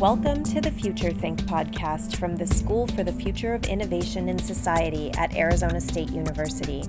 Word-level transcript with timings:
Welcome 0.00 0.42
to 0.44 0.60
the 0.60 0.70
Future 0.70 1.10
Think 1.10 1.40
podcast 1.44 2.16
from 2.16 2.36
the 2.36 2.46
School 2.46 2.86
for 2.86 3.02
the 3.02 3.14
Future 3.14 3.54
of 3.54 3.64
Innovation 3.64 4.28
in 4.28 4.38
Society 4.38 5.10
at 5.16 5.34
Arizona 5.34 5.80
State 5.80 6.10
University. 6.10 6.84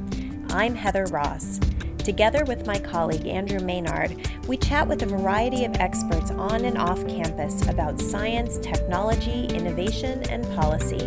I'm 0.50 0.76
Heather 0.76 1.06
Ross. 1.06 1.58
Together 2.00 2.44
with 2.44 2.68
my 2.68 2.78
colleague 2.78 3.26
Andrew 3.26 3.62
Maynard, 3.62 4.30
we 4.50 4.58
chat 4.58 4.86
with 4.90 5.04
a 5.04 5.06
variety 5.06 5.64
of 5.64 5.78
experts 5.78 6.32
on 6.32 6.66
and 6.66 6.78
off 6.78 7.08
campus 7.08 7.66
about 7.70 8.02
science, 8.02 8.58
technology, 8.58 9.46
innovation, 9.56 10.22
and 10.24 10.44
policy. 10.58 10.98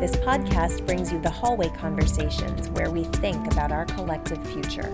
This 0.00 0.16
podcast 0.16 0.84
brings 0.84 1.12
you 1.12 1.20
the 1.20 1.30
hallway 1.30 1.68
conversations 1.68 2.68
where 2.70 2.90
we 2.90 3.04
think 3.04 3.52
about 3.52 3.70
our 3.70 3.84
collective 3.84 4.44
future. 4.48 4.92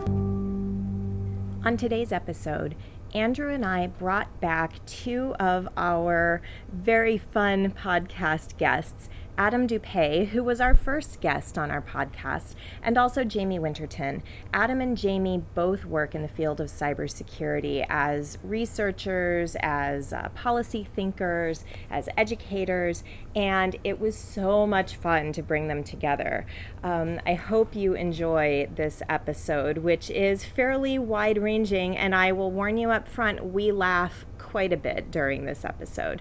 On 1.64 1.78
today's 1.78 2.12
episode, 2.12 2.74
Andrew 3.14 3.52
and 3.52 3.64
I 3.64 3.88
brought 3.88 4.40
back 4.40 4.84
two 4.86 5.34
of 5.38 5.68
our 5.76 6.40
very 6.72 7.18
fun 7.18 7.70
podcast 7.72 8.56
guests 8.56 9.10
Adam 9.38 9.66
Doupé, 9.66 10.28
who 10.28 10.44
was 10.44 10.60
our 10.60 10.74
first 10.74 11.20
guest 11.20 11.56
on 11.56 11.70
our 11.70 11.80
podcast, 11.80 12.54
and 12.82 12.98
also 12.98 13.24
Jamie 13.24 13.58
Winterton. 13.58 14.22
Adam 14.52 14.80
and 14.80 14.96
Jamie 14.96 15.42
both 15.54 15.86
work 15.86 16.14
in 16.14 16.20
the 16.20 16.28
field 16.28 16.60
of 16.60 16.68
cybersecurity 16.68 17.86
as 17.88 18.36
researchers, 18.42 19.56
as 19.60 20.12
uh, 20.12 20.28
policy 20.34 20.84
thinkers, 20.84 21.64
as 21.90 22.10
educators, 22.16 23.04
and 23.34 23.76
it 23.82 23.98
was 23.98 24.16
so 24.16 24.66
much 24.66 24.96
fun 24.96 25.32
to 25.32 25.42
bring 25.42 25.66
them 25.66 25.82
together. 25.82 26.44
Um, 26.82 27.18
I 27.24 27.32
hope 27.34 27.74
you 27.74 27.94
enjoy 27.94 28.68
this 28.74 29.02
episode, 29.08 29.78
which 29.78 30.10
is 30.10 30.44
fairly 30.44 30.98
wide 30.98 31.38
ranging, 31.38 31.96
and 31.96 32.14
I 32.14 32.32
will 32.32 32.50
warn 32.50 32.76
you 32.76 32.90
up 32.90 33.08
front 33.08 33.46
we 33.46 33.72
laugh 33.72 34.26
quite 34.36 34.74
a 34.74 34.76
bit 34.76 35.10
during 35.10 35.46
this 35.46 35.64
episode. 35.64 36.20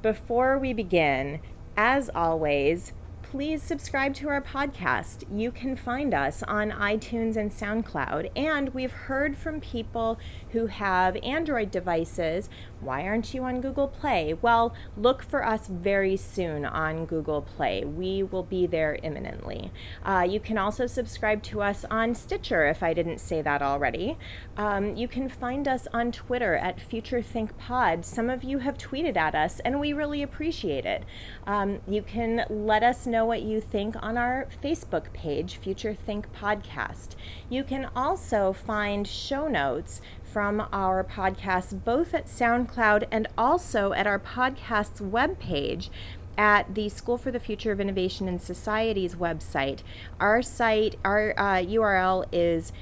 Before 0.00 0.58
we 0.58 0.72
begin, 0.72 1.40
as 1.76 2.10
always, 2.14 2.92
please 3.22 3.62
subscribe 3.64 4.14
to 4.14 4.28
our 4.28 4.40
podcast. 4.40 5.24
You 5.28 5.50
can 5.50 5.74
find 5.74 6.14
us 6.14 6.44
on 6.44 6.70
iTunes 6.70 7.36
and 7.36 7.50
SoundCloud. 7.50 8.30
And 8.36 8.68
we've 8.68 8.92
heard 8.92 9.36
from 9.36 9.60
people 9.60 10.20
who 10.50 10.66
have 10.66 11.16
Android 11.22 11.72
devices. 11.72 12.48
Why 12.84 13.04
aren't 13.04 13.32
you 13.32 13.44
on 13.44 13.62
Google 13.62 13.88
Play? 13.88 14.34
Well, 14.34 14.74
look 14.96 15.22
for 15.22 15.46
us 15.46 15.68
very 15.68 16.16
soon 16.16 16.66
on 16.66 17.06
Google 17.06 17.40
Play. 17.40 17.82
We 17.84 18.22
will 18.22 18.42
be 18.42 18.66
there 18.66 18.98
imminently. 19.02 19.72
Uh, 20.04 20.26
you 20.28 20.38
can 20.38 20.58
also 20.58 20.86
subscribe 20.86 21.42
to 21.44 21.62
us 21.62 21.86
on 21.90 22.14
Stitcher 22.14 22.66
if 22.66 22.82
I 22.82 22.92
didn't 22.92 23.20
say 23.20 23.40
that 23.40 23.62
already. 23.62 24.18
Um, 24.56 24.94
you 24.94 25.08
can 25.08 25.28
find 25.30 25.66
us 25.66 25.88
on 25.94 26.12
Twitter 26.12 26.56
at 26.56 26.78
FutureThinkPod. 26.78 28.04
Some 28.04 28.28
of 28.28 28.44
you 28.44 28.58
have 28.58 28.76
tweeted 28.76 29.16
at 29.16 29.34
us, 29.34 29.60
and 29.60 29.80
we 29.80 29.92
really 29.94 30.22
appreciate 30.22 30.84
it. 30.84 31.04
Um, 31.46 31.80
you 31.88 32.02
can 32.02 32.44
let 32.50 32.82
us 32.82 33.06
know 33.06 33.24
what 33.24 33.42
you 33.42 33.60
think 33.60 33.96
on 34.02 34.18
our 34.18 34.46
Facebook 34.62 35.12
page, 35.12 35.56
Future 35.56 35.94
Think 35.94 36.32
Podcast. 36.34 37.14
You 37.48 37.64
can 37.64 37.88
also 37.96 38.52
find 38.52 39.06
show 39.06 39.48
notes 39.48 40.02
from 40.34 40.66
our 40.72 41.04
podcast 41.04 41.84
both 41.84 42.12
at 42.12 42.26
SoundCloud 42.26 43.06
and 43.12 43.28
also 43.38 43.92
at 43.92 44.04
our 44.08 44.18
podcast's 44.18 45.00
webpage 45.00 45.90
at 46.36 46.74
the 46.74 46.88
School 46.88 47.16
for 47.16 47.30
the 47.30 47.38
Future 47.38 47.70
of 47.70 47.78
Innovation 47.78 48.26
and 48.26 48.42
Society's 48.42 49.14
website. 49.14 49.82
Our 50.18 50.42
site, 50.42 50.96
our 51.04 51.34
uh, 51.38 51.62
URL 51.62 52.26
is 52.32 52.72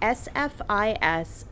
sfis.asu.edu 0.00 1.46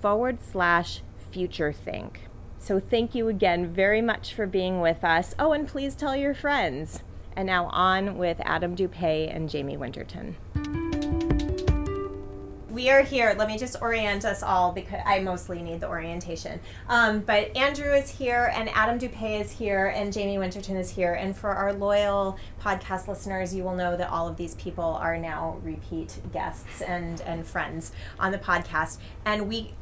forward 0.00 0.38
slash 0.42 1.02
future 1.30 1.72
think. 1.74 2.20
So 2.58 2.80
thank 2.80 3.14
you 3.14 3.28
again 3.28 3.66
very 3.74 4.00
much 4.00 4.32
for 4.32 4.46
being 4.46 4.80
with 4.80 5.04
us. 5.04 5.34
Oh, 5.38 5.52
and 5.52 5.68
please 5.68 5.94
tell 5.94 6.16
your 6.16 6.32
friends. 6.32 7.02
And 7.36 7.46
now 7.46 7.66
on 7.66 8.16
with 8.16 8.40
Adam 8.40 8.74
Doupé 8.74 9.30
and 9.34 9.50
Jamie 9.50 9.76
Winterton. 9.76 10.36
We 12.80 12.88
are 12.88 13.02
here. 13.02 13.34
Let 13.36 13.46
me 13.46 13.58
just 13.58 13.76
orient 13.82 14.24
us 14.24 14.42
all 14.42 14.72
because 14.72 15.00
I 15.04 15.20
mostly 15.20 15.60
need 15.60 15.80
the 15.80 15.88
orientation. 15.90 16.60
Um, 16.88 17.20
but 17.20 17.54
Andrew 17.54 17.92
is 17.92 18.08
here, 18.08 18.50
and 18.56 18.70
Adam 18.70 18.98
Doupé 18.98 19.38
is 19.38 19.52
here, 19.52 19.88
and 19.88 20.10
Jamie 20.10 20.38
Winterton 20.38 20.78
is 20.78 20.88
here. 20.88 21.12
And 21.12 21.36
for 21.36 21.50
our 21.50 21.74
loyal 21.74 22.38
podcast 22.58 23.06
listeners, 23.06 23.54
you 23.54 23.64
will 23.64 23.74
know 23.74 23.98
that 23.98 24.08
all 24.08 24.26
of 24.26 24.38
these 24.38 24.54
people 24.54 24.82
are 24.82 25.18
now 25.18 25.58
repeat 25.62 26.20
guests 26.32 26.80
and 26.80 27.20
and 27.20 27.46
friends 27.46 27.92
on 28.18 28.32
the 28.32 28.38
podcast. 28.38 28.96
And 29.26 29.46
we 29.46 29.74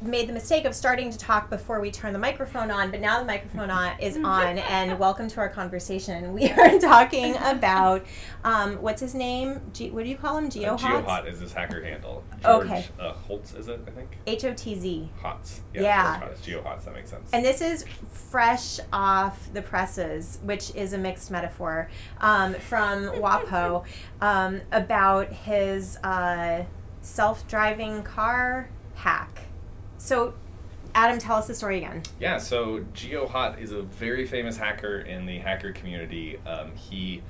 made 0.00 0.28
the 0.28 0.32
mistake 0.32 0.64
of 0.64 0.74
starting 0.76 1.10
to 1.10 1.18
talk 1.18 1.50
before 1.50 1.80
we 1.80 1.90
turn 1.90 2.12
the 2.12 2.18
microphone 2.20 2.70
on, 2.70 2.90
but 2.90 3.00
now 3.00 3.18
the 3.18 3.24
microphone 3.24 3.68
on 3.70 3.98
is 3.98 4.16
on, 4.24 4.58
and 4.58 4.96
welcome 4.98 5.26
to 5.28 5.40
our 5.40 5.48
conversation. 5.48 6.32
We 6.32 6.50
are 6.50 6.78
talking 6.80 7.36
about 7.38 8.04
um, 8.44 8.76
what's 8.80 9.00
his 9.00 9.14
name? 9.14 9.60
G- 9.72 9.90
what 9.90 10.04
do 10.04 10.08
you 10.10 10.16
call 10.16 10.38
him? 10.38 10.50
Geo 10.50 10.74
Uh, 10.74 10.78
GeoHotz? 10.78 11.04
GeoHot 11.04 11.28
is 11.32 11.40
his 11.40 11.52
hacker 11.52 11.82
handle. 11.84 12.22
George, 12.42 12.66
Okay. 12.66 12.86
Uh, 13.00 13.12
Holtz 13.12 13.54
is 13.54 13.66
it? 13.66 13.80
I 13.86 13.90
think. 13.90 14.16
H 14.26 14.44
O 14.44 14.54
T 14.54 14.78
Z. 14.78 15.10
Hots. 15.20 15.62
Yeah. 15.74 16.20
George 16.20 16.30
Hotz, 16.32 16.38
GeoHots. 16.62 16.84
That 16.84 16.94
makes 16.94 17.10
sense. 17.10 17.30
And 17.32 17.44
this 17.44 17.60
is 17.60 17.84
fresh 18.12 18.78
off 18.92 19.52
the 19.52 19.62
presses, 19.62 20.38
which 20.44 20.72
is 20.76 20.92
a 20.92 20.98
mixed 20.98 21.30
metaphor 21.30 21.90
um, 22.20 22.54
from 22.54 23.06
WAPO 23.08 23.84
um, 24.20 24.60
about 24.70 25.32
his 25.32 25.96
uh, 26.04 26.64
self 27.00 27.48
driving 27.48 28.04
car 28.04 28.70
hack. 28.94 29.46
So, 29.98 30.34
Adam, 30.94 31.18
tell 31.18 31.36
us 31.36 31.46
the 31.46 31.54
story 31.54 31.78
again. 31.78 32.02
Yeah, 32.18 32.38
so 32.38 32.80
GeoHot 32.94 33.60
is 33.60 33.72
a 33.72 33.82
very 33.82 34.26
famous 34.26 34.56
hacker 34.56 35.00
in 35.00 35.26
the 35.26 35.38
hacker 35.38 35.72
community. 35.72 36.38
Um, 36.46 36.72
he 36.74 37.22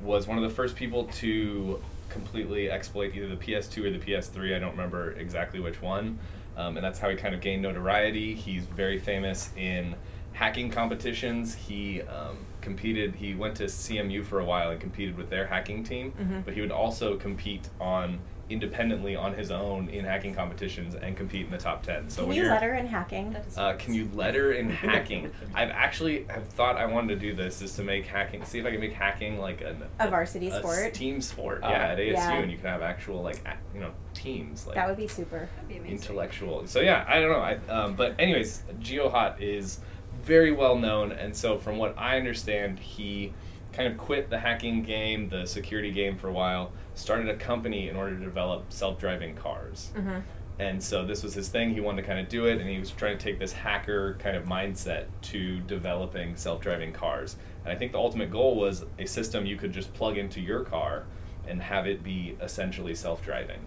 was 0.00 0.26
one 0.26 0.38
of 0.38 0.44
the 0.44 0.50
first 0.50 0.74
people 0.76 1.04
to 1.04 1.80
completely 2.08 2.70
exploit 2.70 3.14
either 3.14 3.28
the 3.28 3.36
PS2 3.36 3.84
or 3.84 3.90
the 3.90 3.98
PS3. 3.98 4.56
I 4.56 4.58
don't 4.58 4.72
remember 4.72 5.12
exactly 5.12 5.60
which 5.60 5.80
one. 5.82 6.18
Um, 6.56 6.76
and 6.76 6.84
that's 6.84 6.98
how 6.98 7.08
he 7.08 7.16
kind 7.16 7.34
of 7.34 7.40
gained 7.40 7.62
notoriety. 7.62 8.34
He's 8.34 8.64
very 8.66 8.98
famous 8.98 9.50
in 9.56 9.94
hacking 10.32 10.70
competitions. 10.70 11.54
He 11.54 12.02
um, 12.02 12.36
competed, 12.60 13.14
he 13.14 13.34
went 13.34 13.56
to 13.56 13.64
CMU 13.64 14.24
for 14.24 14.40
a 14.40 14.44
while 14.44 14.70
and 14.70 14.80
competed 14.80 15.16
with 15.16 15.30
their 15.30 15.46
hacking 15.46 15.82
team, 15.84 16.12
Mhm. 16.20 16.44
but 16.44 16.54
he 16.54 16.60
would 16.60 16.70
also 16.72 17.16
compete 17.16 17.68
on 17.80 18.18
independently 18.50 19.16
on 19.16 19.32
his 19.34 19.50
own 19.50 19.88
in 19.88 20.04
hacking 20.04 20.34
competitions 20.34 20.94
and 20.94 21.16
compete 21.16 21.46
in 21.46 21.50
the 21.52 21.56
top 21.58 21.82
10. 21.82 22.10
So 22.10 22.22
Can 22.22 22.28
when 22.28 22.36
you 22.36 22.42
you're- 22.42 22.54
letter 22.54 22.74
in 22.74 22.86
hacking? 22.86 23.34
uh, 23.56 23.74
can 23.78 23.94
you 23.94 24.10
letter 24.14 24.52
in 24.52 24.68
hacking? 24.68 25.30
I've 25.54 25.70
actually 25.70 26.24
have 26.28 26.46
thought 26.48 26.76
I 26.76 26.86
wanted 26.86 27.14
to 27.14 27.20
do 27.20 27.34
this 27.34 27.62
is 27.62 27.74
to 27.76 27.82
make 27.82 28.06
hacking, 28.06 28.44
see 28.44 28.58
if 28.58 28.66
I 28.66 28.70
can 28.72 28.80
make 28.80 28.92
hacking 28.92 29.38
like 29.38 29.60
an, 29.62 29.82
A 30.00 30.08
varsity 30.08 30.48
a 30.48 30.58
sport? 30.58 30.92
team 30.94 31.20
sport. 31.20 31.60
Oh. 31.62 31.68
yeah, 31.70 31.88
at 31.88 31.98
ASU, 31.98 32.12
Yeah. 32.12 32.32
and 32.34 32.50
you 32.50 32.58
can 32.58 32.66
have 32.66 32.82
actual 32.82 33.22
like 33.22 33.42
you 33.74 33.80
know 33.80 33.92
teams 34.14 34.66
like 34.66 34.74
That 34.74 34.88
would 34.88 34.96
be 34.98 35.08
super. 35.08 35.48
That'd 35.54 35.68
be 35.68 35.76
amazing. 35.78 35.96
intellectual. 35.96 36.66
So 36.66 36.80
yeah, 36.80 37.04
I 37.08 37.20
don't 37.20 37.30
know. 37.30 37.38
I, 37.40 37.54
um, 37.72 37.94
but 37.94 38.14
anyways, 38.18 38.62
GeoHot 38.80 39.40
is 39.40 39.80
very 40.24 40.52
well 40.52 40.76
known, 40.76 41.10
and 41.12 41.34
so 41.34 41.58
from 41.58 41.78
what 41.78 41.96
I 41.98 42.16
understand, 42.18 42.78
he 42.78 43.32
kind 43.72 43.90
of 43.90 43.96
quit 43.98 44.28
the 44.28 44.38
hacking 44.38 44.82
game, 44.82 45.30
the 45.30 45.46
security 45.46 45.90
game 45.90 46.16
for 46.18 46.28
a 46.28 46.32
while, 46.32 46.70
started 46.94 47.28
a 47.28 47.36
company 47.36 47.88
in 47.88 47.96
order 47.96 48.16
to 48.16 48.24
develop 48.24 48.72
self-driving 48.72 49.34
cars. 49.34 49.90
hmm 49.94 50.20
And 50.58 50.82
so 50.82 51.04
this 51.04 51.22
was 51.22 51.34
his 51.34 51.48
thing. 51.48 51.72
He 51.72 51.80
wanted 51.80 52.02
to 52.02 52.08
kind 52.08 52.20
of 52.20 52.28
do 52.28 52.46
it, 52.46 52.60
and 52.60 52.68
he 52.68 52.78
was 52.78 52.90
trying 52.90 53.16
to 53.16 53.24
take 53.24 53.38
this 53.38 53.52
hacker 53.52 54.16
kind 54.18 54.36
of 54.36 54.44
mindset 54.44 55.06
to 55.22 55.60
developing 55.60 56.36
self-driving 56.36 56.92
cars. 56.92 57.36
And 57.64 57.72
I 57.72 57.76
think 57.76 57.92
the 57.92 57.98
ultimate 57.98 58.30
goal 58.30 58.56
was 58.56 58.84
a 58.98 59.06
system 59.06 59.46
you 59.46 59.56
could 59.56 59.72
just 59.72 59.92
plug 59.94 60.18
into 60.18 60.40
your 60.40 60.60
car 60.60 61.04
and 61.48 61.60
have 61.62 61.86
it 61.86 62.04
be 62.04 62.36
essentially 62.40 62.94
self-driving. 62.94 63.60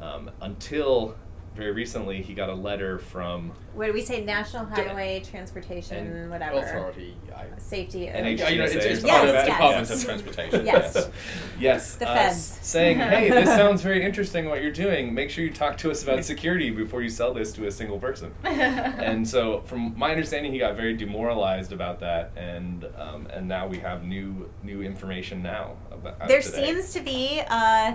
Um, 0.00 0.30
until 0.40 1.16
very 1.56 1.72
recently, 1.72 2.22
he 2.22 2.32
got 2.32 2.48
a 2.48 2.54
letter 2.54 2.98
from 2.98 3.52
What 3.74 3.86
do 3.86 3.92
we 3.92 4.02
say? 4.02 4.24
National 4.24 4.64
Highway 4.64 5.22
Transportation, 5.28 6.06
And 6.06 6.30
whatever. 6.30 6.58
Authority. 6.60 7.16
I, 7.36 7.46
Safety. 7.58 8.06
And 8.08 8.38
yeah, 8.38 8.48
you 8.48 8.58
know, 8.58 8.64
it's, 8.64 8.74
it's 8.74 9.02
Yes, 9.04 9.10
part 9.18 9.28
of 9.28 9.34
yes. 9.34 9.44
the 9.44 9.50
Department 9.50 9.88
Yes. 9.88 9.98
of 9.98 10.04
Transportation. 10.04 10.66
Yes. 10.66 11.10
yes, 11.58 11.94
The 11.96 12.08
uh, 12.08 12.14
feds. 12.14 12.58
saying, 12.62 12.98
"Hey, 13.00 13.30
this 13.30 13.48
sounds 13.48 13.82
very 13.82 14.04
interesting. 14.04 14.48
What 14.48 14.62
you're 14.62 14.70
doing. 14.72 15.12
Make 15.12 15.30
sure 15.30 15.44
you 15.44 15.52
talk 15.52 15.76
to 15.78 15.90
us 15.90 16.02
about 16.02 16.24
security 16.24 16.70
before 16.70 17.02
you 17.02 17.10
sell 17.10 17.34
this 17.34 17.52
to 17.54 17.66
a 17.66 17.70
single 17.70 17.98
person." 17.98 18.32
and 18.44 19.26
so, 19.26 19.60
from 19.62 19.96
my 19.98 20.10
understanding, 20.12 20.52
he 20.52 20.58
got 20.58 20.76
very 20.76 20.96
demoralized 20.96 21.72
about 21.72 21.98
that, 22.00 22.32
and 22.36 22.86
um, 22.96 23.26
and 23.32 23.46
now 23.48 23.66
we 23.66 23.78
have 23.78 24.04
new 24.04 24.48
new 24.62 24.82
information 24.82 25.42
now. 25.42 25.76
About 25.90 26.28
there 26.28 26.40
today. 26.40 26.66
seems 26.66 26.92
to 26.92 27.00
be 27.00 27.42
uh, 27.48 27.94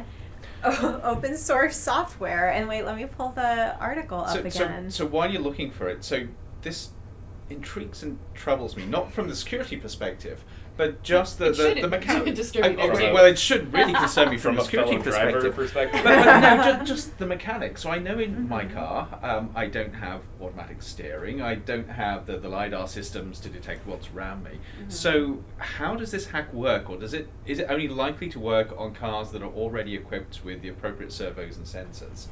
open 1.03 1.37
source 1.37 1.77
software. 1.77 2.51
And 2.51 2.67
wait, 2.67 2.83
let 2.83 2.95
me 2.95 3.05
pull 3.05 3.29
the 3.29 3.77
article 3.79 4.19
up 4.19 4.29
so, 4.29 4.49
so, 4.49 4.65
again. 4.65 4.91
so 4.91 5.05
while 5.05 5.29
you're 5.29 5.41
looking 5.41 5.71
for 5.71 5.89
it, 5.89 6.03
so 6.03 6.27
this 6.61 6.89
intrigues 7.49 8.03
and 8.03 8.17
troubles 8.33 8.75
me, 8.75 8.85
not 8.85 9.11
from 9.11 9.27
the 9.27 9.35
security 9.35 9.77
perspective, 9.77 10.43
but 10.77 11.01
just 11.03 11.37
the 11.39 11.47
It 11.47 11.57
the, 11.57 11.73
should 11.75 11.83
the 11.83 11.87
mechanic. 11.87 12.35
disturb 12.35 12.65
you 12.77 12.81
I- 12.81 12.95
too. 12.95 13.13
well, 13.13 13.25
it 13.25 13.39
should 13.39 13.71
really 13.73 13.93
concern 13.93 14.29
me 14.29 14.37
From 14.37 14.55
from, 14.55 14.57
a 14.57 14.61
a 14.61 14.65
security 14.65 14.97
perspective. 14.97 15.55
perspective. 15.55 16.01
But, 16.03 16.25
but 16.25 16.39
no, 16.41 16.63
just, 16.75 16.85
just 16.91 17.17
the 17.17 17.25
mechanics. 17.25 17.81
So 17.81 17.89
I 17.91 17.99
know 17.99 18.19
in 18.19 18.31
Mm-hmm. 18.35 18.49
my 18.49 18.65
car, 18.65 19.19
um, 19.23 19.51
I 19.55 19.67
don't 19.67 19.93
have 19.93 20.21
automatic 20.41 20.81
steering. 20.81 21.41
I 21.41 21.55
don't 21.55 21.89
have 21.89 22.25
the, 22.25 22.37
the 22.37 22.49
lidar 22.49 22.87
systems 22.87 23.39
to 23.41 23.49
detect 23.49 23.87
what's 23.87 24.09
around 24.09 24.43
me. 24.43 24.51
Mm-hmm. 24.51 24.89
So 24.89 25.43
how 25.57 25.95
does 25.95 26.11
this 26.11 26.27
hack 26.27 26.53
work, 26.53 26.89
or 26.89 26.97
does 26.97 27.13
it 27.13 27.29
is 27.45 27.59
it 27.59 27.67
only 27.69 27.87
likely 27.87 28.27
to 28.29 28.39
work 28.39 28.73
on 28.77 28.93
cars 28.93 29.31
that 29.31 29.41
are 29.41 29.51
already 29.53 29.95
equipped 29.95 30.43
with 30.43 30.61
the 30.61 30.69
appropriate 30.69 31.11
servos 31.11 31.57
and 31.57 31.65
sensors? 31.65 32.27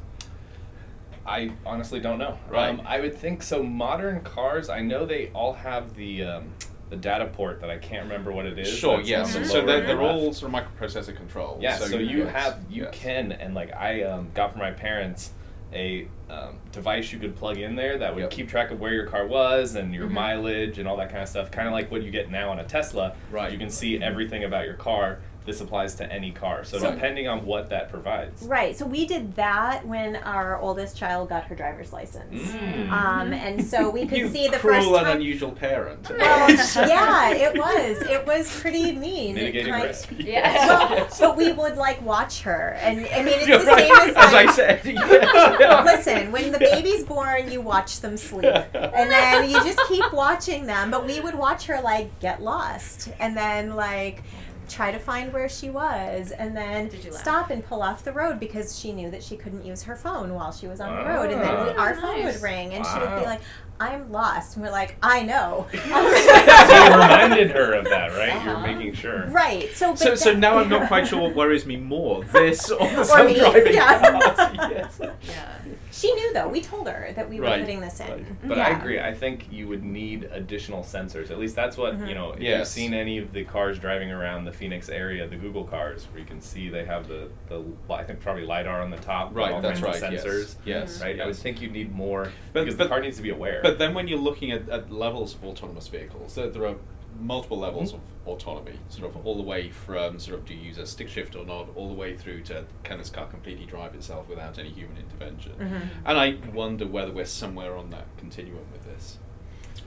I 1.26 1.52
honestly 1.66 2.02
don't 2.02 2.18
know. 2.20 2.38
Right. 2.50 2.68
Um, 2.70 2.82
I 2.86 3.00
would 3.00 3.16
think 3.18 3.44
so. 3.44 3.64
Modern 3.64 4.20
cars, 4.22 4.68
I 4.70 4.82
know 4.82 5.06
they 5.06 5.30
all 5.30 5.54
have 5.54 5.96
the 5.96 6.24
um, 6.24 6.54
the 6.94 7.00
data 7.02 7.26
port 7.26 7.60
that 7.62 7.72
I 7.72 7.80
can't 7.80 8.04
remember 8.04 8.32
what 8.32 8.46
it 8.46 8.60
is. 8.60 8.68
Sure, 8.68 8.98
that's 8.98 9.10
yes. 9.10 9.36
on 9.36 9.42
the 9.42 9.48
So 9.48 9.58
lower 9.60 9.66
they're, 9.66 9.82
they're 9.88 10.02
all 10.02 10.32
sort 10.32 10.54
of 10.54 10.60
microprocessor 10.62 11.16
control. 11.16 11.58
Yeah, 11.60 11.78
so, 11.78 11.98
you 11.98 12.20
yes, 12.20 12.32
have 12.34 12.60
you 12.70 12.84
yes. 12.84 12.94
can 12.94 13.32
and 13.32 13.56
like 13.56 13.74
I 13.74 14.04
um, 14.04 14.30
got 14.36 14.52
from 14.52 14.60
my 14.60 14.70
parents 14.72 15.32
a 15.74 16.08
um, 16.30 16.58
device 16.72 17.12
you 17.12 17.18
could 17.18 17.36
plug 17.36 17.58
in 17.58 17.76
there 17.76 17.98
that 17.98 18.14
would 18.14 18.22
Yep. 18.22 18.30
keep 18.30 18.48
track 18.48 18.70
of 18.70 18.80
where 18.80 18.94
your 18.94 19.08
car 19.08 19.26
was 19.26 19.74
and 19.74 19.92
your 19.92 20.08
Mhm. 20.08 20.12
mileage 20.12 20.78
and 20.78 20.88
all 20.88 20.98
that 20.98 21.10
kind 21.10 21.24
of 21.24 21.28
stuff. 21.30 21.50
Kind 21.50 21.68
of 21.68 21.74
like 21.74 21.90
what 21.90 22.04
you 22.04 22.12
get 22.12 22.30
now 22.30 22.52
on 22.52 22.60
a 22.60 22.64
Tesla. 22.64 23.16
Right. 23.32 23.52
You 23.52 23.58
can 23.58 23.72
see 23.72 24.00
everything 24.00 24.44
about 24.44 24.66
your 24.66 24.76
car. 24.76 25.18
This 25.46 25.60
applies 25.62 25.96
to 25.96 26.12
any 26.12 26.32
car. 26.32 26.64
So, 26.64 26.78
So- 26.80 26.92
depending 26.92 27.28
on 27.28 27.46
what 27.46 27.70
that 27.70 27.90
provides. 27.90 28.44
Right. 28.44 28.76
So 28.78 28.86
we 28.86 29.06
did 29.06 29.36
that 29.36 29.86
when 29.86 30.16
our 30.18 30.58
oldest 30.60 30.96
child 30.98 31.30
got 31.30 31.44
her 31.46 31.56
driver's 31.56 31.92
license. 31.92 32.42
Mm. 32.54 32.90
Um, 32.92 33.34
and 33.34 33.64
so 33.64 33.90
we 33.90 34.06
could 34.08 34.18
you 34.18 34.30
see 34.30 34.48
the 34.48 34.58
cruel 34.58 34.76
first 34.76 34.88
and 34.90 35.06
time. 35.08 35.18
unusual 35.18 35.52
parent. 35.52 36.10
Well, 36.24 36.50
yeah, 36.88 37.32
it 37.32 37.58
was. 37.58 38.02
It 38.04 38.26
was 38.26 38.60
pretty 38.62 38.94
mean. 38.94 39.38
It 39.38 39.42
Mitigating 39.54 39.74
kind- 39.74 39.84
risk. 39.86 40.10
Yeah. 40.18 40.54
Well, 40.94 41.08
but 41.20 41.38
we 41.38 41.52
would 41.52 41.76
like 41.76 42.02
watch 42.02 42.42
her, 42.42 42.78
and 42.82 43.00
I 43.00 43.24
mean, 43.24 43.40
it's 43.40 43.48
You're 43.48 43.60
the 43.60 43.66
right, 43.66 43.88
same 43.88 44.10
as 44.10 44.16
as 44.16 44.34
I 44.34 44.52
said. 44.52 44.82
yes. 44.86 45.86
Listen, 45.86 46.32
when 46.32 46.52
the 46.52 46.60
baby's 46.60 47.04
born, 47.04 47.52
you 47.52 47.62
watch 47.62 48.00
them 48.02 48.18
sleep. 48.18 48.46
And 48.74 49.12
then 49.12 49.50
you 49.50 49.64
just 49.64 49.80
keep 49.88 50.12
watching 50.14 50.66
them. 50.66 50.92
But 50.92 51.06
we 51.06 51.20
would 51.20 51.36
watch 51.36 51.66
her 51.68 51.82
like 51.82 52.20
get 52.20 52.42
lost 52.42 53.10
and 53.20 53.36
then 53.36 53.76
like 53.76 54.24
try 54.74 54.92
to 54.92 55.00
find 55.00 55.32
where 55.32 55.48
she 55.48 55.70
was 55.70 56.32
and 56.32 56.58
then 56.58 56.88
Did 56.90 57.06
you 57.06 57.12
laugh? 57.12 57.22
stop 57.22 57.50
and 57.52 57.64
pull 57.66 57.82
off 57.84 58.04
the 58.04 58.12
road 58.12 58.40
because 58.40 58.78
she 58.80 58.92
knew 58.92 59.12
that 59.12 59.22
she 59.24 59.38
couldn't 59.38 59.66
use 59.66 59.84
her 59.84 59.96
phone 59.96 60.34
while 60.34 60.52
she 60.52 60.68
was 60.68 60.82
on 60.82 60.96
the 60.98 61.06
road. 61.10 61.32
And 61.32 61.42
then 61.42 61.52
we, 61.66 61.72
Ah. 61.72 61.82
our 61.82 61.96
phone 61.96 62.24
would 62.24 62.42
ring 62.42 62.74
and 62.74 62.86
she 62.86 63.00
would 63.00 63.20
be 63.20 63.26
like, 63.26 63.42
I'm 63.80 64.12
lost. 64.12 64.56
And 64.56 64.66
we're 64.66 64.72
like, 64.72 64.96
I 65.04 65.24
know. 65.24 65.68
so 65.74 65.78
you 65.80 66.92
reminded 66.92 67.52
her 67.52 67.74
of 67.74 67.86
that, 67.86 68.12
right? 68.14 68.44
You're 68.44 68.56
Uh-huh. 68.56 68.68
making 68.68 68.94
sure. 68.94 69.28
right. 69.28 69.70
So, 69.76 69.92
but 69.92 70.00
So, 70.00 70.16
so 70.16 70.34
now 70.34 70.58
I'm 70.58 70.70
not 70.70 70.88
quite 70.88 71.08
sure 71.08 71.22
what 71.22 71.36
worries 71.36 71.66
me 71.66 71.78
more: 71.78 72.24
this 72.26 72.70
or 72.72 72.78
the 72.88 73.14
Or 73.14 73.24
me, 73.26 73.36
self-driving 73.36 73.74
yeah. 73.74 74.20
cars. 74.20 74.72
Yes. 74.72 75.02
yeah. 75.28 75.58
She 76.04 76.14
knew 76.14 76.34
though. 76.34 76.50
We 76.50 76.60
told 76.62 76.88
her 76.90 77.14
that 77.16 77.30
we 77.30 77.40
were 77.40 77.46
Right, 77.46 77.62
putting 77.62 77.80
this 77.80 78.00
in. 78.02 78.08
right. 78.12 78.26
But 78.48 78.58
I 78.60 78.72
agree. 78.72 79.00
I 79.00 79.14
think 79.14 79.48
you 79.50 79.70
would 79.70 79.84
need 79.84 80.26
additional 80.34 80.84
sensors. 80.84 81.32
At 81.32 81.40
least 81.40 81.56
that's 81.56 81.78
what 81.78 81.98
Mhm. 81.98 82.10
you 82.10 82.16
know. 82.16 82.34
If 82.34 82.42
you've 82.42 82.68
seen 82.68 82.94
any 82.94 83.20
of 83.20 83.32
the 83.32 83.46
cars 83.46 83.80
driving 83.80 84.12
around 84.12 84.44
the 84.44 84.52
Phoenix 84.52 84.90
area, 84.90 85.26
the 85.28 85.38
Google 85.38 85.64
cars, 85.64 86.06
where 86.12 86.20
you 86.20 86.26
can 86.26 86.42
see 86.42 86.68
they 86.68 86.84
have 86.84 87.08
the 87.08 87.30
the 87.48 87.64
I 87.90 88.04
think 88.04 88.20
probably 88.20 88.44
lidar 88.46 88.82
on 88.82 88.90
the 88.92 88.98
top, 88.98 89.30
with 89.30 89.38
Right, 89.38 89.52
all 89.54 89.62
that's 89.62 89.80
kinds 89.80 89.98
of 89.98 90.04
right, 90.04 90.14
yes. 90.14 90.26
Sensors, 90.26 90.56
Yes, 90.66 91.02
right. 91.02 91.22
I 91.22 91.26
would 91.26 91.38
think 91.38 91.62
you'd 91.62 91.72
need 91.72 91.94
more 91.96 92.28
But- 92.52 92.66
because 92.66 92.76
but- 92.78 92.84
the 92.86 92.90
car 92.90 93.00
needs 93.00 93.16
to 93.18 93.24
be 93.24 93.30
aware. 93.30 93.62
But 93.64 93.80
then 93.80 93.94
when 93.94 94.10
you're 94.10 94.20
looking 94.20 94.52
at, 94.52 94.68
at 94.70 94.92
levels 94.92 95.36
of 95.36 95.46
autonomous 95.46 95.88
vehicles, 95.88 96.36
there, 96.36 96.50
there 96.50 96.66
are 96.66 96.76
multiple 97.20 97.58
levels 97.60 97.92
Mhm. 97.92 97.96
of 97.96 98.02
autonomy, 98.26 98.78
sort 98.90 99.10
of 99.16 99.26
all 99.26 99.36
the 99.36 99.44
way 99.44 99.70
from 99.70 100.20
sort 100.20 100.40
of 100.40 100.46
do 100.46 100.54
you 100.54 100.62
use 100.62 100.78
a 100.78 100.86
stick 100.86 101.10
shift 101.10 101.36
or 101.36 101.46
not, 101.46 101.68
all 101.76 101.88
the 101.88 101.94
way 101.94 102.16
through 102.16 102.42
to 102.44 102.66
can 102.84 102.98
this 102.98 103.10
car 103.10 103.28
completely 103.28 103.66
drive 103.66 103.94
itself 103.96 104.28
without 104.30 104.58
any 104.58 104.70
human 104.70 104.98
intervention. 104.98 105.54
Mhm. 105.60 105.82
And 106.06 106.18
I 106.18 106.38
wonder 106.54 106.88
whether 106.88 107.12
we're 107.12 107.26
somewhere 107.26 107.76
on 107.76 107.90
that 107.92 108.06
continuum 108.18 108.66
with 108.72 108.84
this. 108.86 109.18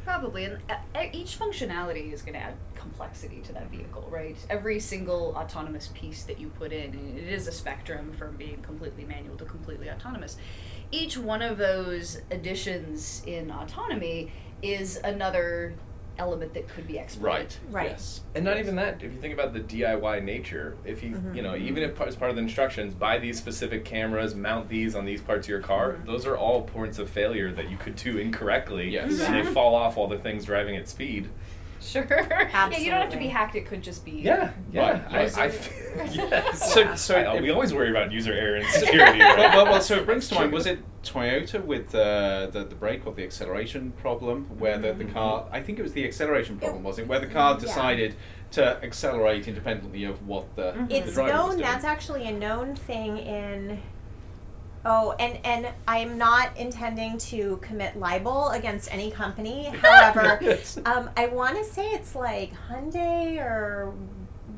Probably, 0.05 0.45
and 0.45 0.59
uh, 0.71 0.77
each 1.13 1.37
functionality 1.39 2.13
is 2.13 2.23
going 2.23 2.35
to 2.35 2.41
add 2.41 2.55
complexity 2.77 3.41
to 3.41 3.53
that 3.55 3.69
vehicle, 3.71 4.07
right? 4.11 4.37
Every 4.49 4.79
single 4.79 5.35
autonomous 5.37 5.91
piece 5.95 6.23
that 6.25 6.39
you 6.39 6.49
put 6.49 6.73
in, 6.73 6.95
and 6.95 7.19
it 7.19 7.27
is 7.27 7.49
a 7.49 7.53
spectrum 7.53 8.13
from 8.13 8.37
being 8.37 8.63
completely 8.63 9.05
manual 9.05 9.37
to 9.37 9.45
completely 9.45 9.91
autonomous. 9.91 10.37
Each 10.93 11.17
one 11.19 11.43
of 11.43 11.59
those 11.59 12.21
additions 12.31 13.25
in 13.27 13.51
autonomy 13.51 14.31
is 14.63 14.97
another 14.99 15.75
element 16.19 16.55
that 16.55 16.69
could 16.69 16.87
be 16.87 16.99
exploited. 16.99 17.35
Right. 17.35 17.59
Right. 17.71 17.91
Yes. 17.91 18.23
And 18.35 18.45
not 18.45 18.59
even 18.59 18.77
that. 18.77 19.03
If 19.03 19.13
you 19.13 19.21
think 19.21 19.35
about 19.35 19.53
the 19.53 19.61
DIY 19.61 20.21
nature, 20.25 20.77
if 20.85 21.03
you 21.03 21.11
Mhm. 21.11 21.35
you 21.37 21.43
know 21.43 21.57
even 21.57 21.83
if 21.83 22.01
as 22.01 22.17
part 22.17 22.31
of 22.31 22.37
the 22.37 22.43
instructions, 22.43 22.95
buy 22.95 23.19
these 23.19 23.39
specific 23.39 23.85
cameras, 23.85 24.35
mount 24.35 24.69
these 24.69 24.95
on 24.95 25.05
these 25.05 25.21
parts 25.21 25.47
of 25.47 25.51
your 25.51 25.61
car. 25.61 25.93
Mhm. 25.95 26.07
Those 26.07 26.27
are 26.27 26.37
all 26.37 26.63
points 26.63 26.99
of 26.99 27.09
failure 27.11 27.53
that 27.53 27.71
you 27.71 27.77
could 27.77 27.97
do 27.97 28.19
incorrectly, 28.19 28.91
Yes. 28.91 29.21
and 29.21 29.35
they 29.35 29.43
fall 29.53 29.75
off 29.75 29.97
all 29.97 30.09
the 30.09 30.19
things 30.19 30.45
driving 30.47 30.77
at 30.77 30.89
speed. 30.89 31.29
Sure. 31.87 32.07
Yeah, 32.57 32.79
you 32.79 32.91
don't 32.91 33.01
have 33.01 33.11
to 33.11 33.19
be 33.19 33.29
hacked. 33.29 33.55
It 33.55 33.67
could 33.67 33.83
just 33.83 34.05
be. 34.05 34.13
Yeah, 34.13 34.51
yeah. 34.73 34.91
Right, 34.91 35.35
I, 35.37 35.47
right. 35.47 35.73
I, 36.01 36.05
yes. 36.13 36.73
So- 36.75 36.81
Yeah. 36.81 36.95
so 36.95 37.15
I- 37.15 37.37
if- 37.37 37.43
we 37.43 37.51
always 37.51 37.73
worry 37.73 37.91
about 37.91 38.13
user 38.13 38.33
error 38.33 38.57
and 38.57 38.67
security. 38.67 39.21
right? 39.21 39.55
well, 39.55 39.67
well, 39.67 39.81
so 39.81 39.97
it 39.97 40.07
brings 40.07 40.29
to 40.29 40.35
mind, 40.35 40.53
was 40.53 40.67
it 40.67 40.81
Toyota 41.03 41.65
with 41.65 41.95
uh, 41.95 42.49
the, 42.51 42.65
the 42.65 42.75
brake 42.75 43.07
or 43.07 43.15
the 43.15 43.25
acceleration 43.25 43.93
problem 43.93 44.45
where 44.59 44.79
the, 44.79 44.93
the 44.93 45.05
mm-hmm. 45.05 45.13
car, 45.13 45.47
I 45.53 45.61
think 45.61 45.79
it 45.79 45.83
was 45.83 45.93
the 45.93 46.05
acceleration 46.05 46.59
problem, 46.59 46.83
was 46.83 46.99
it? 46.99 47.07
Where 47.07 47.21
the 47.21 47.27
car 47.27 47.55
mm-hmm. 47.55 47.65
Yeah. 47.65 47.73
decided 47.73 48.15
to 48.53 48.83
accelerate 48.83 49.49
independently 49.49 50.05
of 50.05 50.27
what 50.27 50.55
the, 50.57 50.73
mm-hmm. 50.73 50.87
the 50.87 50.97
It's 50.97 51.15
driver 51.15 51.33
was 51.33 51.41
known. 51.41 51.51
doing. 51.51 51.61
That's 51.63 51.85
actually 51.85 52.27
a 52.27 52.33
known 52.33 52.75
thing 52.75 53.19
in. 53.19 53.81
Oh, 54.89 55.17
and 55.19 55.39
and 55.45 55.67
I'm 55.89 56.17
not 56.17 56.57
intending 56.57 57.19
to 57.19 57.57
commit 57.57 57.99
libel 57.99 58.51
against 58.51 58.93
any 58.95 59.11
company. 59.11 59.65
However, 59.83 60.39
Yes. 60.41 60.79
um, 60.87 61.11
I 61.17 61.27
want 61.27 61.57
to 61.59 61.65
say 61.65 61.91
it's 61.91 62.15
like 62.15 62.53
Hyundai 62.71 63.39
or 63.39 63.93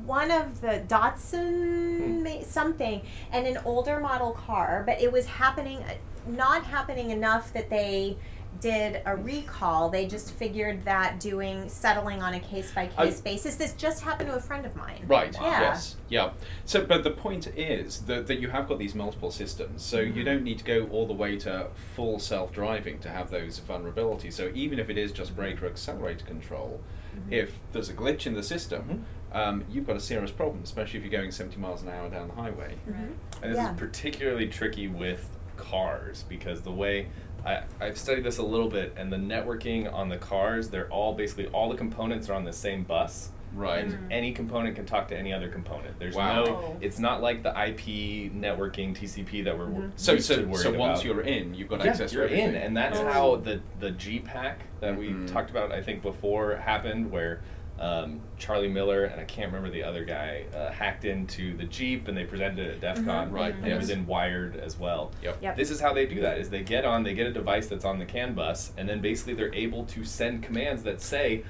one 0.04 0.30
of 0.30 0.60
the 0.60 0.82
Datsun 0.86 2.22
ma- 2.22 2.42
something, 2.44 3.00
and 3.32 3.46
an 3.46 3.58
older 3.64 4.00
model 4.00 4.32
car. 4.32 4.82
But 4.86 5.00
it 5.00 5.10
was 5.10 5.24
happening, 5.26 5.82
not 6.26 6.64
happening 6.64 7.10
enough 7.10 7.52
that 7.54 7.70
they 7.70 8.18
did 8.60 9.02
a 9.06 9.14
recall. 9.16 9.88
They 9.88 10.06
just 10.06 10.32
figured 10.32 10.84
that 10.84 11.20
doing 11.20 11.68
settling 11.68 12.22
on 12.22 12.34
a 12.34 12.40
case 12.40 12.72
by 12.72 12.88
case 12.88 13.20
basis. 13.20 13.56
This 13.56 13.72
just 13.74 14.02
happened 14.02 14.30
to 14.30 14.36
a 14.36 14.40
friend 14.40 14.66
of 14.66 14.74
mine. 14.76 15.04
Right. 15.06 15.32
Yeah. 15.34 15.60
Yes. 15.60 15.96
Yeah. 16.08 16.30
So, 16.64 16.84
but 16.84 17.04
the 17.04 17.10
point 17.10 17.46
is 17.56 18.00
that, 18.02 18.26
that 18.26 18.40
you 18.40 18.48
have 18.48 18.68
got 18.68 18.78
these 18.78 18.94
multiple 18.94 19.30
systems, 19.30 19.82
so 19.82 20.00
you 20.00 20.22
Mhm. 20.22 20.24
don't 20.24 20.42
need 20.42 20.58
to 20.58 20.64
go 20.64 20.86
all 20.88 21.06
the 21.06 21.12
way 21.14 21.36
to 21.38 21.68
full 21.94 22.18
self-driving 22.18 22.98
to 23.00 23.08
have 23.08 23.30
those 23.30 23.60
vulnerabilities. 23.60 24.32
So 24.34 24.50
even 24.54 24.78
if 24.78 24.90
it 24.90 24.98
is 24.98 25.12
just 25.12 25.36
brake 25.36 25.62
or 25.62 25.66
accelerator 25.66 26.24
control, 26.24 26.80
Mm-hmm. 27.16 27.32
if 27.32 27.58
there's 27.72 27.88
a 27.88 27.94
glitch 27.94 28.26
in 28.26 28.34
the 28.34 28.42
system, 28.42 29.04
um, 29.32 29.64
you've 29.70 29.86
got 29.86 29.96
a 29.96 30.00
serious 30.00 30.30
problem, 30.30 30.62
especially 30.62 30.98
if 30.98 31.04
you're 31.04 31.20
going 31.20 31.30
70 31.32 31.58
miles 31.58 31.82
an 31.82 31.88
hour 31.88 32.08
down 32.08 32.28
the 32.28 32.34
highway. 32.34 32.74
Mhm. 32.88 33.12
And 33.42 33.52
this 33.52 33.56
Yeah. 33.56 33.72
is 33.72 33.78
particularly 33.78 34.46
tricky 34.46 34.88
with 34.88 35.28
cars 35.56 36.24
because 36.28 36.62
the 36.62 36.70
way 36.70 37.08
I, 37.44 37.62
I've 37.80 37.96
studied 37.98 38.24
this 38.24 38.38
a 38.38 38.42
little 38.42 38.68
bit, 38.68 38.94
and 38.96 39.12
the 39.12 39.16
networking 39.16 39.92
on 39.92 40.08
the 40.08 40.18
cars, 40.18 40.68
they're 40.70 40.88
all 40.90 41.14
basically 41.14 41.46
all 41.48 41.68
the 41.70 41.76
components 41.76 42.28
are 42.28 42.34
on 42.34 42.44
the 42.44 42.52
same 42.52 42.82
bus. 42.84 43.30
Right. 43.54 43.84
And 43.84 43.92
Mm-hmm. 43.94 44.12
any 44.12 44.32
component 44.32 44.76
can 44.76 44.84
talk 44.84 45.08
to 45.08 45.16
any 45.16 45.32
other 45.32 45.48
component. 45.48 45.98
There's 45.98 46.14
Wow. 46.14 46.44
no, 46.44 46.76
it's 46.82 46.98
not 46.98 47.22
like 47.22 47.42
the 47.42 47.48
IP 47.48 48.30
networking 48.34 48.94
TCP 48.94 49.42
that 49.44 49.56
we're 49.58 49.66
Mhm. 49.68 49.92
So, 49.96 50.12
used 50.12 50.28
to 50.28 50.34
so, 50.34 50.42
worried 50.42 50.56
so 50.58 50.72
once 50.74 51.00
about. 51.00 51.04
you're 51.06 51.20
in, 51.22 51.54
you've 51.54 51.68
got 51.68 51.82
yeah, 51.82 51.92
access 51.92 52.12
you're 52.12 52.24
everything. 52.24 52.50
in, 52.50 52.54
and 52.56 52.76
that's 52.76 52.98
Oh. 52.98 53.06
how 53.06 53.36
the 53.36 53.60
the 53.80 53.92
Jeep 53.92 54.26
hack 54.26 54.58
that 54.80 54.98
we 54.98 55.08
Mhm. 55.08 55.26
talked 55.32 55.48
about, 55.50 55.72
I 55.72 55.80
think 55.82 56.02
before 56.02 56.56
happened, 56.56 57.10
where 57.10 57.40
um, 57.80 58.20
Charlie 58.38 58.68
Miller 58.68 59.04
and 59.04 59.20
I 59.20 59.24
can't 59.24 59.48
remember 59.52 59.70
the 59.70 59.84
other 59.84 60.04
guy 60.04 60.44
uh, 60.54 60.70
hacked 60.70 61.04
into 61.04 61.56
the 61.56 61.64
Jeep 61.64 62.08
and 62.08 62.16
they 62.16 62.24
presented 62.24 62.58
it 62.66 62.70
at 62.74 62.80
DEF 62.80 63.04
CON, 63.04 63.28
Mhm. 63.30 63.32
Right, 63.32 63.54
And 63.54 63.66
it 63.66 63.76
was 63.76 63.90
in 63.90 64.06
Wired 64.06 64.56
as 64.56 64.78
well. 64.78 65.12
Yep. 65.22 65.38
Yep. 65.42 65.56
This 65.56 65.70
is 65.70 65.80
how 65.80 65.92
they 65.92 66.06
do 66.06 66.20
that: 66.22 66.38
is 66.38 66.50
they 66.50 66.62
get 66.62 66.84
on, 66.84 67.02
they 67.02 67.14
get 67.14 67.26
a 67.26 67.32
device 67.32 67.66
that's 67.68 67.84
on 67.84 67.98
the 67.98 68.04
CAN 68.06 68.34
bus, 68.34 68.72
and 68.76 68.88
then 68.88 69.00
basically 69.00 69.34
they're 69.34 69.54
able 69.54 69.84
to 69.86 70.04
send 70.04 70.42
commands 70.42 70.82
that 70.84 71.00
say, 71.00 71.44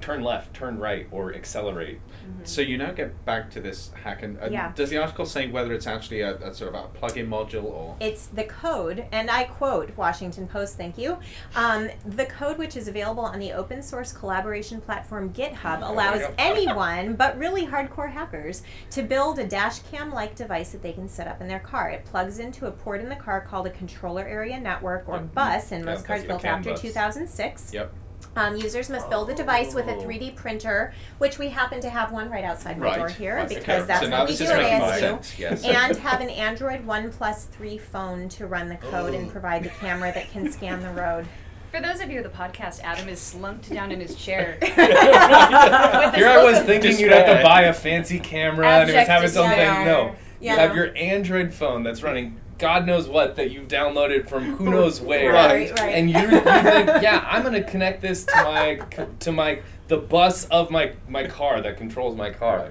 "Turn 0.00 0.22
left, 0.22 0.54
turn 0.54 0.78
right," 0.78 1.06
or 1.10 1.34
"accelerate." 1.34 2.00
So 2.44 2.60
you 2.60 2.78
now 2.78 2.92
get 2.92 3.24
back 3.24 3.50
to 3.52 3.60
this 3.60 3.90
hack, 4.02 4.22
and, 4.22 4.36
and 4.38 4.52
Yeah. 4.52 4.72
does 4.74 4.90
the 4.90 4.98
article 4.98 5.26
say 5.26 5.48
whether 5.48 5.72
it's 5.72 5.86
actually 5.86 6.20
a, 6.20 6.36
a 6.36 6.54
sort 6.54 6.74
of 6.74 6.84
a 6.84 6.88
plug-in 6.88 7.28
module 7.28 7.64
or? 7.64 7.96
It's 8.00 8.26
the 8.26 8.44
code, 8.44 9.04
and 9.12 9.30
I 9.30 9.44
quote 9.44 9.96
Washington 9.96 10.46
Post, 10.46 10.76
thank 10.76 10.96
you. 10.98 11.18
Um, 11.56 11.88
the 12.04 12.26
code, 12.26 12.58
which 12.58 12.76
is 12.76 12.88
available 12.88 13.24
on 13.24 13.38
the 13.38 13.52
open 13.52 13.82
source 13.82 14.12
collaboration 14.12 14.80
platform 14.80 15.32
GitHub, 15.32 15.80
Oh, 15.82 15.92
allows 15.92 16.22
anyone, 16.38 17.14
but 17.14 17.36
really 17.38 17.66
hardcore 17.66 18.10
hackers, 18.12 18.62
to 18.90 19.02
build 19.02 19.38
a 19.38 19.46
dash 19.46 19.80
cam 19.90 20.12
like 20.12 20.34
device 20.36 20.70
that 20.72 20.82
they 20.82 20.92
can 20.92 21.08
set 21.08 21.26
up 21.26 21.40
in 21.40 21.48
their 21.48 21.60
car. 21.60 21.90
It 21.90 22.04
plugs 22.04 22.38
into 22.38 22.66
a 22.66 22.70
port 22.70 23.00
in 23.00 23.08
the 23.08 23.16
car 23.16 23.40
called 23.40 23.66
a 23.66 23.70
controller 23.70 24.26
area 24.26 24.58
network 24.60 25.08
or 25.08 25.16
Yep. 25.16 25.34
bus, 25.34 25.72
and 25.72 25.84
Yeah, 25.84 25.92
most 25.92 26.04
cars 26.06 26.24
built 26.24 26.44
after 26.44 26.70
bus. 26.70 26.80
2006. 26.80 27.72
Yep. 27.72 27.92
Um, 28.36 28.54
users 28.56 28.90
must 28.90 29.08
build 29.08 29.30
a 29.30 29.34
device 29.34 29.74
with 29.74 29.88
a 29.88 29.94
Oh. 29.96 30.02
3D 30.02 30.30
printer, 30.36 30.92
which 31.18 31.38
we 31.38 31.48
happen 31.48 31.80
to 31.80 31.88
have 31.88 32.12
one 32.12 32.28
right 32.30 32.44
outside 32.44 32.78
my 32.78 32.86
Right. 32.86 32.96
door 32.98 33.08
here 33.08 33.36
Right, 33.36 33.48
because 33.48 33.62
okay. 33.64 33.86
that's 33.86 34.00
So 34.02 34.08
now 34.08 34.18
what 34.20 34.26
we 34.28 34.32
this 34.34 34.38
do 34.38 34.44
is 34.44 34.50
at 34.50 34.58
making 34.58 34.80
ASU. 34.82 34.98
sense, 35.00 35.38
yes. 35.38 35.64
And 35.64 35.96
have 36.00 36.20
an 36.20 36.28
Android 36.28 36.86
OnePlus 36.86 37.48
3 37.48 37.78
phone 37.78 38.28
to 38.30 38.46
run 38.46 38.68
the 38.68 38.76
code 38.76 39.14
and 39.14 39.28
Oh. 39.28 39.30
provide 39.32 39.64
the 39.64 39.70
camera 39.70 40.12
that 40.12 40.30
can 40.30 40.52
scan 40.52 40.82
the 40.82 40.90
road. 40.90 41.26
For 41.72 41.80
those 41.80 42.00
of 42.00 42.10
you 42.10 42.18
in 42.18 42.22
the 42.22 42.28
podcast, 42.28 42.80
Adam 42.84 43.08
is 43.08 43.18
slumped 43.20 43.70
down 43.72 43.90
in 43.90 44.00
his 44.00 44.14
chair. 44.14 44.56
Here 44.62 46.28
I 46.28 46.42
was 46.44 46.60
thinking 46.60 46.98
you'd 46.98 47.12
have 47.12 47.38
to 47.38 47.42
buy 47.42 47.62
a 47.62 47.72
fancy 47.72 48.18
camera 48.18 48.66
and 48.66 48.82
it 48.82 48.92
was 48.92 48.94
Abject 48.94 49.08
having 49.08 49.28
something. 49.30 49.58
despair. 49.58 49.84
No, 49.84 50.14
Yeah. 50.40 50.52
you 50.54 50.58
have 50.60 50.76
your 50.76 50.96
Android 50.96 51.52
phone 51.52 51.82
that's 51.82 52.02
running 52.02 52.38
God 52.58 52.86
knows 52.86 53.08
what 53.08 53.36
that 53.36 53.50
you've 53.50 53.68
downloaded 53.68 54.28
from 54.28 54.56
who 54.56 54.70
knows 54.70 55.00
where. 55.00 55.32
Right, 55.32 55.70
right. 55.78 55.94
And 55.94 56.10
you, 56.10 56.18
you 56.18 56.28
think, 56.28 57.02
yeah, 57.02 57.26
I'm 57.28 57.42
gonna 57.42 57.62
connect 57.62 58.02
this 58.02 58.24
to 58.24 58.34
my 58.36 58.80
to 59.20 59.32
my 59.32 59.60
the 59.88 59.98
bus 59.98 60.46
of 60.46 60.70
my 60.70 60.92
my 61.08 61.26
car 61.26 61.60
that 61.60 61.76
controls 61.76 62.16
my 62.16 62.30
car. 62.30 62.70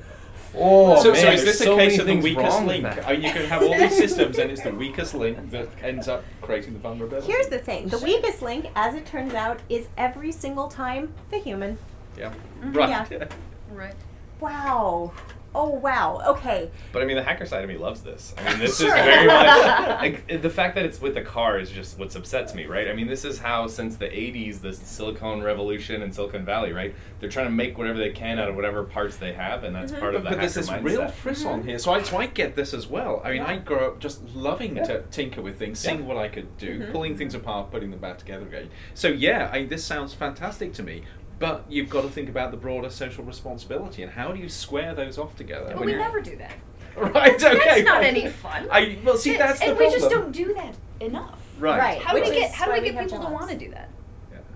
Oh 0.58 1.02
so, 1.04 1.12
man, 1.12 1.22
so 1.22 1.32
is 1.32 1.44
this 1.44 1.62
a 1.62 1.76
many 1.76 1.90
case 1.90 2.00
of 2.00 2.08
the 2.08 2.16
weakest 2.16 2.64
link? 2.64 2.86
I 2.86 3.14
mean, 3.14 3.22
you 3.24 3.32
can 3.32 3.46
have 3.46 3.62
all 3.62 3.78
these 3.78 3.98
systems, 3.98 4.38
and 4.38 4.50
it's 4.50 4.62
the 4.62 4.72
weakest 4.72 5.14
link 5.14 5.52
that 5.52 5.68
ends 5.82 6.08
up 6.08 6.24
creating 6.42 6.74
the 6.74 6.80
vulnerability. 6.80 7.28
Here's 7.28 7.48
the 7.48 7.60
thing 7.60 7.90
the 7.90 8.00
weakest 8.00 8.42
link, 8.42 8.68
as 8.76 8.96
it 8.96 9.06
turns 9.06 9.34
out, 9.34 9.60
is 9.70 9.88
every 9.98 10.32
single 10.32 10.68
time 10.68 11.14
the 11.30 11.38
human. 11.40 11.78
Yeah. 12.18 12.30
Mm-hmm. 12.30 12.74
right. 12.74 13.12
Yeah. 13.12 13.28
right. 13.72 13.96
Wow. 14.40 15.12
Oh, 15.58 15.70
wow. 15.70 16.22
Okay. 16.28 16.70
But 16.92 17.02
I 17.02 17.06
mean, 17.06 17.16
the 17.16 17.24
hacker 17.24 17.46
side 17.46 17.64
of 17.64 17.70
me 17.70 17.78
loves 17.78 18.02
this. 18.02 18.34
I 18.38 18.50
mean, 18.50 18.60
this 18.60 18.78
Sure. 18.78 18.88
is 18.90 18.94
very 19.06 19.26
much 19.28 19.48
like, 20.28 20.42
the 20.42 20.50
fact 20.50 20.76
that 20.76 20.86
it's 20.86 21.00
with 21.00 21.14
the 21.16 21.22
car 21.22 21.58
is 21.58 21.72
just 21.72 21.98
what 21.98 22.14
upsets 22.16 22.54
me, 22.54 22.66
right? 22.66 22.88
I 22.90 22.94
mean, 22.94 23.08
this 23.08 23.24
is 23.24 23.40
how 23.40 23.68
since 23.68 23.96
the 23.96 24.06
'80s, 24.08 24.60
the 24.62 24.74
Silicon 24.74 25.42
Revolution 25.42 26.02
and 26.02 26.14
Silicon 26.14 26.44
Valley, 26.46 26.74
right? 26.74 26.94
They're 27.20 27.30
trying 27.30 27.46
to 27.48 27.52
make 27.52 27.78
whatever 27.78 27.98
they 27.98 28.12
can 28.12 28.38
out 28.38 28.50
of 28.50 28.56
whatever 28.56 28.84
parts 28.84 29.16
they 29.18 29.32
have, 29.34 29.64
and 29.64 29.74
that's 29.76 29.92
part 29.94 30.14
of 30.16 30.24
the 30.24 30.30
But, 30.30 30.36
but 30.36 30.40
there's 30.42 30.54
this 30.56 30.70
mindset. 30.70 30.84
real 30.84 31.08
frisson 31.08 31.64
here, 31.64 31.80
so 31.80 31.94
I, 31.94 32.04
so 32.04 32.18
I 32.18 32.26
get 32.28 32.56
this 32.56 32.74
as 32.74 32.88
well. 32.88 33.22
I 33.24 33.30
mean, 33.32 33.42
Yeah. 33.44 33.48
I 33.48 33.58
grew 33.58 33.80
up 33.80 34.00
just 34.00 34.22
loving 34.36 34.76
to 34.76 35.04
tinker 35.12 35.42
with 35.42 35.58
things, 35.58 35.80
seeing 35.80 36.00
Yeah. 36.02 36.06
what 36.06 36.18
I 36.18 36.28
could 36.28 36.58
do, 36.58 36.80
Mhm. 36.82 36.92
pulling 36.92 37.16
things 37.18 37.34
apart, 37.34 37.72
putting 37.72 37.92
them 37.92 38.00
back 38.00 38.18
together 38.18 38.46
again. 38.46 38.70
So 38.94 39.08
yeah, 39.08 39.50
I, 39.54 39.64
this 39.66 39.84
sounds 39.86 40.14
fantastic 40.14 40.74
to 40.74 40.84
me. 40.84 41.04
But 41.38 41.66
you've 41.70 41.90
got 41.90 42.02
to 42.04 42.10
think 42.10 42.30
about 42.30 42.52
the 42.52 42.58
broader 42.58 42.90
social 42.90 43.24
responsibility 43.24 44.04
and 44.04 44.12
how 44.12 44.32
do 44.32 44.40
you 44.40 44.48
square 44.50 44.94
those 44.96 45.18
off 45.18 45.36
together? 45.36 45.68
But 45.70 45.78
when 45.78 45.86
we 45.88 45.92
you're- 45.94 46.04
never 46.04 46.22
do 46.22 46.36
that. 46.38 46.54
Right. 46.98 47.34
Okay. 47.36 47.58
That's 47.66 47.84
not 47.84 47.96
right. 47.98 48.06
any 48.06 48.30
fun. 48.30 48.70
I 48.72 48.98
well, 49.04 49.18
see, 49.18 49.32
It's- 49.32 49.50
that's 49.50 49.60
the 49.60 49.72
and 49.72 49.78
we 49.78 49.90
just 49.92 50.10
don't 50.10 50.32
do 50.32 50.54
that 50.54 50.76
enough. 51.02 51.42
Right. 51.60 51.78
Right. 51.78 52.02
How 52.02 52.14
do 52.14 52.22
we 52.22 52.32
get 52.32 52.52
how 52.52 52.68
do 52.68 52.72
we 52.72 52.80
we 52.80 52.86
get 52.86 52.94
have 52.96 53.10
people 53.10 53.26
to 53.26 53.34
want 53.34 53.50
to 53.52 53.58
do 53.58 53.70
that? 53.72 53.90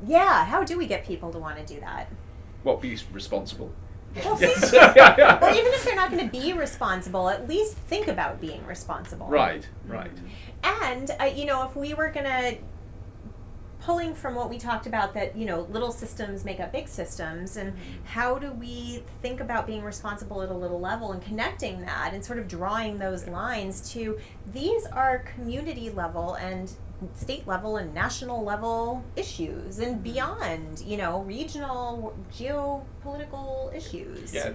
Yeah. 0.07 0.45
How 0.45 0.63
do 0.63 0.77
we 0.77 0.87
get 0.87 1.05
people 1.05 1.33
to 1.33 1.37
want 1.37 1.57
to 1.57 1.65
do 1.73 1.81
that? 1.81 2.07
What 2.63 2.81
be 2.81 2.97
responsible? 3.11 3.71
Well, 4.23 4.39
Yes. 4.41 4.71
think- 4.71 4.73
Yeah, 4.95 5.15
yeah. 5.17 5.45
or 5.45 5.49
even 5.49 5.73
if 5.73 5.83
they're 5.83 5.95
not 5.97 6.11
going 6.11 6.23
to 6.25 6.31
be 6.31 6.53
responsible, 6.53 7.27
at 7.29 7.47
least 7.49 7.75
think 7.75 8.07
about 8.07 8.39
being 8.39 8.65
responsible. 8.65 9.27
Right. 9.27 9.67
Right. 9.85 10.09
And 10.63 11.11
uh, 11.19 11.25
you 11.25 11.45
know, 11.45 11.67
if 11.67 11.75
we 11.75 11.93
were 11.93 12.09
gonna 12.09 12.53
pulling 13.81 14.13
from 14.13 14.35
what 14.35 14.49
we 14.49 14.57
talked 14.57 14.87
about 14.87 15.13
that 15.13 15.35
you 15.35 15.45
know 15.45 15.61
little 15.71 15.91
systems 15.91 16.43
make 16.43 16.59
up 16.59 16.71
big 16.71 16.87
systems 16.87 17.57
and 17.57 17.71
mm-hmm. 17.71 18.05
how 18.05 18.37
do 18.37 18.51
we 18.51 19.03
think 19.21 19.39
about 19.39 19.65
being 19.65 19.83
responsible 19.83 20.41
at 20.41 20.49
a 20.49 20.53
little 20.53 20.79
level 20.79 21.11
and 21.11 21.21
connecting 21.21 21.81
that 21.81 22.13
and 22.13 22.23
sort 22.23 22.39
of 22.39 22.47
drawing 22.47 22.97
those 22.97 23.27
lines 23.27 23.91
to 23.91 24.17
these 24.51 24.85
are 24.87 25.19
community 25.19 25.89
level 25.89 26.33
and 26.35 26.73
state 27.15 27.47
level 27.47 27.77
and 27.77 27.93
national 27.93 28.43
level 28.43 29.03
issues 29.15 29.79
and 29.79 29.95
mm-hmm. 29.95 30.03
beyond 30.03 30.81
you 30.81 30.97
know 30.97 31.21
regional 31.21 32.13
geopolitical 32.33 33.73
issues. 33.73 34.33
Yeah, 34.33 34.53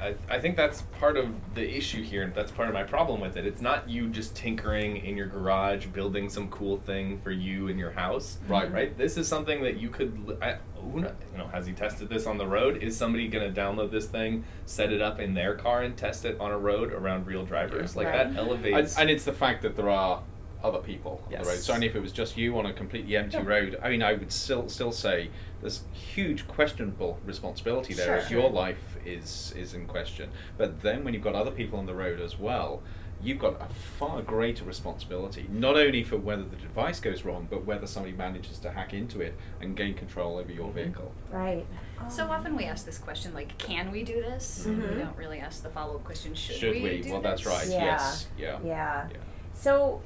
I, 0.00 0.14
I 0.28 0.38
think 0.38 0.56
that's 0.56 0.82
part 0.98 1.16
of 1.16 1.28
the 1.54 1.76
issue 1.76 2.02
here, 2.02 2.22
and 2.22 2.34
that's 2.34 2.50
part 2.52 2.68
of 2.68 2.74
my 2.74 2.82
problem 2.84 3.20
with 3.20 3.36
it. 3.36 3.46
It's 3.46 3.60
not 3.60 3.88
you 3.88 4.08
just 4.08 4.34
tinkering 4.36 4.98
in 4.98 5.16
your 5.16 5.26
garage, 5.26 5.86
building 5.86 6.28
some 6.28 6.48
cool 6.48 6.78
thing 6.78 7.20
for 7.20 7.30
you 7.30 7.68
in 7.68 7.78
your 7.78 7.90
house. 7.90 8.38
Right. 8.48 8.70
Right. 8.72 8.96
This 8.96 9.16
is 9.16 9.26
something 9.28 9.62
that 9.62 9.76
you 9.78 9.88
could. 9.88 10.38
I, 10.42 10.56
who 10.76 11.00
kno- 11.00 11.14
you 11.32 11.38
know, 11.38 11.48
has 11.48 11.66
he 11.66 11.72
tested 11.72 12.08
this 12.08 12.26
on 12.26 12.38
the 12.38 12.46
road? 12.46 12.82
Is 12.82 12.96
somebody 12.96 13.28
going 13.28 13.52
to 13.52 13.60
download 13.60 13.90
this 13.90 14.06
thing, 14.06 14.44
set 14.66 14.92
it 14.92 15.02
up 15.02 15.18
in 15.20 15.34
their 15.34 15.54
car, 15.54 15.82
and 15.82 15.96
test 15.96 16.24
it 16.24 16.38
on 16.40 16.50
a 16.52 16.58
road 16.58 16.92
around 16.92 17.26
real 17.26 17.44
drivers? 17.44 17.96
Like 17.96 18.06
Right. 18.06 18.16
that 18.18 18.26
And, 18.28 18.36
elevates. 18.38 18.96
and 18.98 19.10
it's 19.10 19.24
the 19.24 19.32
fact 19.32 19.62
that 19.62 19.76
there 19.76 19.90
are 19.90 20.22
other 20.62 20.78
people 20.78 21.22
on 21.26 21.32
Yes. 21.32 21.42
the 21.44 21.50
road. 21.50 21.58
So 21.60 21.74
only 21.74 21.86
if 21.86 21.94
it 21.94 22.00
was 22.00 22.10
just 22.12 22.36
you 22.36 22.58
on 22.58 22.66
a 22.66 22.72
completely 22.72 23.16
empty 23.16 23.36
Yeah. 23.38 23.46
road, 23.46 23.78
I 23.82 23.90
mean, 23.90 24.02
I 24.02 24.14
would 24.14 24.32
still 24.32 24.68
still 24.68 24.90
say 24.92 25.30
there's 25.60 25.82
huge 25.92 26.46
questionable 26.48 27.18
responsibility 27.24 27.94
there 27.94 28.16
if 28.18 28.28
Sure. 28.28 28.40
your 28.40 28.50
life 28.50 28.97
is 29.14 29.52
is 29.56 29.74
in 29.74 29.86
question. 29.86 30.30
But 30.56 30.82
then 30.82 31.04
when 31.04 31.14
you've 31.14 31.22
got 31.24 31.34
other 31.34 31.50
people 31.50 31.78
on 31.78 31.86
the 31.86 31.94
road 31.94 32.20
as 32.20 32.38
well. 32.38 32.82
You've 33.20 33.40
got 33.40 33.60
a 33.60 33.66
far 33.98 34.22
greater 34.22 34.64
responsibility, 34.64 35.48
not 35.50 35.76
only 35.76 36.04
for 36.04 36.16
whether 36.16 36.44
the 36.44 36.54
device 36.54 37.00
goes 37.00 37.24
wrong, 37.24 37.48
but 37.50 37.64
whether 37.64 37.84
somebody 37.84 38.14
manages 38.14 38.60
to 38.60 38.70
hack 38.70 38.94
into 38.94 39.20
it 39.20 39.34
and 39.60 39.76
gain 39.76 39.94
control 39.94 40.38
over 40.38 40.52
your 40.52 40.70
vehicle. 40.70 41.10
right 41.32 41.66
So 42.08 42.28
often 42.28 42.54
we 42.54 42.62
ask 42.66 42.86
this 42.86 42.96
question 42.98 43.34
like, 43.34 43.58
can 43.58 43.90
we 43.90 44.04
do 44.04 44.22
this? 44.22 44.64
Mhm. 44.68 44.90
We 44.94 45.02
don't 45.02 45.16
really 45.16 45.40
ask 45.40 45.64
the 45.64 45.68
follow 45.68 45.96
up 45.96 46.04
question, 46.04 46.32
should, 46.36 46.54
Should 46.54 46.74
we? 46.76 46.82
we? 46.82 47.00
do 47.02 47.10
Well, 47.10 47.20
that's 47.20 47.44
right. 47.44 47.66
Yeah. 47.66 47.86
Yes. 47.86 48.28
Yeah. 48.38 48.60
yeah 48.64 49.08
Yeah. 49.10 49.16
so 49.52 50.00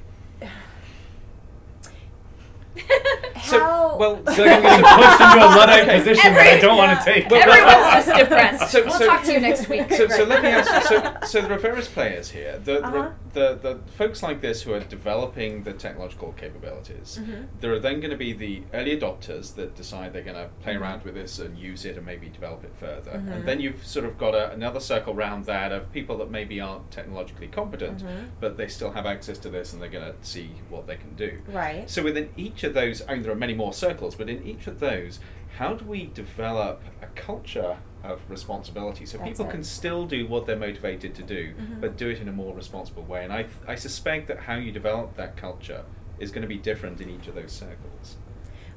So, 3.43 3.59
how 3.59 3.97
well, 3.99 4.21
I 4.25 4.33
feel 4.35 4.45
like 4.45 4.55
I'm 4.55 4.61
getting 4.63 4.85
pushed 4.85 5.21
into 5.21 5.45
a 5.45 5.49
luddite 5.57 5.87
position 6.03 6.33
that 6.33 6.47
I 6.47 6.59
don't 6.59 6.77
want 6.77 6.97
to 6.97 7.05
take. 7.05 7.29
Well, 7.29 7.41
Everyone's 7.41 8.05
just 8.05 8.17
depressed. 8.19 8.71
So- 8.71 8.83
we'll 8.85 8.91
so- 8.97 9.05
talk 9.05 9.23
to 9.25 9.33
you 9.33 9.39
next 9.41 9.67
week. 9.69 9.89
so, 9.91 10.07
so 10.07 10.19
Right. 10.19 10.27
let 10.27 10.43
me 10.43 10.49
ask 10.49 10.87
so, 10.87 11.17
so 11.27 11.41
there 11.41 11.51
are 11.53 11.59
various 11.59 11.87
players 11.87 12.31
here. 12.31 12.59
The, 12.63 12.81
Uh-huh. 12.83 13.09
The, 13.33 13.55
the, 13.61 13.79
folks 13.93 14.21
like 14.21 14.41
this 14.41 14.61
who 14.61 14.73
are 14.73 14.79
developing 14.79 15.63
the 15.63 15.73
technological 15.73 16.31
capabilities. 16.33 17.19
Mhm. 17.21 17.47
There 17.59 17.73
are 17.73 17.79
then 17.79 17.99
going 17.99 18.11
to 18.11 18.17
be 18.17 18.31
the 18.33 18.61
early 18.73 18.97
adopters 18.97 19.55
that 19.55 19.75
decide 19.75 20.13
they're 20.13 20.21
going 20.23 20.37
to 20.37 20.49
play 20.61 20.75
around 20.75 21.03
with 21.03 21.15
this 21.15 21.39
and 21.39 21.57
use 21.57 21.83
it 21.85 21.97
and 21.97 22.05
maybe 22.05 22.29
develop 22.29 22.63
it 22.63 22.73
further. 22.75 23.11
Mhm. 23.11 23.35
And 23.35 23.47
then 23.47 23.59
you've 23.59 23.85
sort 23.85 24.05
of 24.05 24.17
got 24.17 24.35
a, 24.35 24.51
another 24.51 24.79
circle 24.79 25.13
around 25.15 25.45
that 25.45 25.71
of 25.71 25.91
people 25.91 26.17
that 26.19 26.29
maybe 26.29 26.61
aren't 26.61 26.91
technologically 26.91 27.47
competent, 27.47 28.03
Mhm. 28.03 28.29
but 28.39 28.57
they 28.57 28.67
still 28.67 28.91
have 28.91 29.05
access 29.05 29.37
to 29.39 29.49
this 29.49 29.73
and 29.73 29.81
they're 29.81 29.89
going 29.89 30.05
to 30.13 30.15
see 30.21 30.51
what 30.69 30.85
they 30.87 30.95
can 30.95 31.15
do. 31.15 31.39
right 31.51 31.89
So 31.89 32.03
within 32.03 32.29
each 32.37 32.63
of 32.63 32.73
those, 32.73 33.01
I 33.07 33.13
mean, 33.13 33.23
there 33.23 33.31
are 33.31 33.35
many 33.35 33.53
more 33.55 33.73
circles, 33.73 34.15
but 34.15 34.29
in 34.29 34.43
each 34.45 34.67
of 34.67 34.79
those, 34.79 35.19
how 35.57 35.73
do 35.73 35.85
we 35.85 36.07
develop 36.07 36.81
a 37.01 37.07
culture 37.07 37.77
of 38.03 38.19
responsibility 38.29 39.05
so 39.05 39.17
That's 39.17 39.29
people 39.29 39.45
it. 39.47 39.51
can 39.51 39.63
still 39.63 40.05
do 40.05 40.27
what 40.27 40.45
they're 40.45 40.57
motivated 40.57 41.15
to 41.15 41.23
do, 41.23 41.53
Mhm. 41.53 41.79
but 41.81 41.95
do 41.95 42.09
it 42.09 42.19
in 42.19 42.27
a 42.27 42.31
more 42.33 42.53
responsible 42.53 43.03
way? 43.03 43.23
And 43.23 43.31
I, 43.31 43.45
I 43.67 43.75
suspect 43.75 44.27
that 44.27 44.39
how 44.39 44.55
you 44.55 44.71
develop 44.71 45.15
that 45.15 45.37
culture 45.37 45.83
is 46.19 46.31
going 46.31 46.41
to 46.41 46.47
be 46.47 46.57
different 46.57 46.99
in 47.01 47.09
each 47.09 47.27
of 47.27 47.35
those 47.35 47.51
circles. 47.51 48.17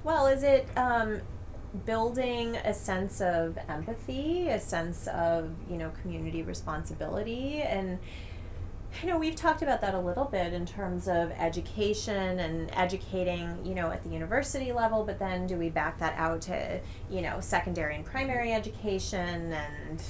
Well, 0.05 0.27
is 0.27 0.43
it 0.43 0.69
um, 0.77 1.21
building 1.85 2.57
a 2.57 2.73
sense 2.73 3.21
of 3.21 3.59
empathy, 3.69 4.49
a 4.49 4.61
sense 4.61 5.09
of 5.09 5.51
you 5.71 5.77
know 5.79 5.91
community 6.03 6.43
responsibility, 6.43 7.63
and 7.63 7.99
you 9.03 9.09
know 9.09 9.19
we've 9.19 9.37
talked 9.37 9.63
about 9.63 9.81
that 9.81 9.95
a 9.95 9.99
little 9.99 10.25
bit 10.25 10.53
in 10.53 10.65
terms 10.67 11.09
of 11.09 11.31
education 11.33 12.39
and 12.41 12.71
educating 12.73 13.59
you 13.65 13.75
know 13.75 13.91
at 13.91 14.03
the 14.05 14.11
university 14.11 14.73
level, 14.73 15.05
but 15.05 15.19
then 15.19 15.47
do 15.47 15.57
we 15.57 15.69
back 15.69 15.99
that 15.99 16.15
out 16.17 16.41
to 16.43 16.81
you 17.11 17.21
know 17.23 17.41
secondary 17.41 17.97
and 17.97 18.05
primary 18.05 18.53
education 18.53 19.53
and 19.53 20.03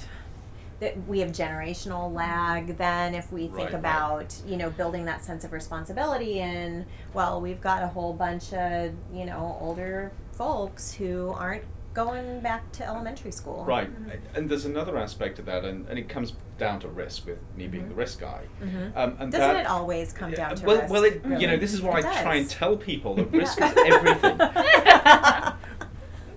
that 0.79 1.07
we 1.07 1.19
have 1.21 1.31
generational 1.31 2.13
lag 2.13 2.77
then 2.77 3.15
if 3.15 3.31
we 3.31 3.47
think 3.47 3.57
Right, 3.57 3.65
right. 3.65 3.73
about 3.73 4.35
you 4.45 4.57
know 4.57 4.69
building 4.69 5.05
that 5.05 5.23
sense 5.23 5.43
of 5.43 5.51
responsibility 5.51 6.39
and 6.39 6.85
well 7.13 7.41
we've 7.41 7.61
got 7.61 7.81
a 7.81 7.87
whole 7.87 8.13
bunch 8.13 8.53
of 8.53 8.93
you 9.11 9.25
know 9.25 9.57
older 9.59 10.11
folks 10.33 10.93
who 10.93 11.29
aren't 11.29 11.63
going 11.97 12.39
back 12.41 12.71
to 12.71 12.85
elementary 12.85 13.31
school 13.31 13.65
Right. 13.65 13.89
And 14.35 14.47
there's 14.47 14.65
another 14.65 14.99
aspect 14.99 15.39
of 15.39 15.45
that, 15.45 15.65
and, 15.65 15.87
and 15.89 15.97
it 15.97 16.07
comes 16.07 16.33
down 16.59 16.79
to 16.81 16.87
risk 16.87 17.25
with 17.25 17.39
me 17.55 17.67
being 17.67 17.85
Mhm. 17.85 17.89
the 17.89 17.95
risk 17.95 18.19
guy. 18.19 18.43
Mhm. 18.61 18.95
Um, 18.95 19.17
and 19.19 19.31
doesn't 19.31 19.39
that, 19.39 19.55
it 19.61 19.65
always 19.67 20.13
come 20.13 20.29
down 20.31 20.55
to 20.57 20.65
well, 20.65 20.77
risk 20.81 20.93
well, 20.93 21.03
it, 21.03 21.21
really? 21.25 21.41
you 21.41 21.47
know, 21.47 21.57
this 21.57 21.73
is 21.73 21.79
It 21.79 21.87
I 21.87 22.01
try 22.01 22.35
and 22.35 22.47
tell 22.47 22.77
people 22.77 23.15
that 23.15 23.31
risk 23.43 23.59
is 23.59 23.73
everything. 23.75 24.37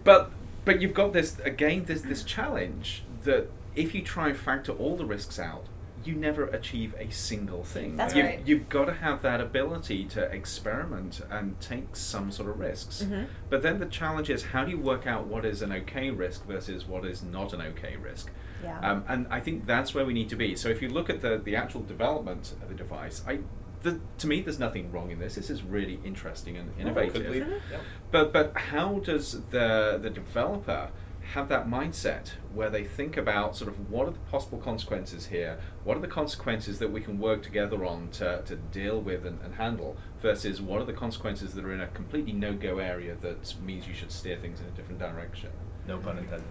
But 0.02 0.30
but 0.64 0.80
you've 0.80 0.94
got 0.94 1.12
this 1.12 1.38
again 1.40 1.84
this 1.84 2.00
this 2.02 2.22
challenge 2.24 3.02
that 3.24 3.48
if 3.76 3.94
you 3.94 4.00
try 4.02 4.28
and 4.28 4.36
factor 4.36 4.72
all 4.72 4.96
the 4.96 5.04
risks 5.04 5.38
out, 5.38 5.66
you 6.04 6.14
never 6.14 6.44
achieve 6.44 6.94
a 6.98 7.10
single 7.10 7.62
thing. 7.64 7.96
That's 7.96 8.14
you've, 8.14 8.24
right. 8.24 8.40
You've 8.44 8.68
got 8.68 8.86
to 8.86 8.94
have 8.94 9.22
that 9.22 9.40
ability 9.40 10.04
to 10.06 10.22
experiment 10.32 11.20
and 11.30 11.60
take 11.60 11.94
some 11.96 12.30
sort 12.30 12.48
of 12.48 12.58
risks. 12.58 13.02
Mhm. 13.02 13.26
But 13.48 13.62
then 13.62 13.78
the 13.80 13.86
challenge 13.86 14.30
is 14.30 14.46
how 14.46 14.64
do 14.64 14.70
you 14.70 14.78
work 14.78 15.06
out 15.06 15.26
what 15.26 15.44
is 15.44 15.62
an 15.62 15.72
okay 15.72 16.10
risk 16.10 16.46
versus 16.46 16.86
what 16.86 17.04
is 17.04 17.22
not 17.22 17.52
an 17.52 17.60
okay 17.62 17.96
risk? 17.96 18.30
Yeah. 18.62 18.78
Um, 18.80 19.04
and 19.08 19.26
I 19.30 19.40
think 19.40 19.66
that's 19.66 19.94
where 19.94 20.04
we 20.04 20.12
need 20.12 20.28
to 20.30 20.36
be. 20.36 20.54
So 20.56 20.68
if 20.68 20.82
you 20.82 20.88
look 20.88 21.10
at 21.10 21.20
the, 21.22 21.38
the 21.38 21.56
actual 21.56 21.82
development 21.82 22.54
of 22.62 22.68
the 22.68 22.74
device, 22.74 23.22
I 23.26 23.40
the, 23.82 23.98
to 24.18 24.26
me, 24.26 24.42
there's 24.42 24.58
nothing 24.58 24.92
wrong 24.92 25.10
in 25.10 25.18
this. 25.18 25.36
This 25.36 25.48
is 25.48 25.62
really 25.62 25.98
interesting 26.04 26.56
and 26.58 26.70
innovative. 26.78 27.30
lead- 27.30 27.46
yeah. 27.70 27.78
But 28.10 28.32
but 28.32 28.54
how 28.56 28.98
does 28.98 29.40
the 29.50 29.98
the 30.00 30.10
developer 30.10 30.90
have 31.34 31.48
that 31.48 31.68
mindset 31.68 32.30
where 32.52 32.70
they 32.70 32.82
think 32.82 33.16
about 33.16 33.56
sort 33.56 33.70
of 33.70 33.88
what 33.88 34.08
are 34.08 34.10
the 34.10 34.18
possible 34.30 34.58
consequences 34.58 35.26
here? 35.26 35.60
What 35.84 35.96
are 35.96 36.00
the 36.00 36.08
consequences 36.08 36.80
that 36.80 36.90
we 36.90 37.00
can 37.00 37.20
work 37.20 37.42
together 37.42 37.84
on 37.84 38.08
to, 38.12 38.42
to 38.44 38.56
deal 38.56 39.00
with 39.00 39.24
and, 39.24 39.40
and 39.42 39.54
handle 39.54 39.96
versus 40.20 40.60
what 40.60 40.80
are 40.80 40.84
the 40.84 40.92
consequences 40.92 41.54
that 41.54 41.64
are 41.64 41.72
in 41.72 41.80
a 41.80 41.86
completely 41.88 42.32
no 42.32 42.52
go 42.52 42.78
area 42.78 43.14
that 43.20 43.54
means 43.62 43.86
you 43.86 43.94
should 43.94 44.10
steer 44.10 44.38
things 44.38 44.60
in 44.60 44.66
a 44.66 44.70
different 44.70 44.98
direction? 44.98 45.50
No 45.86 45.98
pun 45.98 46.18
intended. 46.18 46.46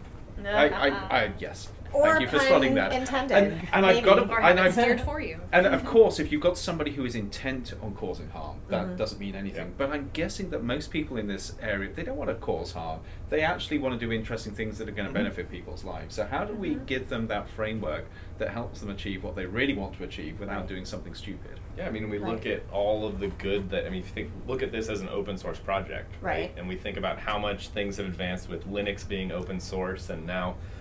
I, 0.45 0.69
I, 0.69 0.89
uh-uh. 0.89 1.07
I 1.11 1.33
yes. 1.39 1.67
Or 1.93 2.03
Thank 2.03 2.21
you 2.21 2.27
for 2.27 2.37
pun 2.37 2.45
spotting 2.47 2.75
that. 2.75 2.93
intended, 2.93 3.35
And, 3.35 3.67
and 3.73 3.85
I've 3.85 4.03
got 4.03 4.17
maybe. 4.17 4.29
to, 4.29 4.35
and 4.45 4.59
I've, 4.59 4.73
steered 4.73 5.01
for 5.01 5.19
you. 5.19 5.39
and 5.51 5.65
of 5.65 5.83
course, 5.85 6.19
if 6.19 6.31
you've 6.31 6.41
got 6.41 6.57
somebody 6.57 6.91
who 6.91 7.03
is 7.05 7.15
intent 7.15 7.73
on 7.81 7.93
causing 7.95 8.29
harm, 8.29 8.57
that 8.69 8.85
Mhm. 8.87 8.97
doesn't 8.97 9.19
mean 9.19 9.35
anything. 9.35 9.67
Yeah. 9.67 9.73
But 9.77 9.89
I'm 9.91 10.09
guessing 10.13 10.49
that 10.51 10.63
most 10.63 10.91
people 10.91 11.17
in 11.17 11.27
this 11.27 11.55
area, 11.61 11.91
they 11.93 12.03
don't 12.03 12.17
want 12.17 12.29
to 12.29 12.35
cause 12.35 12.73
harm. 12.73 12.99
They 13.29 13.41
actually 13.41 13.79
want 13.79 13.99
to 13.99 14.05
do 14.05 14.11
interesting 14.11 14.53
things 14.53 14.77
that 14.77 14.87
are 14.87 14.91
going 14.91 15.07
to 15.07 15.11
Mhm. 15.11 15.23
benefit 15.23 15.49
people's 15.51 15.83
lives. 15.83 16.15
So 16.15 16.25
how 16.25 16.45
do 16.45 16.53
we 16.53 16.75
Mhm. 16.75 16.85
give 16.85 17.09
them 17.09 17.27
that 17.27 17.49
framework 17.49 18.05
that 18.37 18.49
helps 18.49 18.79
them 18.81 18.89
achieve 18.89 19.23
what 19.23 19.35
they 19.35 19.45
really 19.45 19.73
want 19.73 19.97
to 19.97 20.03
achieve 20.03 20.39
without 20.39 20.67
doing 20.67 20.85
something 20.85 21.13
stupid? 21.15 21.59
Yeah, 21.77 21.87
I 21.87 21.91
mean, 21.91 22.09
we 22.09 22.19
look 22.19 22.45
at 22.45 22.61
all 22.71 23.05
of 23.05 23.19
the 23.19 23.27
good 23.27 23.69
that 23.71 23.85
I 23.85 23.89
mean, 23.89 24.01
if 24.01 24.07
you 24.07 24.13
think 24.13 24.31
look 24.47 24.61
at 24.61 24.71
this 24.71 24.89
as 24.89 25.01
an 25.01 25.09
open 25.09 25.37
source 25.37 25.59
project, 25.59 26.13
Right. 26.21 26.51
And 26.57 26.67
we 26.67 26.75
think 26.75 26.97
about 26.97 27.17
how 27.19 27.37
much 27.39 27.69
things 27.69 27.97
have 27.97 28.05
advanced 28.05 28.49
with 28.49 28.67
Linux 28.69 29.07
being 29.07 29.31
open 29.31 29.59
source, 29.59 30.09
and 30.09 30.25
now 30.25 30.49
a 30.51 30.78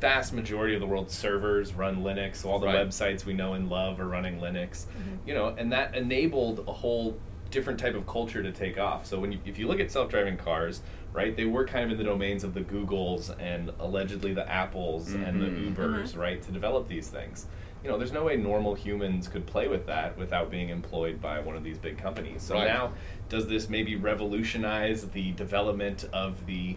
vast 0.00 0.32
majority 0.32 0.74
of 0.74 0.80
the 0.80 0.86
world's 0.86 1.14
servers 1.14 1.72
run 1.74 2.02
Linux. 2.02 2.36
So 2.36 2.50
all 2.50 2.58
the 2.58 2.66
Right. 2.66 2.86
websites 2.86 3.24
we 3.24 3.32
know 3.32 3.54
and 3.54 3.68
love 3.70 3.98
are 4.00 4.06
running 4.08 4.38
Linux. 4.40 4.84
Mm-hmm. 4.86 5.28
You 5.28 5.34
know, 5.34 5.54
and 5.56 5.72
that 5.72 5.94
enabled 5.94 6.64
a 6.68 6.72
whole 6.72 7.16
different 7.50 7.78
type 7.78 7.94
of 7.94 8.06
culture 8.06 8.42
to 8.42 8.52
take 8.52 8.78
off. 8.78 9.06
So 9.06 9.18
when 9.20 9.32
you, 9.32 9.38
if 9.46 9.58
you 9.58 9.68
look 9.68 9.80
at 9.80 9.90
self-driving 9.90 10.36
cars, 10.36 10.82
right, 11.12 11.34
they 11.36 11.44
were 11.44 11.64
kind 11.64 11.84
of 11.84 11.92
in 11.92 11.96
the 11.98 12.04
domains 12.04 12.44
of 12.44 12.52
the 12.54 12.60
Googles 12.60 13.34
and 13.40 13.70
allegedly 13.78 14.34
the 14.34 14.46
Apples 14.50 15.14
and 15.14 15.40
the 15.40 15.46
Mhm. 15.46 15.74
Ubers, 15.74 16.16
right, 16.18 16.42
to 16.42 16.50
develop 16.52 16.88
these 16.88 17.08
things. 17.08 17.46
You 17.84 17.90
know, 17.90 17.98
there's 17.98 18.12
no 18.12 18.24
way 18.24 18.36
normal 18.36 18.74
humans 18.74 19.28
could 19.28 19.46
play 19.46 19.68
with 19.68 19.86
that 19.86 20.18
without 20.18 20.50
being 20.50 20.70
employed 20.70 21.20
by 21.20 21.38
one 21.38 21.56
of 21.56 21.62
these 21.62 21.78
big 21.78 21.96
companies. 21.98 22.42
So 22.42 22.56
Right. 22.56 22.66
now, 22.66 22.92
does 23.28 23.46
this 23.46 23.68
maybe 23.70 23.94
revolutionize 23.94 25.08
the 25.10 25.30
development 25.32 26.04
of 26.12 26.46
the 26.46 26.76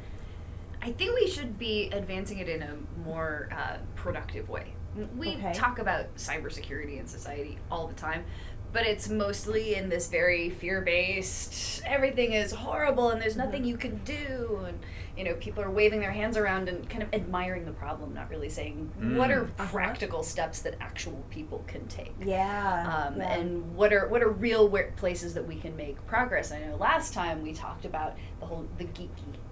I 0.83 0.93
think 0.93 1.15
we 1.19 1.27
should 1.29 1.59
be 1.59 1.91
advancing 1.91 2.39
it 2.39 2.49
in 2.49 2.63
a 2.63 2.77
more 3.05 3.49
uh, 3.53 3.79
productive 3.97 4.49
way. 4.49 4.73
We 5.19 5.35
Okay. 5.35 5.53
talk 5.53 5.79
about 5.79 6.15
cybersecurity 6.17 6.99
in 6.99 7.07
society 7.07 7.59
all 7.71 7.87
the 7.87 7.95
time, 7.95 8.25
but 8.73 8.85
it's 8.87 9.09
mostly 9.09 9.75
in 9.75 9.89
this 9.89 10.09
very 10.09 10.51
fear-based. 10.51 11.83
Everything 11.87 12.33
is 12.33 12.53
horrible, 12.53 13.11
and 13.11 13.21
there's 13.21 13.37
nothing 13.37 13.65
you 13.65 13.77
can 13.77 13.97
do, 14.05 14.61
and 14.67 14.79
you 15.17 15.25
know 15.25 15.35
people 15.35 15.63
are 15.63 15.71
waving 15.71 16.01
their 16.01 16.11
hands 16.13 16.37
around 16.37 16.69
and 16.69 16.89
kind 16.91 17.03
of 17.03 17.09
admiring 17.15 17.65
the 17.65 17.73
problem, 17.73 18.13
not 18.15 18.29
really 18.31 18.49
saying 18.51 18.91
what 19.17 19.31
Mm. 19.31 19.37
are 19.37 19.43
Uh-huh. 19.45 19.67
practical 19.71 20.23
steps 20.23 20.61
that 20.63 20.75
actual 20.81 21.25
people 21.31 21.65
can 21.67 21.87
take. 21.89 22.13
Yeah. 22.21 23.07
um, 23.09 23.19
yeah. 23.19 23.33
and 23.39 23.75
what 23.75 23.93
are 23.93 24.09
what 24.09 24.23
are 24.23 24.29
real 24.31 24.69
places 24.97 25.35
that 25.35 25.47
we 25.47 25.57
can 25.57 25.75
make 25.77 26.05
progress. 26.07 26.53
I 26.53 26.61
know 26.61 26.77
last 26.77 27.15
time 27.15 27.43
we 27.43 27.53
talked 27.53 27.85
about 27.85 28.17
the 28.41 28.47
whole 28.47 28.67
the 28.79 28.85
geeky 28.85 29.09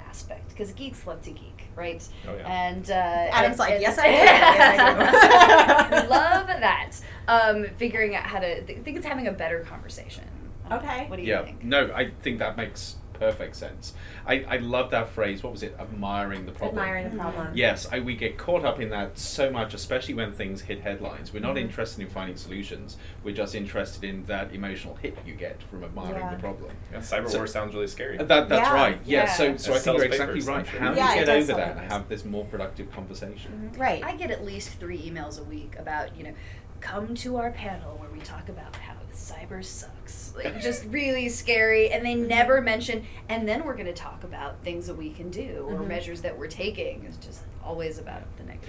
aspect 0.08 0.50
because 0.50 0.72
geeks 0.72 1.06
love 1.06 1.22
to 1.22 1.30
geek, 1.30 1.53
right? 1.76 2.06
Oh, 2.28 2.34
yeah. 2.34 2.46
And 2.68 2.90
uh, 2.90 2.94
Adam's 2.94 3.52
and- 3.52 3.58
like, 3.58 3.72
and- 3.74 3.82
"Yes, 3.82 3.98
I 3.98 4.06
do. 4.06 4.12
Yes, 4.12 5.90
I 5.90 6.02
do." 6.02 6.08
love 6.08 6.46
that. 6.46 6.92
Um, 7.28 7.66
figuring 7.76 8.14
out 8.14 8.24
how 8.24 8.38
to. 8.40 8.62
I 8.62 8.64
think 8.82 8.96
it's 8.96 9.06
having 9.06 9.28
a 9.28 9.32
better 9.32 9.60
conversation. 9.60 10.24
Okay. 10.70 11.06
What 11.08 11.16
do 11.16 11.22
you 11.22 11.28
yeah, 11.28 11.44
think? 11.44 11.62
no, 11.62 11.92
I 11.94 12.10
think 12.22 12.38
that 12.38 12.56
makes 12.56 12.96
perfect 13.14 13.56
sense. 13.56 13.94
I, 14.26 14.44
I 14.48 14.56
love 14.58 14.90
that 14.90 15.08
phrase. 15.08 15.42
What 15.42 15.52
was 15.52 15.62
it? 15.62 15.74
Admiring 15.80 16.44
the 16.46 16.52
problem. 16.52 16.78
Admiring 16.78 17.10
the 17.10 17.16
problem. 17.18 17.48
Yes, 17.54 17.86
I, 17.90 18.00
we 18.00 18.14
get 18.16 18.36
caught 18.36 18.64
up 18.64 18.80
in 18.80 18.90
that 18.90 19.18
so 19.18 19.50
much, 19.50 19.72
especially 19.74 20.14
when 20.14 20.32
things 20.32 20.60
hit 20.60 20.80
headlines. 20.80 21.32
We're 21.32 21.40
Mm-hmm. 21.40 21.48
not 21.48 21.58
interested 21.58 22.02
in 22.02 22.08
finding 22.08 22.36
solutions. 22.36 22.96
We're 23.22 23.34
just 23.34 23.54
interested 23.54 24.04
in 24.04 24.24
that 24.26 24.52
emotional 24.54 24.94
hit 24.96 25.16
you 25.26 25.34
get 25.34 25.62
from 25.64 25.84
admiring 25.84 26.16
Yeah. 26.16 26.34
the 26.34 26.40
problem. 26.40 26.70
Yeah, 26.92 26.98
cyber 26.98 27.28
So- 27.30 27.38
war 27.38 27.46
sounds 27.46 27.74
really 27.74 27.86
scary. 27.86 28.16
That, 28.18 28.28
that's 28.28 28.50
Yeah. 28.50 28.74
right. 28.74 29.00
Yeah. 29.04 29.24
Yeah. 29.24 29.32
So, 29.32 29.56
so 29.56 29.72
It 29.72 29.76
I 29.76 29.78
think 29.80 29.96
you're 29.96 30.06
exactly 30.06 30.40
papers, 30.40 30.46
right. 30.48 30.66
How 30.66 30.90
do 30.92 30.96
Yeah, 30.96 31.14
you 31.14 31.22
it 31.22 31.24
get 31.26 31.36
over 31.36 31.46
sell 31.46 31.56
that 31.56 31.76
and 31.78 31.92
have 31.92 32.08
this 32.08 32.24
more 32.24 32.44
productive 32.44 32.90
conversation? 32.92 33.70
Right. 33.76 34.02
I 34.04 34.16
get 34.16 34.30
at 34.30 34.44
least 34.44 34.70
three 34.80 34.98
emails 34.98 35.40
a 35.40 35.44
week 35.44 35.74
about 35.78 36.16
you 36.16 36.24
know, 36.24 36.34
come 36.80 37.14
to 37.14 37.36
our 37.36 37.50
panel 37.52 37.96
where 37.98 38.10
we 38.10 38.20
talk 38.20 38.48
about 38.48 38.74
how 38.76 38.93
cyber 39.14 39.64
sucks, 39.64 40.32
like 40.36 40.60
just 40.60 40.84
really 40.86 41.28
scary, 41.28 41.90
and 41.90 42.04
they 42.04 42.14
never 42.14 42.60
mention. 42.60 43.04
And 43.28 43.48
then 43.48 43.64
we're 43.64 43.74
going 43.74 43.86
to 43.86 43.92
talk 43.92 44.24
about 44.24 44.62
things 44.62 44.86
that 44.86 44.96
we 44.96 45.10
can 45.10 45.30
do 45.30 45.66
or 45.68 45.80
Mhm. 45.80 45.88
measures 45.88 46.20
that 46.22 46.38
we're 46.38 46.48
taking. 46.48 47.04
It's 47.06 47.16
just 47.24 47.42
always 47.64 47.98
about 47.98 48.22
the 48.36 48.44
negative. 48.44 48.68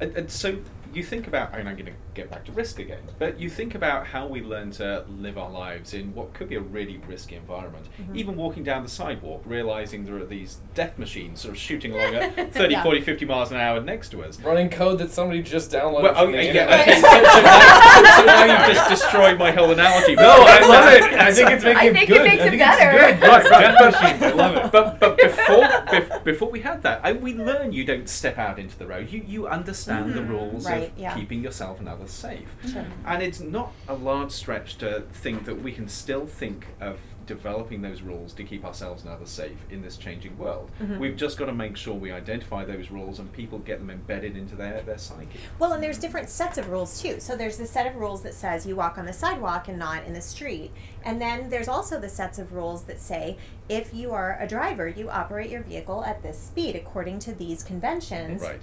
And, 0.00 0.16
and 0.16 0.30
so 0.30 0.58
you 0.96 1.02
think 1.02 1.26
about, 1.26 1.54
and 1.54 1.68
I'm 1.68 1.74
going 1.76 1.86
to 1.86 1.92
get 2.14 2.30
back 2.30 2.44
to 2.46 2.52
risk 2.52 2.78
again, 2.78 3.02
but 3.18 3.38
you 3.38 3.50
think 3.50 3.74
about 3.74 4.06
how 4.06 4.26
we 4.26 4.40
learn 4.42 4.70
to 4.72 5.04
live 5.08 5.36
our 5.36 5.50
lives 5.50 5.92
in 5.94 6.14
what 6.14 6.32
could 6.34 6.48
be 6.48 6.54
a 6.56 6.60
really 6.60 6.96
risky 7.06 7.36
environment. 7.36 7.86
Mm-hmm. 8.00 8.16
Even 8.16 8.36
walking 8.36 8.64
down 8.64 8.82
the 8.82 8.88
sidewalk, 8.88 9.42
realizing 9.44 10.04
there 10.06 10.16
are 10.16 10.24
these 10.24 10.58
death 10.74 10.98
machines 10.98 11.40
sort 11.42 11.52
of 11.54 11.58
shooting 11.60 11.92
along 11.92 12.14
at 12.14 12.52
30, 12.54 12.72
Yeah. 12.72 12.82
40, 12.82 13.00
50 13.02 13.24
miles 13.26 13.50
an 13.50 13.58
hour 13.58 13.80
next 13.80 14.08
to 14.10 14.22
us. 14.24 14.40
Running 14.40 14.70
code 14.70 14.98
that 14.98 15.10
somebody 15.10 15.42
just 15.42 15.70
downloaded. 15.70 16.02
Well, 16.04 16.12
oh, 16.16 16.22
from 16.24 16.32
the 16.32 16.44
yeah, 16.44 16.80
okay, 16.80 16.94
so, 17.00 17.08
so, 17.08 17.42
now, 17.42 18.16
so 18.16 18.24
now 18.24 18.44
you've 18.66 18.74
just 18.76 18.88
destroyed 18.88 19.38
my 19.38 19.50
whole 19.52 19.70
analogy. 19.70 20.14
No, 20.14 20.22
I 20.28 20.60
love 20.66 20.92
it. 20.94 21.02
I 21.20 21.32
think 21.32 21.50
it's 21.50 21.64
making 21.64 21.78
I 21.80 21.84
it 21.86 21.92
think 21.92 22.10
it 22.10 22.12
good. 22.14 22.22
makes 22.24 22.42
I 22.42 22.46
it 22.46 22.50
think 22.50 22.60
better. 22.60 22.90
It's 22.90 23.20
good. 23.20 23.28
Right, 23.28 23.42
Yes, 23.44 23.50
right. 23.50 23.60
death 23.60 24.02
machines. 24.02 24.22
I 24.22 24.30
love 24.32 24.56
it. 24.56 24.72
But 24.72 25.00
but 25.00 25.16
before 25.18 25.62
bef- 25.64 26.24
before 26.24 26.50
we 26.50 26.60
had 26.60 26.82
that, 26.82 27.00
I, 27.04 27.12
we 27.12 27.34
learn 27.34 27.72
you 27.72 27.84
don't 27.84 28.08
step 28.08 28.38
out 28.38 28.58
into 28.58 28.78
the 28.78 28.86
road. 28.86 29.10
You 29.10 29.22
you 29.26 29.46
understand 29.46 30.14
the 30.14 30.22
rules 30.22 30.64
Right. 30.66 30.85
Yeah. 30.96 31.14
keeping 31.14 31.42
yourself 31.42 31.78
and 31.80 31.88
others 31.88 32.10
safe. 32.10 32.48
Sure. 32.70 32.84
And 33.04 33.22
it's 33.22 33.40
not 33.40 33.72
a 33.88 33.94
large 33.94 34.30
stretch 34.32 34.76
to 34.78 35.02
think 35.12 35.44
that 35.44 35.62
we 35.62 35.72
can 35.72 35.88
still 35.88 36.26
think 36.26 36.66
of 36.80 36.98
developing 37.26 37.82
those 37.82 38.02
rules 38.02 38.32
to 38.32 38.44
keep 38.44 38.64
ourselves 38.64 39.02
and 39.02 39.12
others 39.12 39.30
safe 39.30 39.56
in 39.68 39.82
this 39.82 39.96
changing 39.96 40.38
world. 40.38 40.70
Mhm. 40.80 40.98
We've 41.00 41.16
just 41.16 41.36
got 41.36 41.46
to 41.46 41.52
make 41.52 41.76
sure 41.76 41.92
we 41.92 42.12
identify 42.12 42.64
those 42.64 42.92
rules 42.92 43.18
and 43.18 43.32
people 43.32 43.58
get 43.58 43.80
them 43.80 43.90
embedded 43.90 44.36
into 44.36 44.54
their, 44.54 44.80
their 44.82 44.96
psyche. 44.96 45.40
Well, 45.58 45.72
and 45.72 45.82
there's 45.82 45.98
different 45.98 46.28
sets 46.30 46.56
of 46.56 46.68
rules 46.68 47.02
too. 47.02 47.18
So 47.18 47.34
there's 47.36 47.56
the 47.56 47.66
set 47.66 47.84
of 47.88 47.96
rules 47.96 48.22
that 48.22 48.32
says 48.34 48.64
you 48.64 48.76
walk 48.76 48.96
on 48.96 49.06
the 49.06 49.12
sidewalk 49.12 49.66
and 49.66 49.76
not 49.76 50.04
in 50.04 50.12
the 50.12 50.20
street. 50.20 50.70
And 51.04 51.20
then 51.20 51.50
there's 51.50 51.66
also 51.66 51.98
the 51.98 52.08
sets 52.08 52.38
of 52.38 52.52
rules 52.52 52.84
that 52.84 53.00
say 53.00 53.38
if 53.68 53.92
you 53.92 54.12
are 54.12 54.36
a 54.40 54.46
driver, 54.46 54.86
you 54.86 55.10
operate 55.10 55.50
your 55.50 55.62
vehicle 55.62 56.04
at 56.04 56.22
this 56.22 56.38
speed 56.40 56.76
according 56.76 57.18
to 57.20 57.34
these 57.34 57.64
conventions 57.64 58.40
Right. 58.42 58.60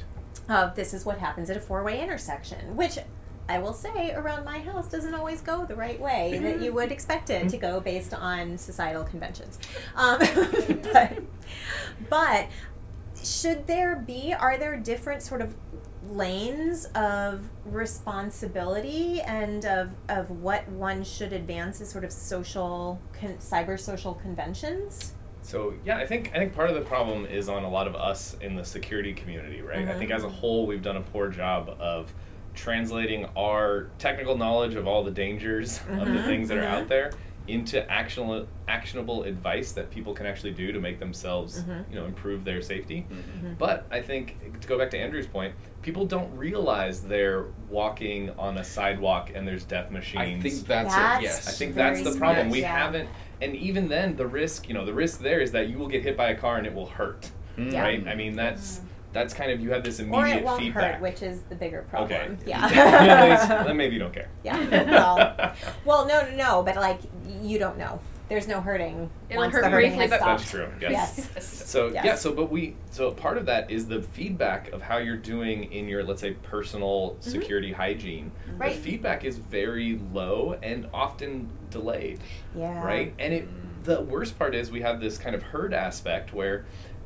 Of 0.49 0.75
this 0.75 0.93
is 0.93 1.05
what 1.05 1.19
happens 1.19 1.49
at 1.49 1.57
a 1.57 1.59
four-way 1.59 2.01
intersection, 2.01 2.75
which 2.75 2.97
I 3.47 3.59
will 3.59 3.73
say 3.73 4.13
around 4.13 4.45
my 4.45 4.59
house 4.59 4.87
doesn't 4.87 5.13
always 5.13 5.41
go 5.41 5.65
the 5.65 5.75
right 5.75 5.99
way 5.99 6.39
that 6.41 6.61
you 6.61 6.73
would 6.73 6.91
expect 6.91 7.29
it 7.29 7.49
to 7.49 7.57
go 7.57 7.79
based 7.81 8.13
on 8.13 8.57
societal 8.57 9.03
conventions. 9.03 9.59
Um, 9.95 10.19
but, 10.93 11.21
but 12.09 12.47
should 13.21 13.67
there 13.67 13.97
be, 13.97 14.33
are 14.33 14.57
there 14.57 14.77
different 14.77 15.21
sort 15.21 15.41
of 15.41 15.55
lanes 16.09 16.85
of 16.95 17.49
responsibility 17.65 19.21
and 19.21 19.65
of, 19.65 19.91
of 20.09 20.29
what 20.29 20.67
one 20.69 21.03
should 21.03 21.33
advance 21.33 21.81
as 21.81 21.89
sort 21.89 22.03
of 22.03 22.11
social, 22.11 22.99
con- 23.19 23.37
cyber 23.37 23.79
social 23.79 24.13
conventions? 24.13 25.13
So 25.43 25.73
yeah, 25.85 25.97
I 25.97 26.05
think 26.05 26.31
I 26.33 26.37
think 26.39 26.55
part 26.55 26.69
of 26.69 26.75
the 26.75 26.81
problem 26.81 27.25
is 27.25 27.49
on 27.49 27.63
a 27.63 27.69
lot 27.69 27.85
of 27.87 27.95
us 27.95 28.35
in 28.41 28.55
the 28.55 28.63
security 28.65 29.13
community, 29.13 29.61
right? 29.61 29.87
I 29.87 29.97
think 29.97 30.09
as 30.11 30.23
a 30.23 30.29
whole 30.29 30.65
we've 30.65 30.81
done 30.81 30.97
a 30.97 31.01
poor 31.01 31.27
job 31.27 31.75
of 31.79 32.13
translating 32.55 33.25
our 33.35 33.89
technical 33.99 34.37
knowledge 34.37 34.75
of 34.75 34.87
all 34.87 35.03
the 35.03 35.11
dangers 35.11 35.79
of 35.89 36.07
the 36.07 36.13
Mhm, 36.19 36.25
things 36.25 36.49
that 36.49 36.57
are 36.57 36.63
out 36.65 36.87
there 36.87 37.11
into 37.47 37.85
actionable 37.91 38.47
actionable 38.69 39.23
advice 39.23 39.73
that 39.73 39.91
people 39.91 40.13
can 40.13 40.25
actually 40.25 40.51
do 40.53 40.71
to 40.71 40.79
make 40.79 40.97
themselves, 40.97 41.61
Mhm. 41.63 41.89
you 41.89 41.95
know, 41.99 42.05
improve 42.05 42.45
their 42.45 42.61
safety. 42.61 43.05
Mhm. 43.11 43.57
But 43.57 43.85
I 43.91 44.01
think 44.01 44.61
to 44.61 44.67
go 44.67 44.77
back 44.77 44.89
to 44.91 44.97
Andrew's 44.97 45.27
point, 45.27 45.53
people 45.81 46.05
don't 46.05 46.33
realize 46.37 47.01
they're 47.01 47.47
walking 47.69 48.29
on 48.39 48.57
a 48.59 48.63
sidewalk 48.63 49.31
and 49.35 49.45
there's 49.45 49.65
death 49.65 49.91
machines. 49.91 50.21
I 50.21 50.39
think 50.49 50.65
that's, 50.65 50.95
That's 50.95 51.19
it, 51.19 51.23
yes. 51.23 51.47
I 51.49 51.51
think 51.51 51.75
that's 51.75 51.99
the 52.03 52.17
problem. 52.17 52.45
smart, 52.47 52.51
We 52.51 52.61
yeah. 52.61 52.77
haven't, 52.77 53.09
and 53.43 53.55
even 53.55 53.87
then, 53.89 54.15
the 54.15 54.25
risk, 54.27 54.67
you 54.67 54.73
know, 54.73 54.85
the 54.85 54.93
risk 54.93 55.19
there 55.19 55.39
is 55.41 55.51
that 55.51 55.67
you 55.69 55.77
will 55.77 55.87
get 55.87 56.01
hit 56.03 56.15
by 56.17 56.29
a 56.29 56.35
car 56.35 56.57
and 56.57 56.65
it 56.65 56.73
will 56.73 56.87
hurt, 56.87 57.29
Mm. 57.57 57.71
Yeah. 57.71 57.81
right? 57.83 58.07
I 58.07 58.15
mean, 58.15 58.35
that's 58.35 58.81
that's 59.11 59.31
kind 59.33 59.51
of 59.51 59.59
you 59.61 59.71
have 59.71 59.83
this 59.83 59.99
Or 59.99 60.03
immediate 60.05 60.37
it 60.37 60.43
won't 60.43 60.59
feedback. 60.59 60.93
hurt, 60.95 61.01
which 61.03 61.21
is 61.21 61.41
the 61.49 61.53
bigger 61.55 61.83
problem. 61.83 62.11
okay. 62.11 62.37
Yeah. 62.47 63.63
then 63.63 63.77
maybe 63.77 63.93
you 63.93 63.99
don't 63.99 64.13
care. 64.19 64.29
Yeah. 64.43 64.57
Well, 64.89 65.53
well, 65.85 66.07
no, 66.07 66.21
no, 66.31 66.35
no. 66.35 66.63
But 66.63 66.77
like, 66.77 66.97
you 67.41 67.59
don't 67.59 67.77
know. 67.77 67.99
There's 68.29 68.47
no 68.47 68.61
hurting 68.61 69.09
It'll 69.29 69.41
once 69.43 69.53
hurt 69.53 69.63
the 69.63 69.69
hurting 69.69 69.91
briefly, 69.91 70.01
has 70.07 70.09
but- 70.11 70.19
stopped. 70.19 70.39
That's 70.39 70.51
true. 70.51 70.67
Yes. 70.81 71.29
Yes. 71.35 71.45
So 71.69 71.87
Yes. 71.89 72.05
yeah, 72.05 72.15
so 72.15 72.33
but 72.33 72.49
we 72.51 72.75
so 72.91 73.11
part 73.11 73.37
of 73.37 73.45
that 73.47 73.69
is 73.69 73.87
the 73.87 74.01
feedback 74.01 74.71
of 74.71 74.81
how 74.81 74.97
you're 74.97 75.17
doing 75.17 75.71
in 75.71 75.87
your 75.87 76.03
let's 76.03 76.21
say 76.21 76.31
personal 76.33 77.17
security 77.19 77.71
hygiene. 77.73 78.31
Mm-hmm. 78.47 78.57
Right. 78.57 78.75
The 78.75 78.81
feedback 78.81 79.23
is 79.25 79.37
very 79.37 79.99
low 80.13 80.57
and 80.63 80.87
often 80.93 81.49
delayed. 81.69 82.19
Yeah. 82.55 82.83
right? 82.83 83.13
And 83.19 83.33
it 83.33 83.47
the 83.83 84.01
worst 84.01 84.39
part 84.39 84.55
is 84.55 84.71
we 84.71 84.81
have 84.81 85.01
this 85.01 85.17
kind 85.17 85.35
of 85.35 85.43
herd 85.43 85.73
aspect 85.73 86.33
where 86.33 86.65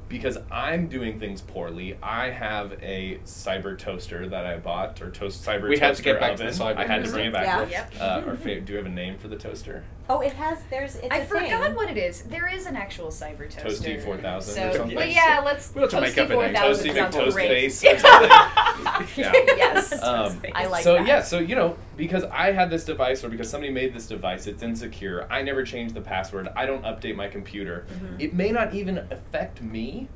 because 0.09 0.37
I'm 0.51 0.87
doing 0.87 1.19
things 1.19 1.41
poorly, 1.41 1.97
I 2.01 2.29
have 2.29 2.73
a 2.81 3.19
cyber 3.25 3.77
toaster 3.77 4.29
that 4.29 4.45
I 4.45 4.57
bought 4.57 5.01
or 5.01 5.09
toast 5.11 5.43
cyber 5.43 5.63
We 5.67 5.75
toaster 5.75 5.85
had 5.85 5.95
to 5.97 6.01
get 6.03 6.19
back 6.21 6.35
to 6.37 6.43
oven. 6.45 6.57
the 6.57 6.63
cyber 6.63 6.77
I 6.77 6.85
had 6.87 7.03
to 7.03 7.11
bring 7.11 7.25
it 7.25 7.33
back. 7.33 7.69
Yeah. 7.69 7.87
Yep. 7.91 7.93
Uh, 7.99 8.29
or 8.29 8.35
fa- 8.37 8.61
do 8.61 8.71
you 8.71 8.77
have 8.77 8.85
a 8.85 8.89
name 8.89 9.17
for 9.17 9.27
the 9.27 9.35
toaster? 9.35 9.83
Oh, 10.09 10.21
it 10.21 10.31
has. 10.33 10.59
There's. 10.69 10.95
It's 10.95 11.11
I 11.11 11.17
a 11.17 11.25
forgot 11.25 11.63
thing. 11.65 11.75
what 11.75 11.89
it 11.89 11.97
is. 11.97 12.21
There 12.23 12.47
is 12.47 12.65
an 12.65 12.75
actual 12.77 13.07
cyber 13.07 13.49
toaster. 13.49 13.89
Toasty 13.89 14.01
4000 14.03 14.53
So, 14.55 14.69
or 14.69 14.73
something? 14.73 14.95
But 14.95 15.11
yeah, 15.11 15.41
let's 15.43 15.73
We'll 15.75 15.83
have 15.83 15.91
to 15.91 16.01
make 16.01 16.17
up 16.17 16.29
a 16.29 16.35
name. 16.35 16.53
4000 16.55 16.85
Toasty 16.89 16.95
sounds 16.95 17.15
McToast 17.15 17.33
face 17.35 17.83
or 17.83 17.99
something. 17.99 18.29
yeah. 19.17 19.31
yes. 19.57 20.01
Um, 20.03 20.41
I 20.55 20.65
like 20.67 20.83
so 20.83 20.93
that. 20.93 21.07
yeah, 21.07 21.21
so 21.21 21.39
you 21.39 21.55
know, 21.55 21.75
because 21.97 22.23
I 22.25 22.51
had 22.53 22.69
this 22.69 22.85
device 22.85 23.23
or 23.23 23.29
because 23.29 23.49
somebody 23.49 23.73
made 23.73 23.93
this 23.93 24.07
device, 24.07 24.47
it's 24.47 24.63
insecure. 24.63 25.27
I 25.29 25.41
never 25.41 25.63
change 25.63 25.91
the 25.93 26.01
password. 26.01 26.47
I 26.55 26.65
don't 26.65 26.83
update 26.83 27.15
my 27.17 27.27
computer. 27.27 27.85
Mm-hmm. 27.91 28.15
It 28.21 28.33
may 28.33 28.51
not 28.51 28.73
even 28.73 28.99
affect 29.11 29.61
me. 29.61 30.07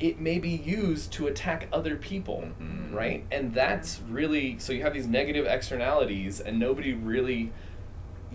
It 0.00 0.20
may 0.20 0.38
be 0.38 0.50
used 0.50 1.12
to 1.14 1.28
attack 1.28 1.68
other 1.72 1.96
people, 1.96 2.44
Mhm. 2.60 2.92
right? 2.92 3.24
And 3.32 3.54
that's 3.54 4.00
really 4.08 4.58
so 4.58 4.72
you 4.72 4.82
have 4.82 4.92
these 4.94 5.06
negative 5.06 5.46
externalities, 5.46 6.40
and 6.40 6.58
nobody 6.58 6.92
really, 6.92 7.52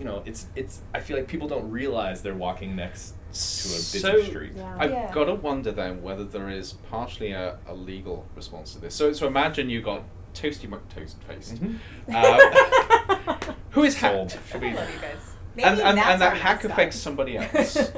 you 0.00 0.06
know, 0.06 0.22
it's 0.24 0.46
it's. 0.56 0.80
I 0.94 1.00
feel 1.00 1.16
like 1.18 1.28
people 1.28 1.46
don't 1.46 1.70
realize 1.70 2.22
they're 2.22 2.34
walking 2.34 2.74
next 2.74 3.10
to 3.10 3.68
a 3.68 3.76
busy 3.76 3.98
So- 4.00 4.22
street. 4.22 4.52
Yeah. 4.56 4.74
I've 4.78 4.90
Yeah. 4.90 5.12
got 5.12 5.26
to 5.26 5.34
wonder 5.34 5.70
then 5.70 6.02
whether 6.02 6.24
there 6.24 6.48
is 6.48 6.72
partially 6.90 7.32
a, 7.32 7.58
a 7.68 7.74
legal 7.74 8.26
response 8.34 8.72
to 8.72 8.80
this. 8.80 8.94
So, 8.94 9.12
so 9.12 9.26
imagine 9.26 9.68
you 9.70 9.82
got 9.82 10.02
Toasty 10.34 10.68
McToast 10.68 11.16
faced, 11.28 11.56
Mhm. 11.62 11.78
uh, 12.12 13.52
who 13.70 13.84
is 13.84 13.96
Sold. 13.96 14.32
hacked, 14.32 14.48
Should 14.48 14.56
I 14.56 14.70
be- 14.70 14.74
love 14.76 14.90
you 14.94 15.00
guys. 15.00 15.16
Maybe 15.54 15.68
and, 15.68 15.80
and, 15.80 15.98
and 15.98 16.20
that 16.22 16.36
hack 16.38 16.56
mascot. 16.56 16.70
affects 16.72 16.96
somebody 16.96 17.36
else. 17.38 17.92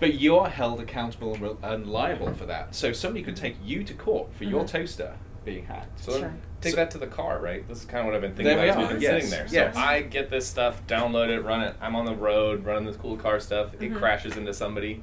But 0.00 0.14
you're 0.20 0.48
held 0.48 0.80
accountable 0.80 1.32
and, 1.34 1.42
re- 1.42 1.56
and 1.62 1.86
liable 1.86 2.32
for 2.34 2.44
that. 2.46 2.74
So 2.74 2.92
somebody 2.92 3.24
could 3.24 3.36
take 3.36 3.56
you 3.64 3.82
to 3.84 3.94
court 3.94 4.32
for 4.34 4.44
your 4.44 4.62
Mhm. 4.64 4.68
toaster 4.68 5.16
being 5.48 5.64
hacked. 5.64 5.98
So 6.00 6.18
Sure. 6.18 6.34
take 6.60 6.72
So- 6.72 6.76
that 6.76 6.90
to 6.92 6.98
the 6.98 7.06
car, 7.06 7.38
right? 7.40 7.66
This 7.66 7.78
is 7.80 7.84
kind 7.86 8.00
of 8.00 8.06
what 8.06 8.14
I've 8.14 8.20
been 8.20 8.34
thinking 8.34 8.52
about 8.54 8.68
as 8.68 8.76
are, 8.76 8.78
we've 8.80 8.88
been 8.90 9.00
yes, 9.00 9.10
sitting 9.14 9.30
there. 9.30 9.48
So 9.48 9.54
yes. 9.54 9.76
I 9.76 10.02
get 10.02 10.30
this 10.30 10.46
stuff, 10.46 10.86
download 10.86 11.28
it, 11.30 11.40
run 11.40 11.62
it. 11.62 11.74
I'm 11.80 11.96
on 11.96 12.04
the 12.04 12.14
road, 12.14 12.64
running 12.64 12.84
this 12.84 12.96
cool 12.96 13.16
car 13.16 13.40
stuff. 13.40 13.72
It 13.74 13.80
Mhm. 13.92 13.96
crashes 13.96 14.36
into 14.36 14.52
somebody. 14.52 15.02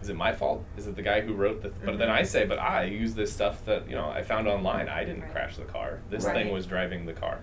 Is 0.00 0.08
it 0.08 0.16
my 0.16 0.32
fault? 0.32 0.64
Is 0.76 0.86
it 0.88 0.96
the 0.96 1.02
guy 1.02 1.20
who 1.20 1.34
wrote 1.34 1.62
the? 1.62 1.68
But 1.84 1.98
then 1.98 2.08
Mhm. 2.08 2.12
I 2.12 2.22
say, 2.24 2.44
but 2.46 2.58
I 2.58 2.84
use 2.84 3.14
this 3.14 3.32
stuff 3.32 3.64
that 3.66 3.88
you 3.88 3.94
know 3.94 4.08
I 4.08 4.22
found 4.22 4.48
online. 4.48 4.88
I 4.88 5.04
didn't 5.04 5.22
Right. 5.22 5.32
crash 5.32 5.56
the 5.56 5.64
car. 5.64 6.00
This 6.10 6.24
Right. 6.24 6.34
thing 6.34 6.50
was 6.52 6.66
driving 6.66 7.06
the 7.06 7.12
car. 7.12 7.38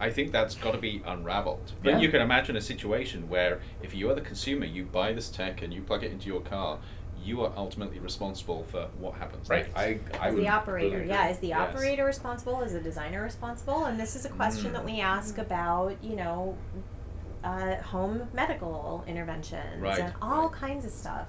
I 0.00 0.10
think 0.10 0.32
that's 0.32 0.56
got 0.56 0.72
to 0.72 0.78
be 0.78 1.00
unraveled. 1.06 1.72
But 1.84 1.90
Yeah. 1.90 1.98
you 1.98 2.08
can 2.08 2.20
imagine 2.22 2.56
a 2.56 2.60
situation 2.60 3.28
where 3.28 3.60
if 3.82 3.94
you 3.94 4.10
are 4.10 4.14
the 4.16 4.20
consumer, 4.20 4.64
you 4.64 4.82
buy 4.84 5.12
this 5.12 5.28
tech 5.30 5.62
and 5.62 5.72
you 5.72 5.80
plug 5.82 6.02
it 6.02 6.10
into 6.10 6.26
your 6.26 6.40
car, 6.40 6.78
you 7.24 7.42
are 7.42 7.52
ultimately 7.56 7.98
responsible 7.98 8.64
for 8.64 8.88
what 8.98 9.14
happens. 9.14 9.48
Right. 9.48 9.64
next. 9.66 9.76
I 9.78 9.98
I 10.20 10.28
As 10.28 10.34
the 10.34 10.48
operator, 10.48 10.96
really 10.98 11.08
yeah. 11.08 11.28
Is 11.28 11.38
the 11.38 11.48
Yes. 11.48 11.74
operator 11.74 12.04
responsible? 12.04 12.60
Is 12.62 12.72
the 12.72 12.80
designer 12.80 13.22
responsible? 13.22 13.84
And 13.84 13.98
this 13.98 14.16
is 14.16 14.24
a 14.24 14.28
question 14.30 14.70
Mm. 14.70 14.74
that 14.74 14.84
we 14.84 15.00
ask 15.00 15.38
about, 15.38 16.02
you 16.02 16.16
know, 16.16 16.56
uh, 17.44 17.76
home 17.76 18.28
medical 18.32 19.04
interventions 19.06 19.80
Right, 19.80 19.98
and 19.98 20.14
all 20.22 20.48
right. 20.48 20.52
kinds 20.52 20.84
of 20.84 20.90
stuff. 20.92 21.28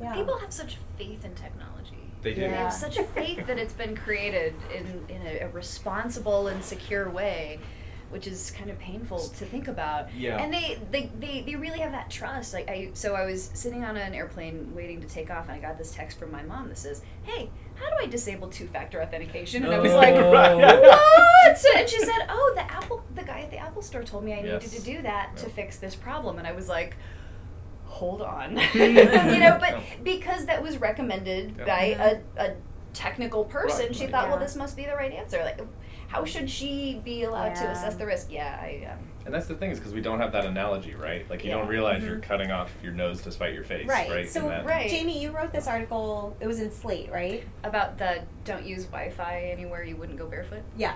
Yeah. 0.00 0.14
People 0.14 0.38
have 0.38 0.52
such 0.52 0.78
faith 0.98 1.24
in 1.24 1.34
technology. 1.34 2.10
They 2.22 2.34
do. 2.34 2.40
They 2.42 2.48
have 2.48 2.72
such 2.72 2.98
faith 3.14 3.46
that 3.46 3.58
it's 3.58 3.74
been 3.74 3.96
created 3.96 4.54
in, 4.74 5.04
in 5.14 5.22
a, 5.26 5.40
a 5.40 5.48
responsible 5.50 6.46
and 6.48 6.64
secure 6.64 7.08
way, 7.10 7.58
which 8.10 8.26
is 8.26 8.50
kind 8.52 8.70
of 8.70 8.78
painful 8.78 9.18
to 9.18 9.44
think 9.44 9.68
about. 9.68 10.14
Yeah. 10.14 10.42
And 10.42 10.52
they, 10.52 10.78
they, 10.90 11.10
they, 11.18 11.42
they 11.42 11.56
really 11.56 11.80
have 11.80 11.92
that 11.92 12.10
trust. 12.10 12.54
Like 12.54 12.68
I 12.68 12.90
so 12.94 13.14
I 13.14 13.24
was 13.24 13.50
sitting 13.54 13.84
on 13.84 13.96
an 13.96 14.14
airplane 14.14 14.72
waiting 14.74 15.00
to 15.00 15.06
take 15.06 15.30
off 15.30 15.48
and 15.48 15.52
I 15.52 15.58
got 15.58 15.78
this 15.78 15.92
text 15.92 16.18
from 16.18 16.30
my 16.30 16.42
mom 16.42 16.68
that 16.68 16.78
says, 16.78 17.02
Hey, 17.24 17.50
how 17.74 17.88
do 17.90 17.96
I 18.00 18.06
disable 18.06 18.48
two 18.48 18.66
factor 18.66 19.02
authentication? 19.02 19.64
And 19.64 19.74
I 19.74 19.80
was 19.80 19.92
like, 19.92 20.14
oh. 20.14 20.30
What? 20.30 21.00
And 21.76 21.88
she 21.88 21.98
said, 22.00 22.26
Oh, 22.28 22.52
the 22.54 22.62
Apple 22.62 23.04
the 23.14 23.22
guy 23.22 23.40
at 23.40 23.50
the 23.50 23.58
Apple 23.58 23.82
store 23.82 24.02
told 24.02 24.24
me 24.24 24.32
I 24.32 24.42
needed 24.42 24.62
to 24.62 24.82
do 24.82 25.02
that 25.02 25.36
to 25.38 25.48
fix 25.48 25.78
this 25.78 25.94
problem 25.94 26.38
and 26.38 26.46
I 26.46 26.52
was 26.52 26.68
like 26.68 26.96
hold 27.84 28.22
on 28.22 28.56
you 28.74 29.38
know 29.38 29.56
but 29.60 29.80
because 30.02 30.46
that 30.46 30.62
was 30.62 30.78
recommended 30.78 31.54
Yeah. 31.58 31.64
by 31.64 31.94
mm-hmm. 31.96 32.38
a, 32.38 32.44
a 32.44 32.54
technical 32.92 33.44
person 33.44 33.86
Right, 33.86 33.94
she 33.94 34.04
right. 34.04 34.10
thought 34.10 34.28
well 34.28 34.38
this 34.38 34.56
must 34.56 34.76
be 34.76 34.84
the 34.84 34.94
right 34.94 35.12
answer 35.12 35.42
like 35.44 35.60
how 36.08 36.24
should 36.24 36.48
she 36.48 37.00
be 37.04 37.22
allowed 37.24 37.54
to 37.54 37.64
assess 37.70 37.94
the 37.96 38.06
risk 38.06 38.30
yeah 38.30 38.58
i 38.60 38.86
um, 38.92 38.98
And 39.24 39.32
that's 39.34 39.46
the 39.46 39.54
thing 39.54 39.70
is 39.70 39.78
because 39.78 39.94
we 39.94 40.00
don't 40.02 40.20
have 40.20 40.32
that 40.32 40.44
analogy, 40.44 40.94
right? 40.94 41.28
Like 41.30 41.42
you 41.44 41.50
Yeah. 41.50 41.56
don't 41.58 41.68
realize 41.68 42.02
you're 42.04 42.16
Mhm. 42.18 42.22
cutting 42.24 42.50
off 42.50 42.70
your 42.82 42.92
nose 42.92 43.22
to 43.22 43.32
spite 43.32 43.54
your 43.54 43.64
face, 43.64 43.86
Right. 43.88 44.10
right? 44.10 44.28
So, 44.28 44.46
Right. 44.64 44.90
Jamie, 44.90 45.18
you 45.22 45.30
wrote 45.30 45.50
this 45.50 45.66
article. 45.66 46.36
It 46.40 46.46
was 46.46 46.60
in 46.60 46.70
Slate, 46.70 47.10
right? 47.10 47.42
about 47.64 47.96
the 47.96 48.20
don't 48.44 48.66
use 48.66 48.84
wi-fi 48.84 49.48
anywhere 49.50 49.82
you 49.82 49.96
wouldn't 49.96 50.18
go 50.18 50.26
barefoot 50.26 50.62
Yeah. 50.76 50.94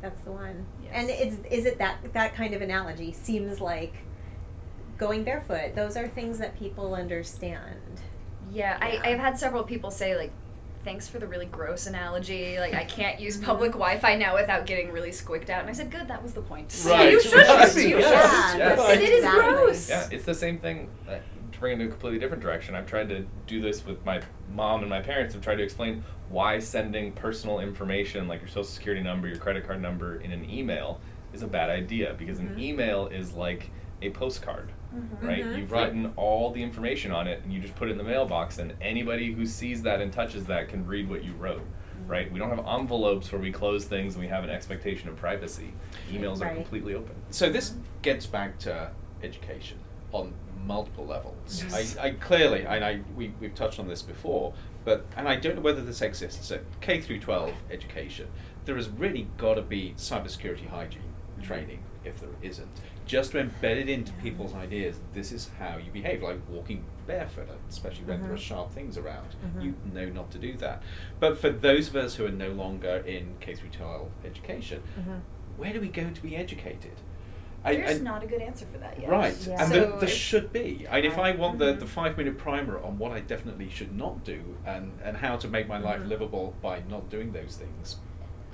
That's 0.00 0.20
the 0.20 0.30
one. 0.30 0.66
Yes. 0.84 0.92
And 0.94 1.10
is 1.10 1.38
is 1.50 1.64
it 1.66 1.78
that 1.78 1.96
that 2.12 2.34
kind 2.34 2.54
of 2.54 2.62
analogy? 2.62 3.12
Seems 3.12 3.60
like 3.60 3.94
going 4.98 5.24
barefoot. 5.24 5.74
Those 5.74 5.96
are 5.96 6.06
things 6.06 6.38
that 6.38 6.56
people 6.58 6.94
understand. 6.94 8.00
yeah, 8.52 8.78
Yeah. 8.80 9.00
I, 9.02 9.10
i've 9.10 9.18
had 9.18 9.36
several 9.38 9.64
people 9.64 9.90
say 9.90 10.16
like 10.16 10.30
thanks 10.86 11.08
for 11.08 11.18
the 11.18 11.26
really 11.26 11.46
gross 11.46 11.86
analogy 11.88 12.58
like 12.60 12.72
i 12.72 12.84
can't 12.84 13.18
use 13.20 13.36
public 13.36 13.72
Mhm. 13.72 13.80
wi-fi 13.80 14.14
now 14.14 14.34
without 14.36 14.66
getting 14.66 14.92
really 14.92 15.10
squicked 15.10 15.50
out 15.50 15.60
and 15.62 15.68
i 15.68 15.72
said 15.72 15.90
good 15.90 16.06
that 16.06 16.22
was 16.22 16.32
the 16.32 16.40
point 16.40 16.72
Right. 16.86 17.10
you 17.12 17.20
should 17.20 17.34
Right. 17.34 17.62
use 17.64 17.76
you 17.84 17.98
Yes. 17.98 18.50
should. 18.52 18.58
Yes. 18.60 18.70
Because 18.78 18.96
it 18.96 19.02
is 19.02 19.24
Exactly. 19.24 19.52
gross 19.52 19.88
Yeah, 19.90 20.08
it's 20.12 20.24
the 20.24 20.34
same 20.34 20.58
thing. 20.58 20.88
uh, 21.08 21.16
to 21.52 21.58
bring 21.60 21.72
it 21.78 21.82
in 21.82 21.88
a 21.88 21.90
completely 21.90 22.18
different 22.20 22.42
direction, 22.42 22.74
I've 22.76 22.86
tried 22.86 23.08
to 23.08 23.26
do 23.46 23.60
this 23.60 23.84
with 23.84 24.04
my 24.04 24.20
mom 24.54 24.80
and 24.82 24.90
my 24.90 25.00
parents. 25.00 25.34
I've 25.34 25.40
tried 25.40 25.56
to 25.56 25.62
explain 25.64 26.04
why 26.28 26.58
sending 26.60 27.12
personal 27.12 27.60
information 27.60 28.28
like 28.28 28.40
your 28.40 28.48
social 28.48 28.64
security 28.64 29.02
number, 29.02 29.26
your 29.26 29.38
credit 29.38 29.66
card 29.66 29.80
number 29.82 30.16
in 30.20 30.30
an 30.32 30.48
email 30.48 31.00
is 31.32 31.42
a 31.42 31.46
bad 31.48 31.68
idea 31.70 32.14
because 32.18 32.38
an 32.38 32.56
email 32.58 33.06
is 33.08 33.32
like 33.32 33.70
a 34.02 34.10
postcard. 34.10 34.70
Mm-hmm. 34.94 35.26
Right? 35.26 35.44
Mhm. 35.44 35.58
You've 35.58 35.72
written 35.72 36.12
all 36.16 36.50
the 36.50 36.62
information 36.62 37.12
on 37.12 37.26
it 37.26 37.42
and 37.42 37.52
you 37.52 37.60
just 37.60 37.74
put 37.76 37.88
it 37.88 37.92
in 37.92 37.98
the 37.98 38.04
mailbox 38.04 38.58
and 38.58 38.74
anybody 38.80 39.32
who 39.32 39.46
sees 39.46 39.82
that 39.82 40.00
and 40.00 40.12
touches 40.12 40.44
that 40.46 40.68
can 40.68 40.86
read 40.86 41.08
what 41.08 41.24
you 41.24 41.32
wrote. 41.34 41.60
Mm-hmm. 41.60 42.10
Right? 42.10 42.32
We 42.32 42.38
don't 42.38 42.50
have 42.50 42.66
envelopes 42.66 43.30
where 43.32 43.40
we 43.40 43.52
close 43.52 43.84
things 43.84 44.14
and 44.14 44.22
we 44.22 44.28
have 44.28 44.44
an 44.44 44.50
expectation 44.50 45.08
of 45.08 45.16
privacy. 45.16 45.72
Emails 46.10 46.40
are 46.40 46.54
completely 46.54 46.94
open. 46.94 47.14
So 47.30 47.50
this 47.50 47.74
gets 48.02 48.26
back 48.26 48.58
to 48.60 48.90
education 49.22 49.78
on 50.12 50.32
multiple 50.64 51.06
levels. 51.06 51.64
I, 51.72 52.06
I 52.06 52.10
clearly, 52.10 52.66
and 52.66 52.84
I 52.84 53.00
we, 53.14 53.32
we've 53.40 53.54
touched 53.54 53.78
on 53.78 53.88
this 53.88 54.02
before, 54.02 54.52
but 54.84 55.06
and 55.16 55.28
I 55.28 55.36
don't 55.36 55.56
know 55.56 55.62
whether 55.62 55.82
this 55.82 56.02
exists 56.02 56.50
at 56.50 56.62
K 56.80 57.00
through 57.00 57.20
12 57.20 57.52
education. 57.70 58.28
There 58.64 58.76
has 58.76 58.88
really 58.88 59.28
got 59.36 59.54
to 59.54 59.62
be 59.62 59.94
cybersecurity 59.96 60.68
hygiene 60.68 61.02
mm-hmm. 61.02 61.42
training 61.42 61.82
if 62.04 62.20
there 62.20 62.30
isn't. 62.42 62.68
Just 63.06 63.32
to 63.32 63.38
embed 63.44 63.76
it 63.76 63.88
into 63.88 64.12
people's 64.14 64.52
ideas, 64.54 64.98
this 65.14 65.30
is 65.30 65.48
how 65.60 65.76
you 65.76 65.92
behave, 65.92 66.22
like 66.22 66.40
walking 66.48 66.84
barefoot, 67.06 67.48
especially 67.70 68.04
when 68.04 68.20
there 68.20 68.32
are 68.32 68.36
sharp 68.38 68.72
things 68.72 68.98
around. 68.98 69.28
You 69.60 69.74
know 69.94 70.08
not 70.08 70.30
to 70.32 70.38
do 70.38 70.54
that. 70.56 70.82
But 71.20 71.38
for 71.38 71.50
those 71.50 71.86
of 71.88 71.94
us 71.96 72.16
who 72.16 72.26
are 72.26 72.30
no 72.32 72.50
longer 72.50 72.96
in 73.06 73.36
K 73.40 73.54
through 73.54 73.68
12 73.70 74.08
education, 74.24 74.82
where 75.56 75.72
do 75.72 75.80
we 75.80 75.88
go 75.88 76.10
to 76.10 76.20
be 76.22 76.34
educated? 76.36 76.92
There's 77.64 78.00
I- 78.00 78.02
not 78.04 78.22
a 78.22 78.26
good 78.26 78.42
answer 78.42 78.66
for 78.72 78.78
that 78.78 79.00
yet. 79.00 79.10
Right, 79.10 79.36
Yeah. 79.46 79.60
and 79.60 79.68
So 79.72 79.80
there, 79.80 79.98
there 80.00 80.08
should 80.08 80.52
be. 80.52 80.86
And 80.88 81.04
if 81.04 81.18
I 81.18 81.32
want 81.32 81.58
the, 81.58 81.74
Mhm. 81.74 81.80
the 81.80 81.86
five 81.86 82.16
minute 82.16 82.38
primer 82.38 82.78
on 82.80 82.96
what 82.98 83.10
I 83.10 83.20
definitely 83.20 83.68
should 83.70 83.92
not 83.96 84.22
do 84.24 84.56
and, 84.64 84.92
and 85.02 85.16
how 85.16 85.36
to 85.36 85.48
make 85.48 85.66
my 85.66 85.78
life 85.78 86.00
Mhm. 86.00 86.08
livable 86.08 86.54
by 86.62 86.82
not 86.88 87.08
doing 87.10 87.32
those 87.32 87.56
things, 87.56 87.96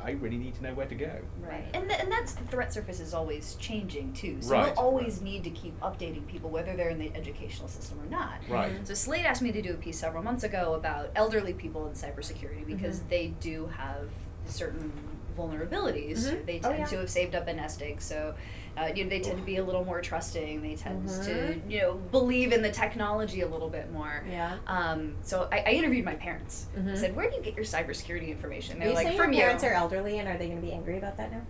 I 0.05 0.13
really 0.13 0.37
need 0.37 0.55
to 0.57 0.63
know 0.63 0.75
where 0.75 0.87
to 0.87 0.95
go. 0.95 1.11
Right, 1.41 1.65
and 1.75 1.89
th- 1.89 2.01
and 2.01 2.11
that's 2.11 2.35
the 2.35 2.45
threat 2.45 2.73
surface 2.73 3.01
is 3.01 3.15
always 3.15 3.55
changing 3.57 4.13
too. 4.13 4.39
So 4.41 4.53
Right, 4.53 4.75
we'll 4.77 4.85
always 4.85 5.21
need 5.21 5.45
to 5.45 5.51
keep 5.51 5.79
updating 5.81 6.27
people, 6.27 6.51
whether 6.51 6.75
they're 6.77 6.91
in 6.91 6.99
the 6.99 7.13
educational 7.15 7.69
system 7.69 8.01
or 8.01 8.11
not. 8.11 8.35
Right. 8.49 8.73
So 8.87 8.95
Slate 8.95 9.25
asked 9.25 9.43
me 9.43 9.53
to 9.53 9.63
do 9.63 9.71
a 9.75 9.77
piece 9.77 9.99
several 9.99 10.23
months 10.23 10.45
ago 10.45 10.75
about 10.75 11.11
elderly 11.15 11.53
people 11.53 11.87
in 11.87 11.93
cybersecurity 11.93 12.67
because 12.67 13.01
Mhm. 13.01 13.09
they 13.09 13.27
do 13.41 13.67
have 13.77 14.09
certain 14.47 14.93
vulnerabilities. 15.39 16.19
Mhm. 16.31 16.47
They 16.47 16.59
Oh, 16.59 16.69
tend 16.69 16.79
yeah. 16.81 16.85
to 16.87 16.97
have 16.99 17.11
saved 17.11 17.35
up 17.35 17.47
a 17.49 17.53
nest 17.55 17.81
egg, 17.83 18.01
so 18.01 18.35
uh, 18.79 18.89
you 18.95 19.05
know, 19.05 19.11
they 19.11 19.21
tend 19.21 19.39
to 19.39 19.45
be 19.45 19.57
a 19.57 19.65
little 19.65 19.85
more 19.85 20.01
trusting. 20.01 20.63
They 20.63 20.75
tend 20.77 21.07
to 21.09 21.15
Mhm. 21.15 21.71
you 21.71 21.81
know 21.83 21.95
believe 22.11 22.53
in 22.53 22.63
the 22.63 22.71
technology 22.71 23.43
a 23.43 23.47
little 23.47 23.69
bit 23.69 23.93
more. 23.93 24.25
Yeah. 24.31 24.57
Um, 24.67 25.17
so 25.23 25.49
I, 25.53 25.59
I 25.67 25.71
interviewed 25.73 26.05
my 26.05 26.15
parents. 26.15 26.67
I 26.77 26.81
Mhm. 26.81 26.97
said, 26.99 27.15
"Where 27.17 27.29
do 27.29 27.37
you 27.37 27.43
get 27.43 27.55
your 27.55 27.65
cybersecurity 27.65 28.29
information?" 28.29 28.79
They're 28.79 28.93
like, 28.95 29.07
saying 29.09 29.19
"From 29.19 29.33
your 29.33 29.43
parents 29.45 29.63
you." 29.63 29.71
are 29.71 29.75
elderly, 29.75 30.19
and 30.19 30.29
are 30.29 30.37
they 30.39 30.47
going 30.47 30.61
to 30.61 30.67
be 30.67 30.73
angry 30.73 30.97
about 30.99 31.17
that 31.19 31.31
now? 31.33 31.43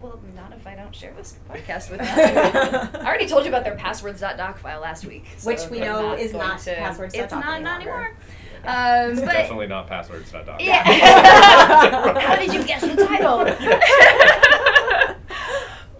Well, 0.00 0.18
not 0.34 0.52
if 0.56 0.66
I 0.66 0.74
don't 0.76 0.96
share 0.96 1.12
this 1.12 1.36
podcast 1.50 1.90
with 1.90 2.00
them. 2.00 2.08
I 3.02 3.06
already 3.06 3.26
told 3.26 3.44
you 3.44 3.50
about 3.50 3.64
their 3.64 3.74
passwords.doc 3.76 4.56
file 4.58 4.80
last 4.80 5.04
week. 5.04 5.26
so 5.36 5.50
Which 5.50 5.68
we 5.70 5.82
I'm 5.82 5.84
know 5.88 6.12
is 6.14 6.32
not 6.32 6.58
to- 6.60 6.74
passwords.doc 6.74 7.22
It's 7.24 7.32
not, 7.34 7.60
not 7.60 7.82
any 7.82 7.90
anymore. 7.90 8.16
Um, 8.64 9.10
It's 9.12 9.20
but 9.20 9.32
definitely 9.32 9.66
not 9.66 9.88
passwords.doc. 9.88 10.56
yeah. 10.60 10.82
How 12.20 12.36
did 12.36 12.54
you 12.54 12.64
guess 12.64 12.80
the 12.80 12.96
title? 13.06 13.44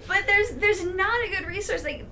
but 0.08 0.26
there's 0.26 0.50
there's 0.52 0.84
not 0.84 1.24
a 1.26 1.30
good 1.36 1.46
resource 1.46 1.84
like 1.84 2.04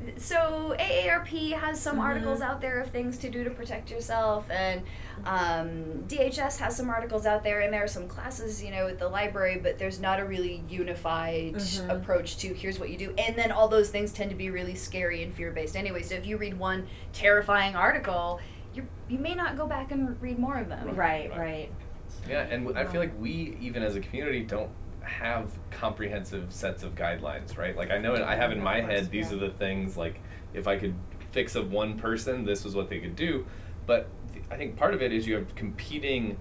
so 0.58 0.74
AARP 0.78 1.52
has 1.52 1.80
some 1.80 1.98
Mhm. 1.98 2.02
articles 2.02 2.40
out 2.40 2.60
there 2.60 2.80
of 2.80 2.90
things 2.90 3.18
to 3.18 3.30
do 3.30 3.44
to 3.44 3.50
protect 3.50 3.90
yourself 3.90 4.46
and 4.50 4.82
um, 5.24 6.04
DHS 6.06 6.58
has 6.58 6.76
some 6.76 6.88
articles 6.90 7.26
out 7.26 7.42
there 7.42 7.60
and 7.60 7.72
there 7.72 7.82
are 7.82 7.88
some 7.88 8.06
classes 8.08 8.62
you 8.62 8.70
know 8.70 8.86
at 8.88 8.98
the 8.98 9.08
library 9.08 9.58
but 9.62 9.78
there's 9.78 10.00
not 10.00 10.20
a 10.20 10.24
really 10.24 10.62
unified 10.68 11.54
Mhm. 11.54 11.90
approach 11.90 12.36
to 12.38 12.48
here's 12.54 12.78
what 12.78 12.90
you 12.90 12.96
do 12.98 13.14
and 13.18 13.36
then 13.36 13.50
all 13.52 13.68
those 13.68 13.90
things 13.90 14.12
tend 14.12 14.30
to 14.30 14.36
be 14.36 14.50
really 14.50 14.74
scary 14.74 15.22
and 15.22 15.34
fear 15.34 15.50
based 15.50 15.76
anyway 15.76 16.02
so 16.02 16.14
if 16.14 16.26
you 16.26 16.36
read 16.36 16.58
one 16.58 16.86
terrifying 17.12 17.74
article 17.74 18.40
you 18.74 18.86
you 19.08 19.18
may 19.18 19.34
not 19.34 19.56
go 19.56 19.66
back 19.66 19.90
and 19.90 20.20
read 20.22 20.38
more 20.38 20.56
of 20.58 20.68
them 20.68 20.94
Right, 20.94 21.30
Right. 21.30 21.38
right. 21.38 21.72
Yeah, 22.28 22.42
and 22.50 22.66
w- 22.66 22.78
I 22.78 22.90
feel 22.90 23.00
like 23.00 23.12
we, 23.18 23.56
even 23.60 23.82
as 23.82 23.94
a 23.96 24.00
community, 24.00 24.42
don't 24.42 24.70
have 25.02 25.50
comprehensive 25.70 26.52
sets 26.52 26.82
of 26.82 26.94
guidelines, 26.94 27.56
right? 27.56 27.76
Like 27.76 27.90
I 27.90 27.98
know 27.98 28.14
I 28.22 28.34
have 28.34 28.50
in 28.52 28.62
my 28.62 28.80
head 28.80 29.10
these 29.10 29.30
yeah. 29.30 29.36
are 29.36 29.40
the 29.40 29.50
things 29.50 29.96
like 29.96 30.20
if 30.58 30.66
I 30.68 30.76
could 30.76 30.94
fix 31.30 31.54
of 31.54 31.72
one 31.72 31.98
person, 31.98 32.44
this 32.44 32.64
was 32.64 32.74
what 32.74 32.88
they 32.88 32.98
could 32.98 33.16
do. 33.16 33.46
But 33.86 34.08
th- 34.32 34.44
I 34.50 34.56
think 34.56 34.76
part 34.76 34.94
of 34.94 35.02
it 35.02 35.12
is 35.12 35.26
you 35.26 35.34
have 35.36 35.54
competing 35.54 36.36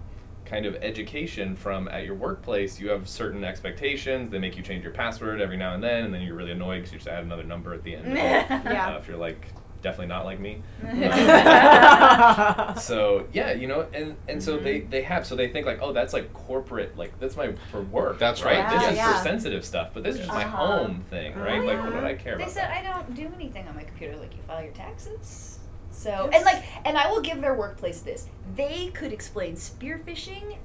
kind 0.46 0.66
of 0.66 0.76
education 0.76 1.56
from 1.56 1.88
at 1.90 2.06
your 2.06 2.16
workplace. 2.16 2.80
You 2.80 2.90
have 2.90 3.08
certain 3.08 3.44
expectations. 3.44 4.30
They 4.32 4.40
make 4.40 4.56
you 4.56 4.64
change 4.64 4.84
your 4.84 4.94
password 4.94 5.42
every 5.42 5.58
now 5.58 5.74
and 5.74 5.84
then, 5.84 6.06
and 6.06 6.14
then 6.14 6.22
you're 6.22 6.36
really 6.36 6.52
annoyed 6.54 6.78
because 6.78 6.92
you 6.94 6.98
just 7.00 7.10
add 7.10 7.24
another 7.24 7.44
number 7.44 7.74
at 7.74 7.84
the 7.84 7.96
end. 7.96 8.08
Yeah. 8.18 8.96
Uh, 8.96 8.98
if 8.98 9.08
you're 9.08 9.18
like 9.18 9.48
definitely 9.82 10.08
not 10.08 10.26
like 10.26 10.40
me. 10.40 10.62
Yeah. 10.84 12.74
so 12.76 13.28
yeah, 13.34 13.52
you 13.54 13.68
know, 13.68 13.88
and 13.94 14.16
and 14.28 14.42
so 14.42 14.58
Mhm. 14.58 14.64
they 14.64 14.80
they 14.82 15.02
have 15.04 15.26
so 15.26 15.36
they 15.36 15.48
think 15.50 15.66
like 15.66 15.80
oh 15.82 15.94
that's 15.94 16.14
like 16.14 16.34
corporate 16.34 16.98
like 16.98 17.18
that's 17.20 17.36
my 17.36 17.54
for 17.72 17.82
work 17.82 18.20
That's 18.20 18.44
right 18.44 18.60
right, 18.64 18.74
this 18.74 18.82
Yeah, 18.84 18.92
is 18.92 18.98
yeah. 18.98 19.18
for 19.18 19.24
sensitive 19.24 19.64
stuff 19.66 19.90
but 19.94 20.04
this 20.04 20.16
is 20.16 20.22
just 20.22 20.34
my 20.34 20.44
Uh-huh. 20.46 20.58
home 20.66 21.04
thing 21.10 21.36
right 21.38 21.62
Oh, 21.62 21.66
like 21.66 21.80
what 21.84 21.94
do 21.94 22.06
I 22.06 22.16
care 22.16 22.38
they 22.38 22.44
about 22.44 22.54
said 22.54 22.64
that? 22.70 22.72
I 22.78 22.82
don't 22.84 23.14
do 23.16 23.30
anything 23.36 23.68
on 23.68 23.76
my 23.76 23.84
computer 23.84 24.16
like 24.18 24.34
you 24.36 24.42
file 24.48 24.64
your 24.64 24.74
taxes. 24.74 25.60
So 25.92 26.10
Yes. 26.32 26.36
and 26.36 26.46
like 26.46 26.64
and 26.86 26.98
I 26.98 27.10
will 27.12 27.22
give 27.22 27.42
their 27.42 27.54
workplace 27.56 28.02
this. 28.02 28.28
They 28.56 28.88
could 28.94 29.12
explain 29.14 29.56
spear 29.56 30.02
phishing 30.06 30.58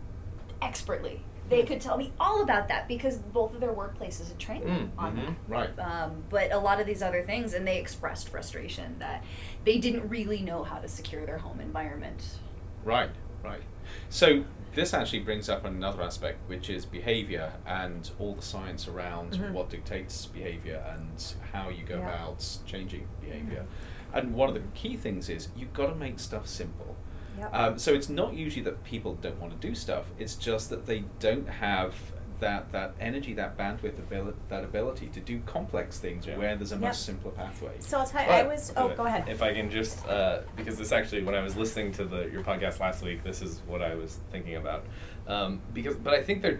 expertly. 0.60 1.22
They 1.48 1.64
could 1.64 1.80
tell 1.80 1.98
me 1.98 2.12
all 2.18 2.42
about 2.42 2.68
that 2.68 2.88
because 2.88 3.18
both 3.18 3.52
of 3.54 3.60
their 3.60 3.72
workplaces 3.74 4.28
had 4.28 4.38
trained 4.38 4.64
them 4.66 4.92
Mm, 4.96 5.02
on 5.02 5.16
mhm. 5.16 5.36
Right. 5.48 5.76
that. 5.76 5.86
Um, 5.86 6.24
but 6.30 6.50
a 6.52 6.58
lot 6.58 6.80
of 6.80 6.86
these 6.86 7.02
other 7.02 7.22
things, 7.22 7.52
and 7.52 7.66
they 7.66 7.78
expressed 7.78 8.28
frustration 8.30 8.96
that 9.00 9.22
they 9.64 9.78
didn't 9.78 10.08
really 10.08 10.40
know 10.40 10.62
how 10.62 10.78
to 10.78 10.88
secure 10.88 11.26
their 11.26 11.38
home 11.38 11.60
environment. 11.60 12.38
Right, 12.84 13.10
right. 13.42 13.62
So 14.08 14.44
this 14.74 14.94
actually 14.94 15.20
brings 15.20 15.48
up 15.50 15.66
another 15.66 16.02
aspect, 16.02 16.38
which 16.48 16.70
is 16.70 16.86
behavior 16.86 17.52
and 17.66 18.10
all 18.18 18.34
the 18.34 18.40
science 18.42 18.88
around 18.88 19.32
Mhm. 19.32 19.52
what 19.52 19.68
dictates 19.68 20.24
behavior 20.26 20.82
and 20.94 21.34
how 21.52 21.68
you 21.68 21.84
go 21.84 21.98
Yeah. 21.98 22.08
about 22.14 22.58
changing 22.64 23.06
behavior. 23.20 23.66
And 24.14 24.34
one 24.34 24.48
of 24.48 24.54
the 24.54 24.62
key 24.74 24.96
things 24.96 25.28
is 25.28 25.48
you've 25.56 25.72
got 25.74 25.88
to 25.88 25.94
make 25.94 26.18
stuff 26.18 26.46
simple. 26.46 26.96
Yep. 27.38 27.50
Um, 27.54 27.78
so 27.78 27.92
it's 27.92 28.08
not 28.08 28.34
usually 28.34 28.62
that 28.64 28.82
people 28.84 29.14
don't 29.16 29.40
want 29.40 29.58
to 29.58 29.66
do 29.68 29.74
stuff. 29.74 30.04
It's 30.18 30.34
just 30.36 30.70
that 30.70 30.86
they 30.86 31.04
don't 31.20 31.48
have 31.48 31.94
that 32.40 32.72
that 32.72 32.92
energy, 33.00 33.34
that 33.34 33.56
bandwidth, 33.56 33.98
ability, 34.00 34.36
that 34.48 34.64
ability 34.64 35.06
to 35.06 35.20
do 35.20 35.40
complex 35.46 35.98
things 35.98 36.26
Yeah. 36.26 36.36
where 36.36 36.56
there's 36.56 36.72
a 36.72 36.74
Yep. 36.74 36.80
much 36.82 36.96
simpler 36.96 37.30
pathway. 37.30 37.70
so 37.78 37.98
I'll 38.00 38.06
tell 38.06 38.24
you, 38.24 38.30
I 38.30 38.42
was. 38.42 38.72
Oh, 38.76 38.88
go 38.94 39.06
ahead. 39.06 39.28
If 39.28 39.42
I 39.42 39.54
can 39.54 39.70
just, 39.70 40.04
uh, 40.08 40.40
because 40.56 40.76
this 40.76 40.90
actually, 40.90 41.22
when 41.22 41.36
I 41.36 41.42
was 41.42 41.56
listening 41.56 41.92
to 41.92 42.04
the 42.04 42.28
your 42.30 42.42
podcast 42.42 42.80
last 42.80 43.02
week, 43.04 43.22
this 43.22 43.42
is 43.42 43.62
what 43.68 43.80
I 43.80 43.94
was 43.94 44.18
thinking 44.32 44.56
about. 44.56 44.84
Um, 45.28 45.60
because, 45.72 45.94
but 45.94 46.14
I 46.14 46.22
think 46.22 46.42
there, 46.42 46.58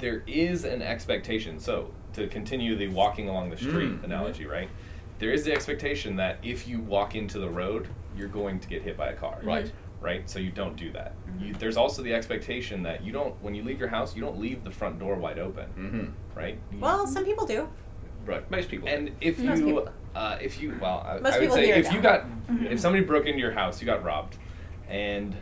there 0.00 0.22
is 0.26 0.64
an 0.64 0.80
expectation. 0.80 1.58
So 1.60 1.90
to 2.14 2.26
continue 2.28 2.74
the 2.76 2.88
walking 2.88 3.28
along 3.28 3.50
the 3.50 3.56
street 3.58 4.00
Mm. 4.00 4.04
analogy, 4.04 4.46
right? 4.46 4.70
There 5.18 5.30
is 5.32 5.44
the 5.44 5.52
expectation 5.52 6.16
that 6.16 6.38
if 6.42 6.66
you 6.66 6.80
walk 6.80 7.14
into 7.14 7.38
the 7.38 7.50
road, 7.50 7.88
you're 8.16 8.28
going 8.28 8.60
to 8.60 8.68
get 8.68 8.80
hit 8.82 8.96
by 8.96 9.08
a 9.08 9.14
car. 9.14 9.38
Right. 9.42 9.70
Right. 10.00 10.28
So 10.30 10.38
you 10.38 10.50
don't 10.52 10.76
do 10.76 10.92
that. 10.92 11.14
Mhm. 11.28 11.46
You, 11.48 11.54
there's 11.54 11.76
also 11.76 12.02
the 12.02 12.14
expectation 12.14 12.82
that 12.84 13.02
you 13.02 13.10
don't, 13.12 13.34
when 13.42 13.54
you 13.54 13.62
leave 13.64 13.80
your 13.80 13.88
house, 13.88 14.14
you 14.14 14.22
don't 14.22 14.38
leave 14.38 14.62
the 14.64 14.70
front 14.70 14.98
door 15.00 15.16
wide 15.16 15.38
open. 15.38 15.66
Mm-hmm. 15.76 16.38
Right. 16.38 16.58
You- 16.72 16.78
well, 16.78 17.06
some 17.06 17.24
people 17.24 17.46
do. 17.46 17.68
Right. 18.24 18.48
Most 18.50 18.68
people. 18.68 18.86
do. 18.88 18.94
and 18.94 19.10
if 19.20 19.38
Most 19.38 19.60
you, 19.60 19.88
uh, 20.14 20.38
if 20.40 20.60
you, 20.60 20.76
well, 20.80 21.04
I, 21.06 21.18
Most 21.18 21.34
I 21.34 21.40
would 21.40 21.52
say 21.52 21.70
if 21.70 21.86
that. 21.86 21.94
you 21.94 22.00
got, 22.00 22.24
Mhm. 22.48 22.70
if 22.70 22.78
somebody 22.78 23.02
broke 23.04 23.26
into 23.26 23.38
your 23.40 23.52
house, 23.52 23.80
you 23.80 23.86
got 23.86 24.04
robbed, 24.04 24.36
and 24.88 25.34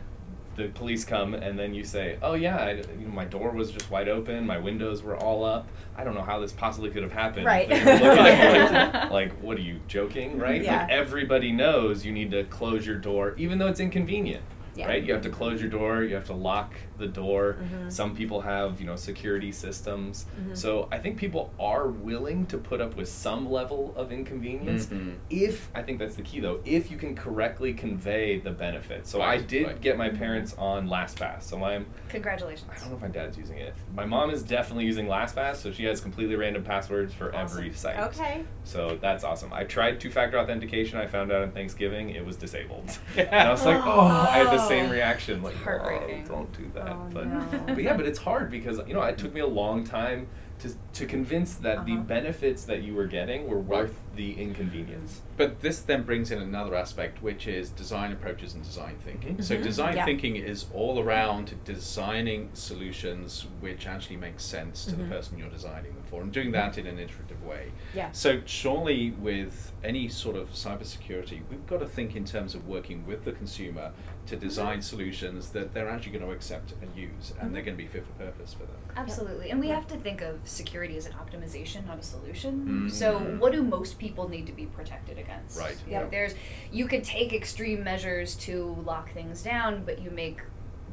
the 0.57 0.67
police 0.69 1.05
come, 1.05 1.35
and 1.35 1.57
then 1.57 1.73
you 1.73 1.83
say, 1.83 2.17
oh 2.21 2.33
yeah, 2.33 2.57
I, 2.57 2.71
you 2.71 3.07
know, 3.07 3.13
my 3.13 3.25
door 3.25 3.51
was 3.51 3.71
just 3.71 3.89
wide 3.89 4.09
open, 4.09 4.45
my 4.45 4.57
windows 4.57 5.03
were 5.03 5.15
all 5.15 5.45
up. 5.45 5.69
I 5.95 6.03
don't 6.03 6.15
know 6.15 6.21
how 6.23 6.39
this 6.39 6.51
possibly 6.51 6.89
could 6.89 7.03
have 7.03 7.11
happened. 7.11 7.45
Right. 7.45 7.69
They're 7.69 7.85
gonna 7.85 8.03
look 8.03 8.17
at 8.17 8.53
you 8.53 8.73
like, 8.73 9.11
like, 9.11 9.41
what 9.41 9.57
are 9.57 9.61
you 9.61 9.79
joking, 9.87 10.37
right? 10.37 10.61
Yeah. 10.61 10.81
Like 10.81 10.89
everybody 10.89 11.51
knows 11.51 12.05
you 12.05 12.11
need 12.11 12.31
to 12.31 12.43
close 12.45 12.85
your 12.85 12.97
door, 12.97 13.35
even 13.37 13.59
though 13.59 13.67
it's 13.67 13.79
inconvenient. 13.79 14.43
Yeah. 14.77 14.87
right? 14.87 15.03
You 15.03 15.13
have 15.13 15.23
to 15.23 15.29
close 15.29 15.59
your 15.61 15.69
door, 15.69 16.03
you 16.03 16.13
have 16.15 16.25
to 16.25 16.33
lock 16.33 16.73
the 16.97 17.07
door. 17.07 17.57
Mhm. 17.61 17.91
Some 17.91 18.15
people 18.15 18.41
have, 18.41 18.79
you 18.79 18.85
know, 18.87 18.95
security 18.95 19.51
systems. 19.51 20.25
Mhm. 20.41 20.57
So 20.57 20.87
I 20.91 20.97
think 20.99 21.17
people 21.17 21.51
are 21.59 21.87
willing 21.87 22.45
to 22.47 22.57
put 22.57 22.81
up 22.81 22.95
with 22.95 23.07
some 23.07 23.49
level 23.51 23.93
of 23.95 24.11
inconvenience 24.11 24.87
Mhm. 24.87 25.15
if 25.29 25.69
I 25.75 25.81
think 25.83 25.99
that's 25.99 26.15
the 26.15 26.21
key 26.23 26.39
though, 26.39 26.59
if 26.65 26.89
you 26.91 26.97
can 26.97 27.15
correctly 27.15 27.73
convey 27.73 28.39
the 28.39 28.51
benefits. 28.51 29.09
So 29.09 29.21
I 29.21 29.37
did 29.37 29.67
right. 29.67 29.81
get 29.81 29.97
my 29.97 30.09
parents 30.09 30.55
on 30.57 30.87
LastPass. 30.87 31.43
So 31.43 31.57
my 31.57 31.81
Congratulations. 32.09 32.69
I 32.73 32.79
don't 32.79 32.89
know 32.89 32.95
if 32.95 33.01
my 33.01 33.07
dad's 33.09 33.37
using 33.37 33.57
it. 33.57 33.73
My 33.95 34.05
mom 34.05 34.29
is 34.29 34.41
definitely 34.43 34.85
using 34.85 35.07
LastPass, 35.07 35.57
so 35.57 35.71
she 35.71 35.83
has 35.85 36.01
completely 36.01 36.35
random 36.35 36.63
passwords 36.63 37.13
for 37.13 37.33
Awesome. 37.35 37.59
every 37.59 37.73
site. 37.73 37.99
Okay. 37.99 38.41
So 38.63 38.97
that's 39.01 39.23
awesome. 39.23 39.51
I 39.53 39.63
tried 39.63 39.99
two-factor 39.99 40.37
authentication. 40.39 40.99
I 40.99 41.07
found 41.07 41.31
out 41.31 41.41
on 41.41 41.51
Thanksgiving 41.51 42.09
it 42.11 42.25
was 42.25 42.35
disabled, 42.37 42.97
and 43.17 43.29
I 43.47 43.51
was 43.51 43.65
like, 43.65 43.81
oh, 43.85 44.01
I 44.01 44.37
had 44.39 44.51
the 44.67 44.75
same 44.75 44.89
Oh. 44.89 44.93
reaction. 44.93 45.41
Like, 45.43 45.55
oh, 45.67 46.23
don't 46.27 46.51
do 46.57 46.69
that. 46.75 46.89
Oh, 46.89 47.09
but, 47.13 47.27
no. 47.27 47.39
but 47.67 47.81
yeah, 47.83 47.95
but 47.95 48.05
it's 48.05 48.19
hard 48.19 48.49
because 48.51 48.79
you 48.87 48.93
know 48.93 49.01
it 49.01 49.17
took 49.17 49.33
me 49.33 49.41
a 49.41 49.47
long 49.47 49.83
time 49.83 50.27
to 50.59 50.69
to 50.93 51.05
convince 51.05 51.55
that 51.55 51.85
the 51.85 51.93
Uh-huh. 51.93 52.01
benefits 52.03 52.65
that 52.65 52.81
you 52.83 52.93
were 52.95 53.05
getting 53.07 53.47
were 53.47 53.59
worth 53.59 53.99
the 54.17 54.33
inconvenience. 54.41 55.21
But 55.37 55.61
this 55.61 55.79
then 55.79 56.01
brings 56.03 56.31
in 56.31 56.41
another 56.41 56.75
aspect, 56.75 57.21
which 57.21 57.47
is 57.47 57.69
design 57.69 58.11
approaches 58.11 58.55
and 58.55 58.63
design 58.63 58.95
thinking. 58.97 59.37
Mhm. 59.37 59.43
So 59.43 59.55
Mhm. 59.55 59.63
design 59.63 59.95
Yeah. 59.95 60.05
thinking 60.05 60.35
is 60.35 60.65
all 60.73 60.99
around 60.99 61.53
designing 61.63 62.49
solutions 62.53 63.45
which 63.61 63.85
actually 63.87 64.17
make 64.17 64.39
sense 64.39 64.85
to 64.85 64.93
Mhm. 64.93 64.97
the 64.97 65.03
person 65.05 65.37
you're 65.37 65.49
designing 65.49 65.93
them 65.93 66.03
for, 66.05 66.21
and 66.23 66.31
doing 66.33 66.51
that 66.51 66.77
in 66.79 66.87
an 66.87 66.97
iterative 66.99 67.41
way. 67.43 67.71
Yeah. 67.93 68.11
So 68.11 68.41
surely 68.45 69.11
with 69.11 69.71
any 69.83 70.09
sort 70.09 70.35
of 70.35 70.49
cybersecurity, 70.49 71.41
we've 71.49 71.65
got 71.67 71.79
to 71.79 71.87
think 71.87 72.15
in 72.15 72.25
terms 72.25 72.55
of 72.55 72.67
working 72.67 73.05
with 73.05 73.23
the 73.23 73.31
consumer 73.31 73.91
to 74.25 74.35
design 74.35 74.81
solutions 74.81 75.51
that 75.51 75.73
they're 75.73 75.87
actually 75.87 76.13
going 76.13 76.25
to 76.25 76.31
accept 76.31 76.73
and 76.81 76.93
use, 76.95 77.33
and 77.39 77.53
they're 77.55 77.61
going 77.61 77.77
to 77.77 77.81
be 77.83 77.87
fit 77.87 78.03
for 78.05 78.11
purpose 78.23 78.53
for 78.53 78.65
them. 78.65 78.75
Absolutely. 78.97 79.51
And 79.51 79.59
we 79.59 79.69
have 79.69 79.85
to 79.87 79.95
think 79.97 80.21
of 80.21 80.39
security 80.43 80.97
as 80.97 81.05
an 81.05 81.13
optimization, 81.13 81.85
not 81.85 81.99
a 81.99 82.03
solution. 82.03 82.87
Mhm. 82.87 82.91
So 82.91 83.19
what 83.39 83.53
do 83.53 83.61
most 83.63 83.99
people 83.99 84.06
need 84.29 84.45
to 84.47 84.53
be 84.53 84.65
protected 84.65 85.17
against? 85.17 85.59
Right. 85.59 85.75
You 85.85 85.93
know, 85.93 86.01
Yep. 86.01 86.11
there's 86.11 86.35
you 86.71 86.87
could 86.87 87.03
take 87.03 87.33
extreme 87.33 87.83
measures 87.83 88.35
to 88.35 88.75
lock 88.85 89.11
things 89.13 89.41
down, 89.43 89.83
but 89.85 89.99
you 89.99 90.09
make 90.11 90.41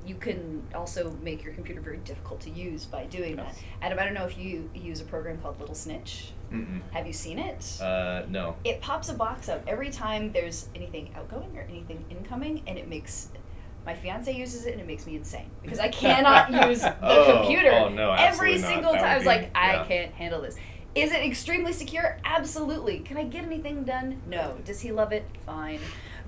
you 0.06 0.14
can 0.16 0.62
also 0.74 1.12
make 1.22 1.42
your 1.42 1.54
computer 1.54 1.80
very 1.80 1.96
difficult 1.98 2.38
to 2.42 2.50
use 2.50 2.84
by 2.84 3.04
doing 3.06 3.36
that. 3.36 3.54
Adam, 3.80 3.98
I 3.98 4.04
don't 4.04 4.12
know 4.12 4.26
if 4.26 4.36
you 4.36 4.68
use 4.74 5.00
a 5.00 5.04
program 5.04 5.38
called 5.38 5.58
Little 5.60 5.74
Snitch. 5.74 6.32
Mm-mm. 6.52 6.82
Have 6.92 7.06
you 7.06 7.12
seen 7.14 7.38
it? 7.38 7.80
Uh, 7.80 8.22
no. 8.28 8.54
it 8.64 8.82
pops 8.82 9.08
a 9.08 9.14
box 9.14 9.48
up 9.48 9.62
every 9.66 9.88
time 9.90 10.30
there's 10.32 10.68
anything 10.74 11.10
outgoing 11.16 11.56
or 11.56 11.62
anything 11.62 12.04
incoming, 12.10 12.62
and 12.66 12.76
it 12.78 12.86
makes 12.86 13.30
my 13.86 13.94
fiance 13.94 14.30
uses 14.34 14.64
it 14.66 14.72
and 14.72 14.80
it 14.80 14.86
makes 14.86 15.06
me 15.06 15.14
insane 15.16 15.50
because 15.62 15.78
I 15.78 15.88
cannot 15.88 16.50
use 16.68 16.80
the 16.80 16.94
Oh, 17.02 17.40
computer 17.40 17.70
oh, 17.72 17.88
no, 17.88 18.12
every 18.12 18.54
absolutely 18.54 18.60
not. 18.62 18.68
single 18.70 18.92
time. 18.92 19.04
I 19.04 19.16
was 19.16 19.26
like, 19.26 19.52
be- 19.52 19.58
I 19.60 19.84
can't 19.86 20.12
handle 20.12 20.40
this. 20.42 20.56
Is 20.94 21.12
it 21.12 21.24
extremely 21.24 21.72
secure? 21.72 22.18
Absolutely. 22.24 23.00
Can 23.00 23.16
I 23.16 23.24
get 23.24 23.44
anything 23.44 23.84
done? 23.84 24.20
No. 24.26 24.56
Does 24.64 24.80
he 24.80 24.92
love 24.92 25.12
it? 25.12 25.24
Fine. 25.44 25.80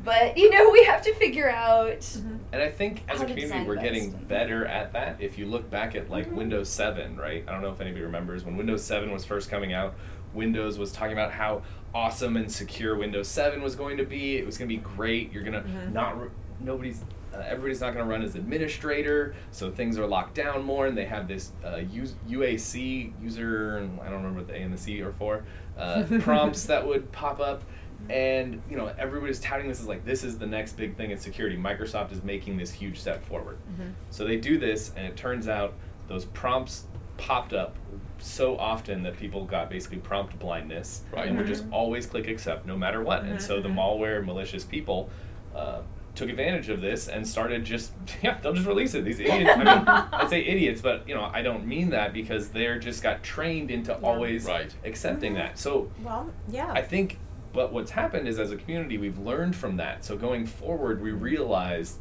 But 0.05 0.37
you 0.37 0.51
know, 0.51 0.71
we 0.71 0.85
have 0.85 1.03
to 1.03 1.15
figure 1.15 1.49
out. 1.51 1.99
Mhm. 2.01 2.39
And 2.53 2.63
I 2.63 2.69
think 2.71 3.03
as 3.09 3.21
a 3.21 3.27
to 3.27 3.31
community, 3.33 3.65
we're 3.65 3.75
best. 3.77 3.85
getting 3.85 4.11
better 4.11 4.67
at 4.67 4.93
that. 4.93 5.17
If 5.21 5.39
you 5.39 5.47
look 5.47 5.71
back 5.71 5.95
at 5.95 6.11
like 6.11 6.27
Mhm. 6.29 6.33
Windows 6.35 6.69
7, 6.69 7.17
right? 7.17 7.45
I 7.47 7.53
don't 7.53 7.63
know 7.63 7.71
if 7.71 7.81
anybody 7.81 8.03
remembers 8.05 8.45
when 8.45 8.57
Windows 8.57 8.85
7 8.85 9.11
was 9.13 9.25
first 9.25 9.51
coming 9.51 9.73
out. 9.73 9.95
Windows 10.35 10.79
was 10.79 10.93
talking 10.93 11.13
about 11.15 11.33
how 11.33 11.63
awesome 11.95 12.37
and 12.37 12.51
secure 12.53 12.97
Windows 12.97 13.27
7 13.29 13.63
was 13.63 13.75
going 13.75 13.97
to 13.97 14.05
be. 14.05 14.37
It 14.37 14.45
was 14.45 14.59
going 14.59 14.69
to 14.69 14.75
be 14.77 14.83
great. 14.83 15.33
You're 15.33 15.45
gonna 15.45 15.63
Mhm. 15.63 15.93
not 15.93 16.21
re- 16.21 16.29
nobody's 16.61 17.03
uh, 17.37 17.43
everybody's 17.47 17.81
not 17.81 17.93
going 17.95 18.05
to 18.07 18.11
run 18.11 18.23
as 18.23 18.35
administrator, 18.35 19.35
so 19.51 19.71
things 19.71 19.99
are 19.99 20.07
locked 20.07 20.35
down 20.35 20.63
more. 20.65 20.87
And 20.87 20.97
they 20.97 21.05
have 21.05 21.29
this 21.29 21.53
uh, 21.65 21.77
U- 21.93 22.09
UAC 22.29 23.13
user, 23.23 23.79
and 23.79 24.01
I 24.01 24.05
don't 24.05 24.15
remember 24.23 24.39
what 24.41 24.49
the 24.49 24.55
A 24.55 24.59
and 24.63 24.73
the 24.73 24.79
C 24.79 25.01
are 25.03 25.13
for, 25.13 25.45
uh, 25.79 26.05
prompts 26.21 26.65
that 26.67 26.87
would 26.87 27.11
pop 27.13 27.41
up 27.41 27.63
and 28.11 28.61
you 28.71 28.77
know 28.77 28.93
everybody's 28.99 29.41
touting 29.41 29.69
this 29.69 29.81
as 29.81 29.87
like 29.89 30.05
this 30.05 30.23
is 30.23 30.37
the 30.39 30.47
next 30.47 30.75
big 30.77 30.95
thing 30.99 31.11
in 31.13 31.19
security 31.19 31.57
microsoft 31.57 32.13
is 32.13 32.23
making 32.23 32.55
this 32.59 32.71
huge 32.71 33.01
step 33.01 33.25
forward 33.25 33.57
Mhm. 33.73 33.93
so 34.11 34.27
they 34.27 34.37
do 34.37 34.59
this 34.59 34.93
and 34.97 35.07
it 35.07 35.17
turns 35.17 35.49
out 35.49 35.73
those 36.07 36.27
prompts 36.27 36.85
popped 37.17 37.55
up 37.55 37.75
so 38.19 38.57
often 38.59 39.03
that 39.05 39.17
people 39.17 39.47
got 39.47 39.71
basically 39.71 39.97
prompt 39.97 40.39
blindness 40.39 41.05
Right. 41.11 41.27
and 41.27 41.39
would 41.39 41.47
just 41.47 41.65
always 41.73 42.05
click 42.05 42.29
accept 42.29 42.67
no 42.67 42.77
matter 42.77 43.03
what 43.03 43.23
and 43.23 43.41
so 43.41 43.63
the 43.63 43.69
Mhm. 43.71 43.77
malware 43.77 44.23
malicious 44.25 44.63
people 44.63 45.09
uh, 45.55 45.81
took 46.17 46.29
advantage 46.31 46.69
of 46.69 46.81
this 46.81 47.09
and 47.09 47.27
started 47.27 47.65
just 47.65 47.93
yeah 48.23 48.39
they'll 48.41 48.55
just 48.55 48.67
release 48.67 48.95
it 48.95 49.05
these 49.05 49.21
idiots 49.21 49.51
i 49.51 49.57
mean 49.57 49.69
i'd 50.13 50.31
say 50.31 50.41
idiots 50.45 50.81
but 50.81 51.07
you 51.09 51.15
know 51.15 51.31
i 51.33 51.43
don't 51.43 51.67
mean 51.67 51.91
that 51.91 52.13
because 52.13 52.49
they're 52.49 52.79
just 52.79 53.03
got 53.03 53.23
trained 53.23 53.71
into 53.71 53.93
Yeah. 53.93 54.09
always 54.09 54.47
Right. 54.47 54.75
accepting 54.85 55.35
Mhm. 55.35 55.37
that 55.37 55.59
so 55.59 55.91
Well, 56.03 56.31
yeah. 56.49 56.73
I 56.73 56.83
think, 56.83 57.19
but 57.53 57.73
what's 57.73 57.91
happened 57.91 58.29
is 58.29 58.39
as 58.39 58.51
a 58.53 58.57
community, 58.57 58.99
we've 58.99 59.19
learned 59.19 59.57
from 59.57 59.77
that. 59.77 60.05
So 60.05 60.17
going 60.17 60.47
forward, 60.47 61.03
we 61.03 61.11
mm-hmm. 61.11 61.21
realize 61.21 61.99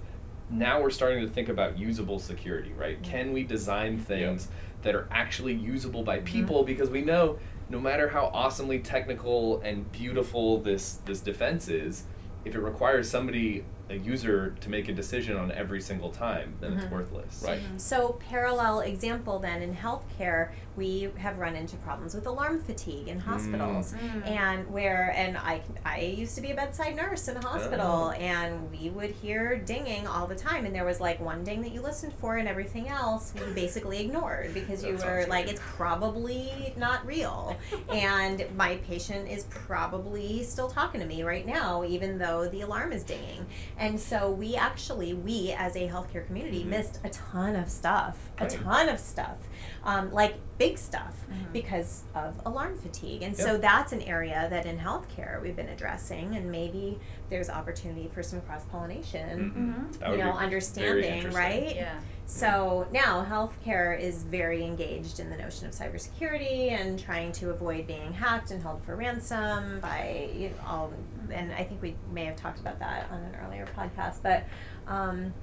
now 0.49 0.82
we're 0.82 0.89
starting 0.89 1.25
to 1.25 1.32
think 1.32 1.49
about 1.49 1.78
usable 1.78 2.19
security, 2.19 2.71
right? 2.73 3.01
Mm-hmm. 3.01 3.12
Can 3.12 3.34
we 3.34 3.43
design 3.43 3.97
things 3.97 4.49
that 4.84 4.95
are 4.95 5.08
actually 5.12 5.54
usable 5.54 6.04
by 6.04 6.17
mm-hmm. 6.17 6.25
people? 6.25 6.63
Because 6.63 6.89
we 6.89 7.01
know 7.01 7.39
no 7.69 7.80
matter 7.80 8.10
how 8.10 8.25
awesomely 8.34 8.80
technical 8.80 9.60
and 9.62 9.91
beautiful 9.91 10.60
this 10.60 10.99
this 11.06 11.21
defense 11.21 11.67
is, 11.67 12.04
if 12.43 12.54
it 12.54 12.60
requires 12.60 13.10
somebody 13.10 13.63
a 13.89 13.95
user 13.95 14.56
to 14.62 14.69
make 14.69 14.89
a 14.89 14.93
decision 14.93 15.38
on 15.38 15.52
every 15.52 15.80
single 15.80 16.10
time, 16.10 16.56
then 16.60 16.74
it's 16.74 16.86
Mhm. 16.86 16.91
worthless. 16.91 17.43
Right. 17.45 17.60
So, 17.78 18.19
parallel 18.30 18.80
example 18.82 19.38
then 19.39 19.62
in 19.62 19.76
healthcare, 19.76 20.50
we 20.76 21.12
have 21.17 21.38
run 21.38 21.56
into 21.56 21.78
problems 21.78 22.15
with 22.15 22.26
alarm 22.28 22.60
fatigue 22.60 23.08
in 23.08 23.19
hospitals, 23.19 23.93
Mm. 23.93 24.28
and 24.28 24.67
where 24.71 25.13
and 25.15 25.38
I 25.38 25.62
I 25.86 26.00
used 26.00 26.36
to 26.36 26.41
be 26.41 26.52
a 26.52 26.56
bedside 26.56 26.95
nurse 26.95 27.28
in 27.28 27.38
a 27.38 27.41
hospital, 27.45 28.08
Oh. 28.08 28.12
and 28.12 28.71
we 28.71 28.89
would 28.89 29.12
hear 29.12 29.56
dinging 29.58 30.08
all 30.08 30.26
the 30.28 30.36
time, 30.36 30.65
and 30.65 30.74
there 30.76 30.84
was 30.84 31.00
like 31.00 31.19
one 31.21 31.43
ding 31.43 31.62
that 31.62 31.71
you 31.71 31.82
listened 31.82 32.13
for, 32.13 32.38
and 32.38 32.48
everything 32.48 32.89
else 32.89 33.34
we 33.36 33.54
basically 33.54 34.00
ignored 34.04 34.54
because 34.54 34.84
you 34.84 34.95
were 34.98 35.26
like 35.30 35.45
weird. 35.45 35.50
it's 35.50 35.62
probably 35.78 36.74
not 36.76 37.06
real, 37.06 37.56
and 37.89 38.43
my 38.58 38.78
patient 38.78 39.30
is 39.30 39.43
probably 39.45 40.43
still 40.43 40.69
talking 40.69 41.00
to 41.00 41.08
me 41.08 41.24
right 41.24 41.45
now, 41.45 41.84
even 41.86 42.17
though 42.17 42.48
the 42.50 42.62
alarm 42.62 42.91
is 42.91 43.04
dinging. 43.04 43.45
And 43.78 44.00
so 44.00 44.32
we 44.32 44.56
actually, 44.56 45.14
we 45.14 45.52
as 45.58 45.76
a 45.76 45.88
healthcare 45.90 46.26
community, 46.26 46.64
Mhm. 46.64 46.68
missed 46.68 47.00
a 47.04 47.10
ton 47.10 47.56
of 47.56 47.70
stuff, 47.70 48.30
a 48.38 48.48
ton 48.48 48.88
of 48.90 49.00
stuff, 49.00 49.38
um, 49.84 50.14
like 50.14 50.36
big 50.58 50.78
stuff 50.78 51.26
Mhm. 51.30 51.52
because 51.52 52.04
of 52.16 52.40
alarm 52.46 52.78
fatigue. 52.78 53.22
And 53.22 53.36
so 53.36 53.58
that's 53.58 53.92
an 53.92 54.02
area 54.04 54.48
that 54.50 54.66
in 54.66 54.80
healthcare 54.80 55.42
we've 55.42 55.56
been 55.56 55.68
addressing, 55.68 56.36
and 56.38 56.50
maybe 56.50 57.00
there's 57.30 57.50
opportunity 57.50 58.08
for 58.14 58.24
some 58.24 58.40
cross 58.42 58.64
pollination. 58.72 59.90
Mhm. 60.00 60.12
You 60.12 60.18
know, 60.18 60.32
understanding, 60.32 61.32
right? 61.32 61.76
Yeah. 61.76 62.00
So 62.28 62.88
now 62.92 63.24
healthcare 63.30 64.00
is 64.00 64.24
very 64.24 64.64
engaged 64.64 65.20
in 65.20 65.30
the 65.30 65.38
notion 65.38 65.68
of 65.68 65.74
cybersecurity 65.74 66.72
and 66.72 66.98
trying 66.98 67.32
to 67.34 67.52
avoid 67.52 67.86
being 67.88 68.14
hacked 68.14 68.50
and 68.52 68.64
held 68.64 68.82
for 68.84 68.96
ransom 68.96 69.80
by 69.82 70.30
you 70.34 70.50
know, 70.50 70.56
all. 70.66 70.92
And 71.32 71.52
I 71.54 71.64
think 71.64 71.82
we 71.82 71.96
may 72.12 72.26
have 72.26 72.36
talked 72.36 72.60
about 72.60 72.80
that 72.80 73.10
on 73.12 73.20
an 73.20 73.36
earlier 73.46 73.68
podcast, 73.78 74.18
but. 74.24 74.44
Um, 74.88 75.34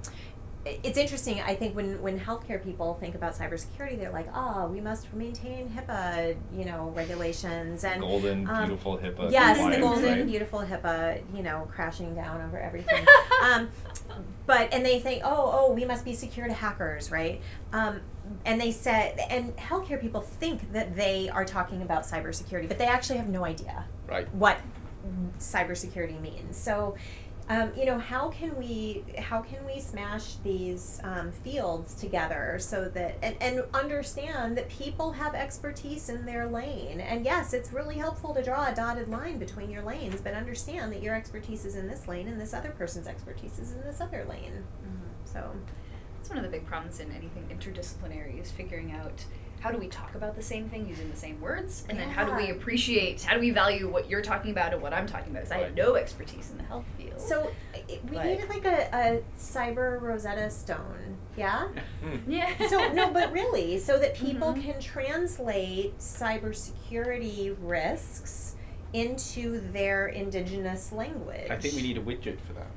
it's 0.65 0.97
interesting. 0.97 1.41
I 1.41 1.55
think 1.55 1.75
when, 1.75 2.01
when 2.01 2.17
healthcare 2.17 2.63
people 2.63 2.93
think 2.93 3.15
about 3.15 3.33
cybersecurity, 3.35 3.99
they're 3.99 4.13
like, 4.13 4.29
"Oh, 4.33 4.67
we 4.67 4.79
must 4.79 5.13
maintain 5.13 5.67
HIPAA, 5.69 6.37
you 6.55 6.63
know, 6.63 6.93
regulations 6.95 7.83
and 7.83 7.99
Golden, 7.99 8.47
Um, 8.47 8.67
beautiful 8.67 8.97
HIPAA. 8.97 9.29
yes, 9.29 9.57
the 9.57 9.81
golden, 9.81 10.03
right? 10.19 10.25
beautiful 10.25 10.59
HIPAA, 10.61 11.21
you 11.35 11.43
know, 11.43 11.67
crashing 11.69 12.15
down 12.15 12.41
over 12.43 12.57
everything. 12.57 13.05
um, 13.43 13.69
but 14.45 14.73
and 14.73 14.85
they 14.85 14.99
think, 15.01 15.21
oh, 15.25 15.51
oh, 15.53 15.73
we 15.73 15.83
must 15.83 16.05
be 16.05 16.13
secure 16.13 16.47
to 16.47 16.53
hackers, 16.53 17.11
right? 17.11 17.41
Um, 17.73 17.99
and 18.45 18.61
they 18.61 18.71
said, 18.71 19.19
and 19.29 19.53
healthcare 19.57 19.99
people 19.99 20.21
think 20.21 20.71
that 20.71 20.95
they 20.95 21.27
are 21.27 21.43
talking 21.43 21.81
about 21.81 22.03
cybersecurity, 22.03 22.69
but 22.69 22.77
they 22.77 22.85
actually 22.87 23.17
have 23.17 23.27
no 23.27 23.43
idea 23.43 23.83
Right. 24.07 24.33
what 24.33 24.61
cybersecurity 25.39 26.19
means. 26.21 26.57
So, 26.57 26.95
um, 27.49 27.71
you 27.75 27.85
know, 27.85 27.99
how 27.99 28.29
can 28.29 28.55
we 28.57 29.03
how 29.19 29.41
can 29.41 29.65
we 29.65 29.81
smash 29.81 30.35
these 30.45 31.01
um, 31.03 31.33
fields 31.33 31.93
together 31.93 32.57
so 32.57 32.85
that 32.89 33.17
and, 33.21 33.35
and 33.41 33.63
understand 33.73 34.57
that 34.57 34.69
people 34.69 35.11
have 35.11 35.35
expertise 35.35 36.07
in 36.07 36.25
their 36.25 36.47
lane? 36.47 37.01
And 37.01 37.25
yes, 37.25 37.53
it's 37.53 37.73
really 37.73 37.95
helpful 37.97 38.33
to 38.33 38.41
draw 38.41 38.67
a 38.67 38.73
dotted 38.73 39.09
line 39.09 39.39
between 39.39 39.69
your 39.69 39.83
lanes, 39.83 40.21
but 40.21 40.33
understand 40.33 40.93
that 40.93 41.03
your 41.03 41.15
expertise 41.15 41.65
is 41.65 41.75
in 41.75 41.87
this 41.87 42.07
lane 42.07 42.29
and 42.29 42.39
this 42.39 42.53
other 42.53 42.71
person's 42.71 43.07
expertise 43.07 43.59
is 43.59 43.73
in 43.73 43.81
this 43.81 43.99
other 43.99 44.25
lane. 44.29 44.63
Mhm. 44.85 45.29
So, 45.33 45.51
That's 46.15 46.29
one 46.29 46.37
of 46.37 46.45
the 46.45 46.49
big 46.57 46.65
problems 46.65 47.01
in 47.01 47.11
anything 47.11 47.49
interdisciplinary 47.49 48.41
is 48.41 48.49
figuring 48.49 48.93
out 48.93 49.25
how 49.63 49.71
do 49.71 49.77
we 49.77 49.87
talk 49.87 50.13
about 50.15 50.35
the 50.35 50.41
same 50.43 50.67
thing 50.67 50.85
using 50.85 51.09
the 51.09 51.15
same 51.15 51.39
words? 51.39 51.85
And 51.87 51.97
then 51.97 52.09
how 52.09 52.25
do 52.25 52.33
we 52.35 52.51
appreciate, 52.51 53.21
how 53.23 53.33
do 53.33 53.39
we 53.39 53.51
value 53.51 53.89
what 53.89 54.09
you're 54.09 54.21
talking 54.21 54.51
about 54.51 54.73
and 54.73 54.81
what 54.81 54.93
I'm 54.93 55.07
talking 55.07 55.31
about? 55.31 55.43
Because 55.43 55.53
I 55.53 55.55
Right. 55.59 55.65
have 55.67 55.75
no 55.75 55.95
expertise 55.95 56.51
in 56.51 56.57
the 56.57 56.63
health 56.65 56.83
field. 56.97 57.21
So 57.21 57.49
it, 57.87 58.03
we 58.03 58.17
But- 58.17 58.25
needed 58.25 58.49
like 58.49 58.65
a, 58.65 58.89
a 58.93 59.23
cyber 59.39 60.01
Rosetta 60.01 60.49
Stone, 60.49 61.15
yeah. 61.37 61.69
yeah. 62.27 62.67
so 62.67 62.91
no, 62.91 63.09
but 63.11 63.31
really, 63.31 63.79
so 63.79 63.97
that 63.99 64.15
people 64.15 64.53
Mhm. 64.53 64.63
can 64.65 64.79
translate 64.81 65.97
cybersecurity 65.97 67.55
risks 67.61 68.55
into 68.91 69.61
their 69.71 70.07
indigenous 70.07 70.91
language. 70.91 71.49
I 71.49 71.57
think 71.57 71.75
we 71.75 71.83
need 71.83 71.97
a 71.97 72.01
widget 72.01 72.37
for 72.41 72.51
that. 72.53 72.67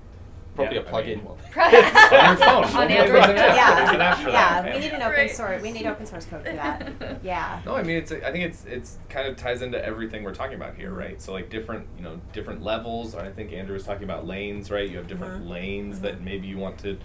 Probably 0.57 0.77
Yeah, 0.77 0.83
a 0.83 0.87
I 0.87 0.89
plug-in 0.91 1.19
mean- 1.19 1.27
one. 1.27 1.39
on 1.57 1.73
your 1.73 2.37
phone. 2.37 2.65
On 2.65 2.91
Android. 2.91 3.31
an 3.31 3.37
app. 3.37 3.57
Yeah. 3.57 3.75
There's 3.75 3.91
an 4.25 4.33
yeah, 4.33 4.75
we 4.75 4.79
need 4.81 4.93
an 4.93 5.03
open 5.03 5.29
source. 5.29 5.63
We 5.63 5.71
need 5.73 5.87
open 5.87 6.07
source 6.07 6.25
code 6.27 6.45
for 6.45 6.53
that. 6.53 6.93
Yeah. 7.23 7.61
No, 7.65 7.75
I 7.77 7.83
mean 7.83 7.97
it's. 7.97 8.11
I 8.13 8.31
think 8.33 8.45
it's 8.45 8.65
it's 8.65 8.99
kind 9.09 9.29
of 9.29 9.37
ties 9.37 9.63
into 9.63 9.83
everything 9.85 10.23
we're 10.25 10.35
talking 10.35 10.55
about 10.57 10.75
here, 10.77 10.93
right? 10.93 11.21
So 11.21 11.33
like 11.33 11.51
different, 11.51 11.87
you 11.97 12.03
know, 12.05 12.21
different 12.33 12.63
levels. 12.63 13.15
I 13.15 13.31
think 13.31 13.53
Andrew 13.53 13.75
was 13.75 13.85
talking 13.85 14.05
about 14.05 14.27
lanes, 14.27 14.71
right? 14.71 14.89
You 14.89 14.97
have 14.99 15.07
different 15.09 15.45
Mhm. 15.45 15.49
lanes 15.51 16.01
that 16.01 16.21
maybe 16.21 16.47
you 16.47 16.59
want 16.59 16.79
to 16.79 16.99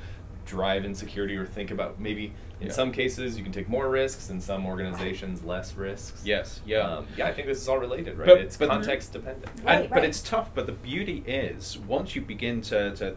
drive 0.46 0.86
in 0.86 0.94
security 0.96 1.36
or 1.38 1.46
think 1.46 1.72
about. 1.72 2.00
Maybe 2.00 2.34
in 2.60 2.68
Yeah. 2.68 2.74
some 2.74 2.92
cases 2.92 3.38
you 3.38 3.44
can 3.44 3.52
take 3.54 3.70
more 3.70 3.90
risks, 3.90 4.30
in 4.30 4.42
some 4.42 4.66
organizations 4.66 5.44
less 5.44 5.76
risks. 5.76 6.22
Yes, 6.26 6.62
yeah. 6.66 6.80
Um, 6.80 7.08
yeah, 7.16 7.28
I 7.28 7.34
think 7.34 7.48
this 7.48 7.60
is 7.62 7.68
all 7.70 7.78
related, 7.78 8.18
right? 8.18 8.28
But- 8.28 8.42
it's 8.42 8.58
but- 8.58 8.70
context 8.70 9.14
dependent. 9.14 9.50
Right, 9.64 9.82
and, 9.82 9.90
But 9.90 10.04
it's 10.04 10.22
tough. 10.22 10.54
But 10.54 10.66
the 10.66 10.72
beauty 10.74 11.24
is, 11.26 11.78
once 11.88 12.16
you 12.16 12.22
begin 12.22 12.62
to, 12.64 12.94
to 12.96 13.16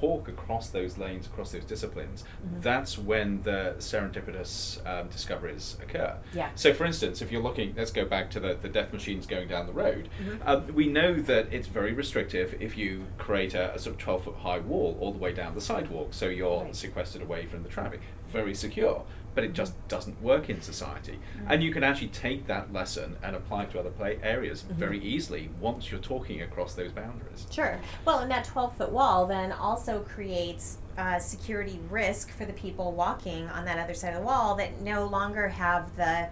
talk 0.00 0.28
across 0.28 0.68
those 0.70 0.98
lanes, 0.98 1.26
across 1.26 1.52
those 1.52 1.64
disciplines, 1.64 2.24
Mhm. 2.24 2.62
that's 2.62 2.98
when 2.98 3.42
the 3.42 3.74
serendipitous 3.78 4.84
um, 4.86 5.08
discoveries 5.08 5.76
occur. 5.82 6.16
Yeah. 6.32 6.50
So, 6.54 6.72
for 6.74 6.84
instance, 6.84 7.22
if 7.22 7.30
you're 7.30 7.42
looking, 7.42 7.74
let's 7.76 7.90
go 7.90 8.04
back 8.04 8.30
to 8.30 8.40
the, 8.40 8.54
the 8.60 8.68
death 8.68 8.92
machines 8.92 9.26
going 9.26 9.48
down 9.48 9.66
the 9.66 9.72
road. 9.72 10.08
Mhm. 10.22 10.38
Um, 10.46 10.74
we 10.74 10.86
know 10.88 11.14
that 11.14 11.52
it's 11.52 11.68
very 11.68 11.92
restrictive 11.92 12.56
if 12.60 12.76
you 12.76 13.04
create 13.18 13.54
a, 13.54 13.74
a 13.74 13.78
sort 13.78 13.94
of 13.96 14.00
12 14.02 14.24
foot 14.24 14.36
high 14.36 14.58
wall 14.58 14.96
all 15.00 15.12
the 15.12 15.18
way 15.18 15.32
down 15.32 15.54
the 15.54 15.60
sidewalk, 15.60 16.08
so 16.12 16.26
you're 16.26 16.62
Right. 16.64 16.76
sequestered 16.76 17.22
away 17.22 17.46
from 17.46 17.62
the 17.62 17.68
traffic. 17.68 18.00
Very 18.32 18.54
secure. 18.54 19.04
But 19.34 19.44
it 19.44 19.52
just 19.52 19.74
doesn't 19.88 20.20
work 20.22 20.48
in 20.48 20.60
society. 20.60 21.18
And 21.48 21.62
you 21.62 21.72
can 21.72 21.82
actually 21.82 22.08
take 22.08 22.46
that 22.46 22.72
lesson 22.72 23.16
and 23.22 23.34
apply 23.34 23.64
it 23.64 23.70
to 23.72 23.80
other 23.80 23.90
play 23.90 24.18
areas 24.22 24.62
Mhm. 24.62 24.74
very 24.76 25.00
easily 25.00 25.50
once 25.60 25.90
you're 25.90 26.00
talking 26.00 26.42
across 26.42 26.74
those 26.74 26.92
boundaries. 26.92 27.46
Sure. 27.50 27.78
Well, 28.04 28.20
and 28.20 28.30
that 28.30 28.44
12 28.44 28.76
foot 28.76 28.90
wall 28.92 29.26
then 29.26 29.50
also 29.52 30.00
creates 30.00 30.78
uh, 30.96 31.18
security 31.18 31.80
risk 31.90 32.30
for 32.30 32.44
the 32.44 32.52
people 32.52 32.92
walking 32.92 33.48
on 33.48 33.64
that 33.64 33.78
other 33.80 33.94
side 33.94 34.14
of 34.14 34.20
the 34.20 34.24
wall 34.24 34.54
that 34.54 34.80
no 34.80 35.06
longer 35.06 35.48
have 35.48 35.96
the 35.96 36.28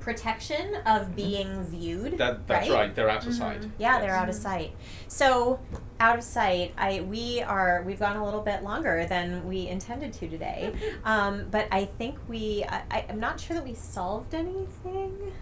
protection 0.00 0.76
of 0.86 1.14
being 1.14 1.62
viewed. 1.64 2.18
That, 2.18 2.46
that's 2.46 2.68
right. 2.68 2.94
they're 2.94 3.08
out 3.10 3.26
of 3.26 3.34
sight. 3.34 3.60
Mhm. 3.60 3.70
Yeah, 3.78 4.00
they're 4.00 4.14
out 4.16 4.28
of 4.28 4.34
sight. 4.34 4.72
So, 5.08 5.60
out 6.00 6.16
of 6.18 6.24
sight. 6.24 6.72
I 6.78 7.00
we 7.02 7.42
are 7.42 7.82
we've 7.86 7.98
gone 8.00 8.16
a 8.16 8.24
little 8.24 8.40
bit 8.40 8.62
longer 8.62 9.06
than 9.06 9.46
we 9.46 9.68
intended 9.68 10.12
to 10.14 10.28
today, 10.28 10.72
um, 11.04 11.46
but 11.50 11.68
I 11.70 11.84
think 11.84 12.16
we. 12.28 12.64
I, 12.68 12.82
I- 12.90 13.04
I'm 13.10 13.20
not 13.20 13.38
sure 13.38 13.54
that 13.56 13.64
we 13.64 13.74
solved 13.74 14.34
anything. 14.34 15.32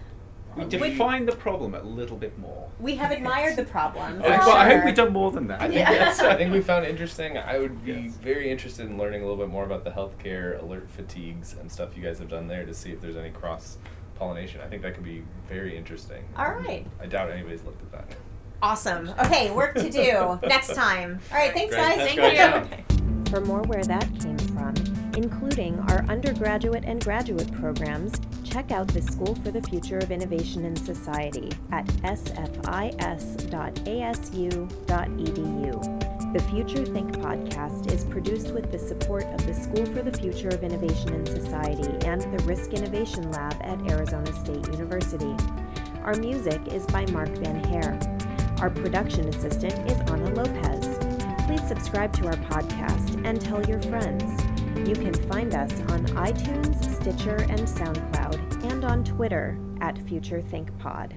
We 0.56 0.62
Would- 0.64 0.70
define 0.70 1.24
the 1.26 1.36
problem 1.36 1.74
a 1.74 1.82
little 1.82 2.16
bit 2.16 2.36
more. 2.38 2.68
We 2.80 2.96
have 2.96 3.12
admired 3.12 3.54
the 3.54 3.64
problem. 3.64 4.20
Oh, 4.20 4.22
for 4.24 4.28
well, 4.30 4.56
I 4.56 4.66
hope 4.68 4.84
we've 4.84 4.94
done 4.94 5.12
more 5.12 5.30
than 5.30 5.46
that. 5.48 5.60
I 5.60 5.64
think 5.68 5.78
Yeah. 5.78 5.92
that's. 5.98 6.18
I 6.20 6.34
think 6.36 6.52
we 6.52 6.60
found 6.60 6.84
it 6.84 6.90
interesting. 6.90 7.38
I 7.38 7.58
would 7.58 7.84
be 7.84 7.92
Yes. 7.92 8.14
very 8.16 8.50
interested 8.50 8.86
in 8.86 8.98
learning 8.98 9.22
a 9.22 9.24
little 9.24 9.38
bit 9.38 9.52
more 9.52 9.64
about 9.64 9.84
the 9.84 9.90
healthcare 9.90 10.60
alert 10.60 10.90
fatigues 10.90 11.54
and 11.60 11.70
stuff 11.70 11.96
you 11.96 12.02
guys 12.02 12.18
have 12.18 12.28
done 12.28 12.48
there 12.48 12.64
to 12.66 12.74
see 12.74 12.90
if 12.90 13.00
there's 13.00 13.16
any 13.16 13.30
cross 13.30 13.78
pollination. 14.18 14.60
I 14.60 14.66
think 14.68 14.82
that 14.82 14.94
could 14.94 15.04
be 15.04 15.22
very 15.48 15.76
interesting. 15.76 16.22
All 16.36 16.52
right. 16.52 16.86
I 17.00 17.06
doubt 17.06 17.30
anybody's 17.30 17.62
looked 17.64 17.82
at 17.82 17.92
that. 17.92 18.16
Awesome. 18.60 19.12
Okay, 19.24 19.50
work 19.52 19.74
to 19.76 19.88
do 19.90 20.38
next 20.48 20.74
time. 20.74 21.20
All 21.32 21.38
right, 21.38 21.52
thanks, 21.52 21.74
Great. 21.74 21.82
guys. 21.82 21.96
Thanks, 21.96 22.14
Thank 22.14 22.38
guys. 22.38 22.68
you. 22.98 23.24
For 23.30 23.40
more 23.42 23.60
where 23.62 23.84
that 23.84 24.02
came 24.20 24.38
from, 24.38 24.74
including 25.16 25.78
our 25.90 26.02
undergraduate 26.08 26.84
and 26.84 27.02
graduate 27.04 27.52
programs, 27.52 28.14
check 28.42 28.70
out 28.72 28.88
the 28.88 29.02
School 29.02 29.34
for 29.36 29.50
the 29.50 29.60
Future 29.62 29.98
of 29.98 30.10
Innovation 30.10 30.64
in 30.64 30.74
Society 30.74 31.50
at 31.72 31.86
sfis.asu.edu. 31.86 32.58
The 36.34 36.42
Future 36.42 36.84
Think 36.84 37.12
podcast 37.20 37.90
is 37.90 38.04
produced 38.04 38.52
with 38.52 38.70
the 38.70 38.78
support 38.78 39.24
of 39.24 39.46
the 39.46 39.54
School 39.54 39.86
for 39.86 40.02
the 40.02 40.12
Future 40.12 40.50
of 40.50 40.62
Innovation 40.62 41.14
in 41.14 41.24
Society 41.24 41.88
and 42.06 42.20
the 42.20 42.44
Risk 42.44 42.74
Innovation 42.74 43.30
Lab 43.30 43.54
at 43.62 43.80
Arizona 43.90 44.30
State 44.34 44.70
University. 44.70 45.34
Our 46.02 46.16
music 46.16 46.60
is 46.68 46.84
by 46.84 47.06
Mark 47.12 47.30
Van 47.38 47.64
Hare. 47.64 47.98
Our 48.60 48.68
production 48.68 49.26
assistant 49.28 49.90
is 49.90 49.96
Ana 50.10 50.28
Lopez. 50.34 50.98
Please 51.46 51.66
subscribe 51.66 52.12
to 52.18 52.26
our 52.26 52.36
podcast 52.50 53.26
and 53.26 53.40
tell 53.40 53.64
your 53.64 53.80
friends. 53.80 54.22
You 54.86 54.96
can 54.96 55.14
find 55.30 55.54
us 55.54 55.72
on 55.90 56.04
iTunes, 56.08 56.84
Stitcher, 57.00 57.36
and 57.36 57.60
SoundCloud, 57.60 58.70
and 58.70 58.84
on 58.84 59.02
Twitter 59.02 59.58
at 59.80 59.94
FutureThinkPod. 59.94 61.12